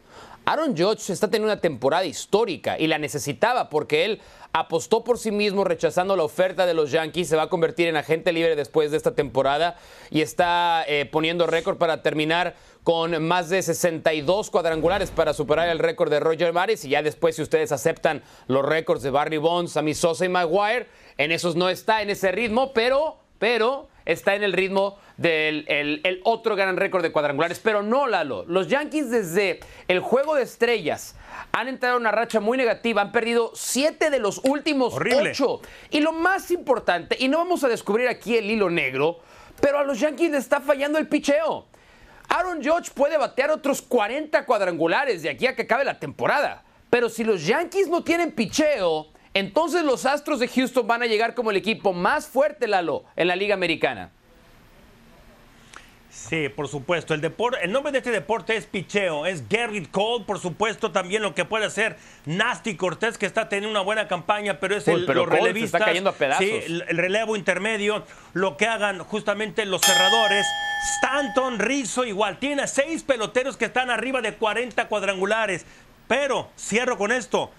Aaron 0.48 0.74
Judge 0.74 1.12
está 1.12 1.28
teniendo 1.28 1.52
una 1.52 1.60
temporada 1.60 2.06
histórica 2.06 2.78
y 2.78 2.86
la 2.86 2.96
necesitaba 2.96 3.68
porque 3.68 4.06
él 4.06 4.22
apostó 4.54 5.04
por 5.04 5.18
sí 5.18 5.30
mismo 5.30 5.62
rechazando 5.62 6.16
la 6.16 6.22
oferta 6.22 6.64
de 6.64 6.72
los 6.72 6.90
Yankees, 6.90 7.28
se 7.28 7.36
va 7.36 7.42
a 7.42 7.48
convertir 7.50 7.86
en 7.86 7.98
agente 7.98 8.32
libre 8.32 8.56
después 8.56 8.90
de 8.90 8.96
esta 8.96 9.14
temporada 9.14 9.76
y 10.08 10.22
está 10.22 10.86
eh, 10.88 11.04
poniendo 11.04 11.46
récord 11.46 11.76
para 11.76 12.02
terminar 12.02 12.54
con 12.82 13.22
más 13.22 13.50
de 13.50 13.62
62 13.62 14.48
cuadrangulares 14.48 15.10
para 15.10 15.34
superar 15.34 15.68
el 15.68 15.80
récord 15.80 16.08
de 16.08 16.18
Roger 16.18 16.54
Maris 16.54 16.82
y 16.86 16.88
ya 16.88 17.02
después 17.02 17.36
si 17.36 17.42
ustedes 17.42 17.70
aceptan 17.70 18.22
los 18.46 18.64
récords 18.64 19.02
de 19.02 19.10
Barry 19.10 19.36
Bonds, 19.36 19.72
Sammy 19.72 19.92
Sosa 19.92 20.24
y 20.24 20.30
Maguire, 20.30 20.86
en 21.18 21.30
esos 21.30 21.56
no 21.56 21.68
está 21.68 22.00
en 22.00 22.08
ese 22.08 22.32
ritmo, 22.32 22.72
pero, 22.72 23.18
pero 23.38 23.90
está 24.06 24.34
en 24.34 24.44
el 24.44 24.54
ritmo 24.54 24.96
del 25.18 25.66
el- 25.68 26.00
el 26.04 26.20
otro 26.24 26.56
gran 26.56 26.76
récord 26.78 27.02
de 27.02 27.12
cuadrangulares. 27.12 27.58
Pero 27.58 27.82
no, 27.82 28.06
Lalo. 28.06 28.44
Los 28.46 28.68
Yankees 28.68 29.10
desde 29.10 29.60
el 29.88 30.00
juego 30.00 30.34
de 30.34 30.44
estrellas 30.44 31.14
han 31.52 31.68
entrado 31.68 31.96
en 31.96 32.02
una 32.02 32.12
racha 32.12 32.40
muy 32.40 32.56
negativa. 32.56 33.02
Han 33.02 33.12
perdido 33.12 33.50
siete 33.54 34.08
de 34.10 34.18
los 34.20 34.38
últimos 34.44 34.94
Horrible. 34.94 35.30
ocho. 35.32 35.60
Y 35.90 36.00
lo 36.00 36.12
más 36.12 36.50
importante, 36.50 37.16
y 37.18 37.28
no 37.28 37.38
vamos 37.38 37.62
a 37.64 37.68
descubrir 37.68 38.08
aquí 38.08 38.36
el 38.36 38.50
hilo 38.50 38.70
negro, 38.70 39.18
pero 39.60 39.78
a 39.78 39.84
los 39.84 40.00
Yankees 40.00 40.30
les 40.30 40.44
está 40.44 40.60
fallando 40.60 40.98
el 40.98 41.08
picheo. 41.08 41.66
Aaron 42.28 42.62
Judge 42.62 42.90
puede 42.94 43.16
batear 43.18 43.50
otros 43.50 43.82
40 43.82 44.44
cuadrangulares 44.46 45.22
de 45.22 45.30
aquí 45.30 45.46
a 45.46 45.56
que 45.56 45.62
acabe 45.62 45.84
la 45.84 45.98
temporada. 45.98 46.62
Pero 46.90 47.08
si 47.08 47.24
los 47.24 47.44
Yankees 47.46 47.88
no 47.88 48.04
tienen 48.04 48.32
picheo, 48.32 49.08
entonces 49.34 49.82
los 49.82 50.06
Astros 50.06 50.38
de 50.38 50.46
Houston 50.48 50.86
van 50.86 51.02
a 51.02 51.06
llegar 51.06 51.34
como 51.34 51.50
el 51.50 51.56
equipo 51.56 51.92
más 51.92 52.26
fuerte, 52.26 52.68
Lalo, 52.68 53.04
en 53.16 53.28
la 53.28 53.34
Liga 53.36 53.54
Americana. 53.54 54.12
Sí, 56.28 56.48
por 56.48 56.68
supuesto. 56.68 57.14
El, 57.14 57.20
depor- 57.22 57.56
el 57.62 57.72
nombre 57.72 57.92
de 57.92 57.98
este 57.98 58.10
deporte 58.10 58.56
es 58.56 58.66
picheo. 58.66 59.26
Es 59.26 59.48
Garrett 59.48 59.90
Cole, 59.90 60.24
por 60.24 60.38
supuesto, 60.38 60.92
también 60.92 61.22
lo 61.22 61.34
que 61.34 61.44
puede 61.44 61.64
hacer 61.66 61.96
Nasty 62.26 62.76
Cortés, 62.76 63.16
que 63.18 63.26
está 63.26 63.48
teniendo 63.48 63.70
una 63.70 63.80
buena 63.80 64.08
campaña, 64.08 64.60
pero 64.60 64.76
es 64.76 64.86
Uy, 64.86 64.94
el, 64.94 65.06
pero 65.06 65.20
los 65.26 65.28
relevistas. 65.30 65.80
está 65.80 65.84
cayendo 65.86 66.10
a 66.10 66.12
pedazos. 66.14 66.44
Sí, 66.44 66.50
el, 66.66 66.84
el 66.88 66.96
relevo 66.98 67.36
intermedio, 67.36 68.04
lo 68.34 68.56
que 68.56 68.66
hagan 68.66 68.98
justamente 69.00 69.64
los 69.66 69.80
cerradores. 69.80 70.46
Stanton, 70.96 71.58
Rizzo, 71.58 72.04
igual. 72.04 72.38
Tiene 72.38 72.62
a 72.62 72.66
seis 72.66 73.02
peloteros 73.02 73.56
que 73.56 73.64
están 73.64 73.90
arriba 73.90 74.20
de 74.20 74.34
40 74.34 74.88
cuadrangulares. 74.88 75.64
Pero, 76.06 76.50
cierro 76.58 76.96
con 76.98 77.12
esto. 77.12 77.50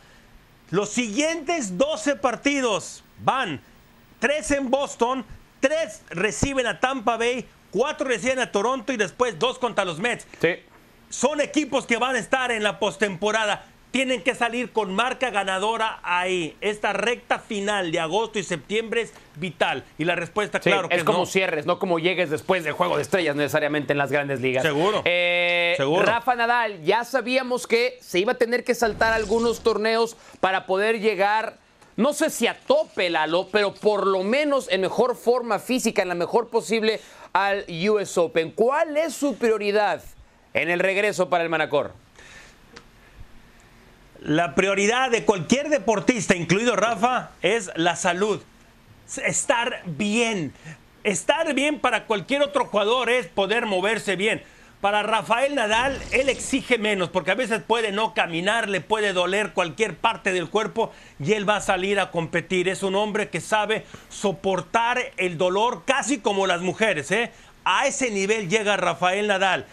Los 0.72 0.90
siguientes 0.90 1.78
12 1.78 2.16
partidos 2.18 3.04
van 3.20 3.62
3 4.20 4.52
en 4.52 4.70
Boston, 4.70 5.26
3 5.62 6.04
reciben 6.12 6.68
a 6.68 6.80
Tampa 6.80 7.18
Bay, 7.18 7.46
4 7.72 8.08
reciben 8.08 8.40
a 8.40 8.52
Toronto 8.52 8.92
y 8.94 8.98
después 8.98 9.38
2 9.40 9.60
contra 9.60 9.86
los 9.86 10.00
Mets. 10.00 10.28
Sí. 10.42 10.56
Son 11.10 11.42
equipos 11.42 11.86
que 11.86 11.98
van 11.98 12.16
a 12.16 12.20
estar 12.20 12.52
en 12.52 12.64
la 12.64 12.80
postemporada. 12.80 13.66
Tienen 13.92 14.22
que 14.22 14.36
salir 14.36 14.72
con 14.72 14.94
marca 14.94 15.32
ganadora 15.32 16.00
ahí. 16.04 16.56
Esta 16.62 16.94
recta 16.94 17.40
final 17.40 17.92
de 17.92 18.00
agosto 18.00 18.38
y 18.38 18.44
septiembre 18.44 19.02
es 19.02 19.14
vital. 19.38 19.84
Y 19.98 20.06
la 20.06 20.14
respuesta, 20.16 20.60
Sí, 20.62 20.70
claro 20.70 20.88
que 20.90 20.96
es 20.96 21.04
como 21.04 21.20
no. 21.20 21.26
cierres, 21.26 21.66
no 21.66 21.80
como 21.80 21.98
llegues 21.98 22.30
después 22.30 22.64
del 22.64 22.74
juego 22.74 22.98
de 22.98 23.02
estrellas 23.02 23.36
necesariamente 23.36 23.94
en 23.94 23.98
las 23.98 24.12
grandes 24.12 24.42
ligas. 24.42 24.62
Seguro. 24.62 25.02
Eh, 25.06 25.74
Seguro. 25.78 26.06
Rafa 26.06 26.36
Nadal, 26.36 26.84
ya 26.84 27.04
sabíamos 27.04 27.66
que 27.66 27.98
se 28.02 28.20
iba 28.20 28.34
a 28.34 28.38
tener 28.38 28.64
que 28.64 28.76
saltar 28.76 29.12
algunos 29.14 29.62
torneos 29.62 30.16
para 30.40 30.68
poder 30.68 31.00
llegar, 31.00 31.58
no 31.96 32.14
sé 32.14 32.30
si 32.30 32.46
a 32.46 32.60
tope, 32.60 33.10
Lalo, 33.10 33.48
pero 33.52 33.74
por 33.74 34.06
lo 34.06 34.22
menos 34.24 34.70
en 34.70 34.82
mejor 34.82 35.16
forma 35.16 35.58
física, 35.58 36.04
en 36.04 36.10
la 36.10 36.16
mejor 36.16 36.50
posible 36.50 37.02
al 37.34 37.66
US 37.90 38.18
Open. 38.18 38.52
¿Cuál 38.52 38.98
es 38.98 39.14
su 39.14 39.36
prioridad 39.38 40.02
en 40.54 40.70
el 40.70 40.80
regreso 40.80 41.30
para 41.30 41.44
el 41.44 41.50
Manacor? 41.50 41.94
La 44.22 44.54
prioridad 44.54 45.12
de 45.12 45.24
cualquier 45.24 45.70
deportista, 45.70 46.36
incluido 46.36 46.76
Rafa, 46.76 47.32
es 47.42 47.72
la 47.76 47.96
salud. 47.96 48.42
Estar 49.26 49.82
bien. 49.86 50.54
Estar 51.04 51.54
bien 51.54 51.80
para 51.80 52.06
cualquier 52.06 52.42
otro 52.42 52.66
jugador 52.66 53.10
es 53.10 53.28
poder 53.28 53.66
moverse 53.66 54.18
bien. 54.18 54.44
Para 54.82 55.04
Rafael 55.04 55.56
Nadal, 55.56 56.02
él 56.12 56.30
exige 56.30 56.78
menos, 56.78 57.10
porque 57.10 57.32
a 57.32 57.36
veces 57.36 57.62
puede 57.62 57.92
no 57.92 58.14
caminar, 58.14 58.70
le 58.70 58.80
puede 58.80 59.12
doler 59.12 59.52
cualquier 59.52 59.98
parte 59.98 60.32
del 60.32 60.50
cuerpo 60.50 60.94
y 61.20 61.34
él 61.34 61.48
va 61.48 61.58
a 61.58 61.62
salir 61.62 62.00
a 62.00 62.12
competir. 62.12 62.70
Es 62.70 62.82
un 62.82 62.96
hombre 62.96 63.30
que 63.30 63.42
sabe 63.42 63.86
soportar 64.08 65.12
el 65.18 65.38
dolor 65.38 65.84
casi 65.84 66.20
como 66.20 66.48
las 66.48 66.62
mujeres. 66.62 67.12
¿eh? 67.12 67.34
A 67.66 67.88
ese 67.88 68.10
nivel 68.10 68.48
llega 68.48 68.78
Rafael 68.78 69.28
Nadal. 69.28 69.66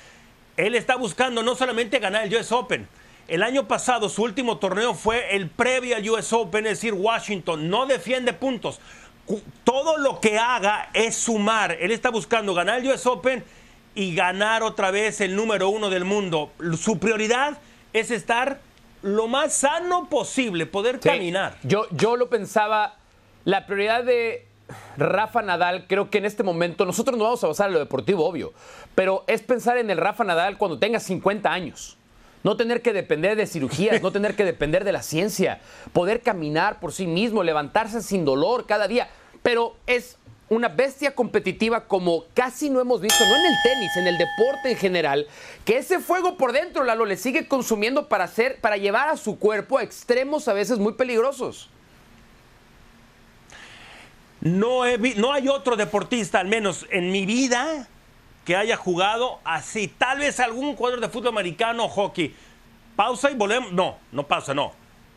Él 0.57 0.75
está 0.75 0.97
buscando 0.97 1.45
no 1.45 1.55
solamente 1.55 2.01
ganar 2.01 2.25
el 2.25 2.35
US 2.35 2.51
Open. 2.51 2.89
El 3.29 3.45
año 3.45 3.69
pasado 3.69 4.09
su 4.09 4.25
último 4.25 4.59
torneo 4.59 4.93
fue 4.95 5.37
el 5.37 5.49
previo 5.49 5.95
al 5.95 6.09
US 6.09 6.33
Open, 6.33 6.67
es 6.67 6.81
decir, 6.81 6.95
Washington. 6.95 7.71
No 7.71 7.87
defiende 7.87 8.33
puntos. 8.33 8.81
Todo 9.63 9.99
lo 9.99 10.21
que 10.21 10.37
haga 10.37 10.91
es 10.95 11.15
sumar. 11.15 11.77
Él 11.81 11.93
está 11.93 12.11
buscando 12.11 12.55
ganar 12.55 12.81
el 12.81 12.89
US 12.89 13.07
Open 13.07 13.45
y 13.97 14.15
ganar 14.15 14.63
otra 14.63 14.93
vez 14.93 15.21
el 15.21 15.35
número 15.35 15.69
uno 15.71 15.91
del 15.91 16.05
mundo. 16.05 16.53
Su 16.79 16.99
prioridad 17.01 17.59
es 17.93 18.13
estar 18.13 18.61
lo 19.03 19.27
más 19.27 19.55
sano 19.55 20.09
posible, 20.09 20.67
poder 20.67 21.01
Sí. 21.03 21.09
caminar. 21.09 21.57
Yo, 21.65 21.87
yo 21.91 22.17
lo 22.17 22.29
pensaba, 22.29 22.97
la 23.45 23.67
prioridad 23.67 24.05
de 24.05 24.47
Rafa 24.99 25.43
Nadal, 25.43 25.87
creo 25.89 26.11
que 26.11 26.19
en 26.19 26.27
este 26.27 26.43
momento, 26.43 26.85
nosotros 26.85 27.17
no 27.17 27.25
vamos 27.25 27.43
a 27.43 27.47
basar 27.47 27.69
en 27.69 27.73
lo 27.75 27.79
deportivo, 27.79 28.27
obvio, 28.27 28.53
pero 28.95 29.25
es 29.29 29.41
pensar 29.43 29.79
en 29.79 29.91
el 29.91 29.97
Rafa 29.99 30.25
Nadal 30.25 30.59
cuando 30.59 30.79
tenga 30.79 31.01
50 31.01 31.51
años. 31.53 31.97
No 32.43 32.57
tener 32.57 32.83
que 32.83 32.93
depender 32.93 33.37
de 33.37 33.47
cirugías, 33.47 34.03
no 34.03 34.13
tener 34.13 34.37
que 34.37 34.45
depender 34.45 34.85
de 34.85 34.93
la 34.93 35.03
ciencia, 35.03 35.61
poder 35.93 36.21
caminar 36.21 36.81
por 36.81 36.93
sí 36.93 37.07
mismo, 37.07 37.43
levantarse 37.43 38.03
sin 38.03 38.25
dolor 38.25 38.67
cada 38.67 38.87
día. 38.89 39.09
Pero 39.43 39.77
es 39.87 40.19
una 40.49 40.69
bestia 40.69 41.15
competitiva 41.15 41.87
como 41.87 42.25
casi 42.35 42.71
no 42.71 42.81
hemos 42.81 43.01
visto, 43.01 43.25
no 43.25 43.37
en 43.37 43.47
el 43.47 43.55
tenis, 43.65 43.97
en 43.97 44.07
el 44.07 44.19
deporte 44.19 44.71
en 44.71 44.77
general, 44.77 45.27
que 45.65 45.79
ese 45.79 45.99
fuego 45.99 46.37
por 46.37 46.53
dentro, 46.53 46.85
Lalo, 46.85 47.05
le 47.05 47.17
sigue 47.17 47.49
consumiendo 47.49 48.09
para 48.09 48.25
hacer, 48.25 48.61
para 48.61 48.77
llevar 48.77 49.09
a 49.09 49.17
su 49.17 49.39
cuerpo 49.39 49.79
a 49.79 49.83
extremos 49.83 50.47
a 50.49 50.53
veces 50.53 50.79
muy 50.79 50.93
peligrosos. 50.93 51.71
No, 54.41 54.87
he 54.87 54.99
no 55.17 55.33
hay 55.33 55.49
otro 55.49 55.75
deportista, 55.77 56.39
al 56.39 56.47
menos 56.47 56.87
en 56.91 57.11
mi 57.11 57.27
vida, 57.27 57.89
que 58.45 58.55
haya 58.55 58.77
jugado 58.77 59.41
así. 59.43 59.89
Tal 59.89 60.21
vez 60.21 60.39
algún 60.39 60.77
jugador 60.77 61.01
de 61.01 61.09
fútbol 61.09 61.29
americano 61.29 61.87
o 61.87 61.89
hockey. 61.89 62.35
Pausa 62.95 63.31
y 63.31 63.35
volvemos. 63.35 63.73
No, 63.73 63.99
no 64.13 64.27
pausa, 64.27 64.55
no. 64.55 64.73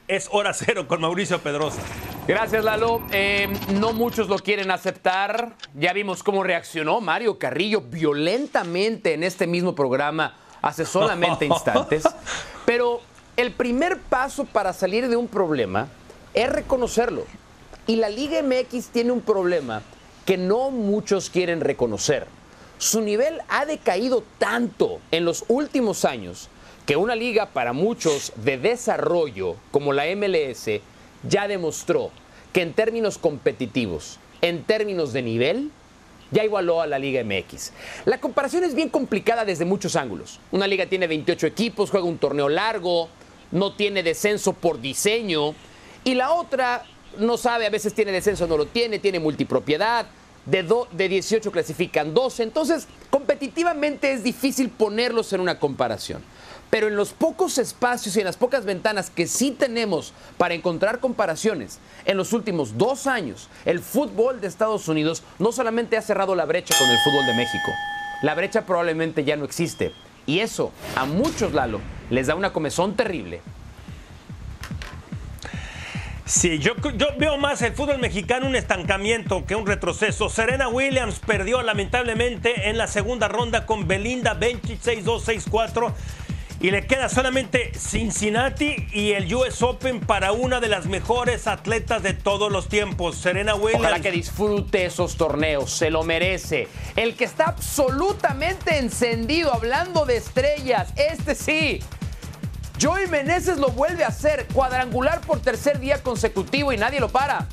Es 0.08 0.28
hora 0.32 0.54
cero 0.54 0.88
con 0.88 1.00
Mauricio 1.02 1.40
Pedrosa. 1.40 1.82
Gracias, 2.30 2.64
Lalo. 2.64 3.02
Eh, 3.12 3.48
no 3.80 3.92
muchos 3.92 4.30
lo 4.30 4.38
quieren 4.38 4.70
aceptar. 4.70 5.56
Ya 5.74 5.94
vimos 5.94 6.22
cómo 6.22 6.44
reaccionó 6.44 7.02
Mario 7.02 7.40
Carrillo 7.40 7.82
violentamente 7.82 9.16
en 9.16 9.24
este 9.24 9.48
mismo 9.48 9.74
programa 9.74 10.38
hace 10.62 10.86
solamente 10.86 11.46
instantes. 11.48 12.04
Pero 12.68 13.02
el 13.36 13.52
primer 13.52 13.98
paso 13.98 14.46
para 14.46 14.74
salir 14.74 15.10
de 15.10 15.16
un 15.16 15.28
problema 15.28 15.88
es 16.36 16.52
reconocerlo. 16.52 17.26
Y 17.88 17.96
la 17.96 18.10
Liga 18.10 18.44
MX 18.44 18.90
tiene 18.90 19.12
un 19.12 19.22
problema 19.22 19.82
que 20.24 20.38
no 20.38 20.70
muchos 20.70 21.32
quieren 21.32 21.62
reconocer. 21.62 22.28
Su 22.78 23.02
nivel 23.02 23.42
ha 23.50 23.66
decaído 23.66 24.24
tanto 24.38 25.00
en 25.10 25.26
los 25.26 25.46
últimos 25.48 26.06
años 26.06 26.48
que 26.86 26.96
una 26.96 27.16
liga 27.16 27.48
para 27.48 27.74
muchos 27.74 28.34
de 28.36 28.60
desarrollo 28.60 29.56
como 29.72 29.94
la 29.94 30.04
MLS 30.16 30.80
ya 31.24 31.48
demostró 31.48 32.12
que 32.54 32.62
en 32.62 32.74
términos 32.74 33.18
competitivos, 33.18 34.20
en 34.42 34.64
términos 34.64 35.14
de 35.14 35.22
nivel, 35.22 35.72
ya 36.32 36.44
igualó 36.44 36.82
a 36.82 36.88
la 36.88 37.00
Liga 37.00 37.24
MX. 37.24 37.72
La 38.06 38.20
comparación 38.20 38.64
es 38.64 38.76
bien 38.76 38.90
complicada 38.90 39.46
desde 39.46 39.66
muchos 39.66 39.96
ángulos. 39.96 40.40
Una 40.52 40.68
liga 40.68 40.86
tiene 40.86 41.08
28 41.08 41.48
equipos, 41.48 41.90
juega 41.90 42.06
un 42.06 42.18
torneo 42.18 42.50
largo, 42.50 43.10
no 43.52 43.74
tiene 43.74 44.04
descenso 44.04 44.54
por 44.54 44.80
diseño, 44.80 45.56
y 46.04 46.14
la 46.14 46.32
otra 46.32 46.86
no 47.18 47.38
sabe, 47.38 47.66
a 47.66 47.72
veces 47.72 47.94
tiene 47.94 48.12
descenso, 48.12 48.48
no 48.48 48.58
lo 48.58 48.68
tiene, 48.68 49.00
tiene 49.00 49.20
multipropiedad, 49.20 50.06
de, 50.46 50.66
de 50.92 51.10
18 51.10 51.52
clasifican 51.52 52.14
12, 52.14 52.44
entonces 52.44 52.88
competitivamente 53.10 54.12
es 54.12 54.24
difícil 54.24 54.70
ponerlos 54.70 55.34
en 55.34 55.42
una 55.42 55.60
comparación. 55.60 56.24
Pero 56.70 56.88
en 56.88 56.96
los 56.96 57.14
pocos 57.14 57.58
espacios 57.58 58.16
y 58.16 58.20
en 58.20 58.26
las 58.26 58.38
pocas 58.38 58.66
ventanas 58.66 59.10
que 59.10 59.28
sí 59.28 59.52
tenemos 59.52 60.14
para 60.38 60.54
encontrar 60.54 61.00
comparaciones, 61.00 61.80
en 62.06 62.18
los 62.18 62.34
últimos 62.34 62.78
dos 62.78 63.08
años, 63.08 63.50
el 63.66 63.80
fútbol 63.80 64.40
de 64.40 64.48
Estados 64.48 64.88
Unidos 64.88 65.24
no 65.40 65.52
solamente 65.52 65.98
ha 65.98 66.02
cerrado 66.02 66.36
la 66.36 66.46
brecha 66.46 66.76
con 66.78 66.90
el 66.90 66.98
fútbol 67.00 67.26
de 67.26 67.34
México, 67.34 67.72
la 68.22 68.36
brecha 68.36 68.66
probablemente 68.66 69.24
ya 69.24 69.36
no 69.36 69.46
existe. 69.46 69.94
Y 70.26 70.40
eso 70.40 70.72
a 70.96 71.06
muchos, 71.06 71.54
Lalo, 71.54 71.82
les 72.10 72.28
da 72.28 72.36
una 72.36 72.54
comezón 72.54 72.96
terrible 72.96 73.42
Sí, 76.30 76.60
yo, 76.60 76.76
yo, 76.96 77.08
veo 77.18 77.40
más 77.40 77.60
el 77.64 77.74
fútbol 77.74 77.98
mexicano 77.98 78.46
un 78.46 78.56
estancamiento 78.56 79.48
que 79.48 79.56
un 79.56 79.66
retroceso. 79.66 80.30
Serena 80.30 80.68
Williams 80.68 81.18
perdió 81.18 81.64
lamentablemente 81.64 82.70
en 82.70 82.78
la 82.78 82.86
segunda 82.86 83.28
ronda 83.28 83.66
con 83.66 83.88
Belinda 83.88 84.40
26-2-6-4 84.40 85.92
y 86.60 86.72
le 86.72 86.86
queda 86.86 87.08
solamente 87.08 87.72
Cincinnati 87.78 88.88
y 88.92 89.14
el 89.14 89.34
US 89.34 89.62
Open 89.64 90.02
para 90.02 90.34
una 90.34 90.60
de 90.60 90.68
las 90.68 90.88
mejores 90.88 91.48
atletas 91.48 92.04
de 92.04 92.14
todos 92.14 92.52
los 92.52 92.68
tiempos, 92.68 93.16
Serena 93.16 93.56
Williams. 93.56 93.86
Ojalá 93.86 94.02
que 94.02 94.12
disfrute 94.12 94.86
esos 94.86 95.16
torneos, 95.16 95.72
se 95.72 95.90
lo 95.90 96.04
merece. 96.04 96.68
El 96.96 97.16
que 97.16 97.24
está 97.24 97.46
absolutamente 97.46 98.78
encendido 98.78 99.54
hablando 99.54 100.06
de 100.06 100.18
estrellas, 100.18 100.94
este 100.98 101.36
sí. 101.36 101.80
Joey 102.82 103.08
Meneses 103.08 103.58
lo 103.58 103.70
vuelve 103.70 104.04
a 104.04 104.08
hacer, 104.08 104.46
cuadrangular 104.54 105.22
por 105.22 105.40
tercer 105.42 105.80
día 105.80 106.02
consecutivo 106.02 106.74
y 106.74 106.78
nadie 106.78 107.00
lo 107.00 107.10
para. 107.10 107.48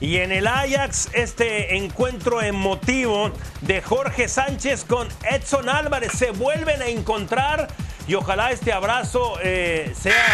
Y 0.00 0.18
en 0.18 0.32
el 0.32 0.46
Ajax, 0.46 1.08
este 1.12 1.76
encuentro 1.76 2.42
emotivo 2.42 3.30
de 3.62 3.80
Jorge 3.80 4.28
Sánchez 4.28 4.84
con 4.84 5.08
Edson 5.30 5.68
Álvarez 5.68 6.12
se 6.12 6.30
vuelven 6.30 6.82
a 6.82 6.86
encontrar 6.86 7.68
y 8.06 8.14
ojalá 8.14 8.50
este 8.50 8.72
abrazo 8.72 9.38
eh, 9.42 9.92
sea 9.98 10.26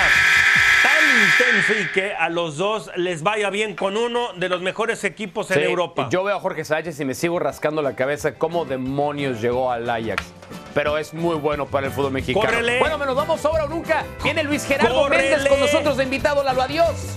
tan 0.82 1.52
intenso 1.52 1.72
y 1.82 1.92
que 1.92 2.14
a 2.14 2.28
los 2.28 2.56
dos 2.56 2.90
les 2.96 3.22
vaya 3.22 3.50
bien 3.50 3.76
con 3.76 3.96
uno 3.96 4.32
de 4.34 4.48
los 4.48 4.62
mejores 4.62 5.04
equipos 5.04 5.50
en 5.50 5.60
Europa. 5.60 6.08
Yo 6.10 6.24
veo 6.24 6.36
a 6.36 6.40
Jorge 6.40 6.64
Sánchez 6.64 6.98
y 7.00 7.04
me 7.04 7.14
sigo 7.14 7.38
rascando 7.38 7.82
la 7.82 7.94
cabeza 7.94 8.34
cómo 8.34 8.64
demonios 8.64 9.40
llegó 9.40 9.70
al 9.70 9.88
Ajax 9.88 10.24
pero 10.74 10.98
es 10.98 11.12
muy 11.14 11.36
bueno 11.36 11.66
para 11.66 11.88
el 11.88 11.92
fútbol 11.92 12.12
mexicano. 12.12 12.58
Bueno, 12.78 13.04
nos 13.04 13.16
vamos 13.16 13.44
ahora 13.44 13.64
o 13.64 13.68
nunca. 13.68 14.04
Viene 14.22 14.44
Luis 14.44 14.64
Gerardo 14.64 15.08
Méndez 15.08 15.46
con 15.48 15.60
nosotros 15.60 15.96
de 15.96 16.04
invitado. 16.04 16.42
Lalo, 16.42 16.62
adiós. 16.62 17.16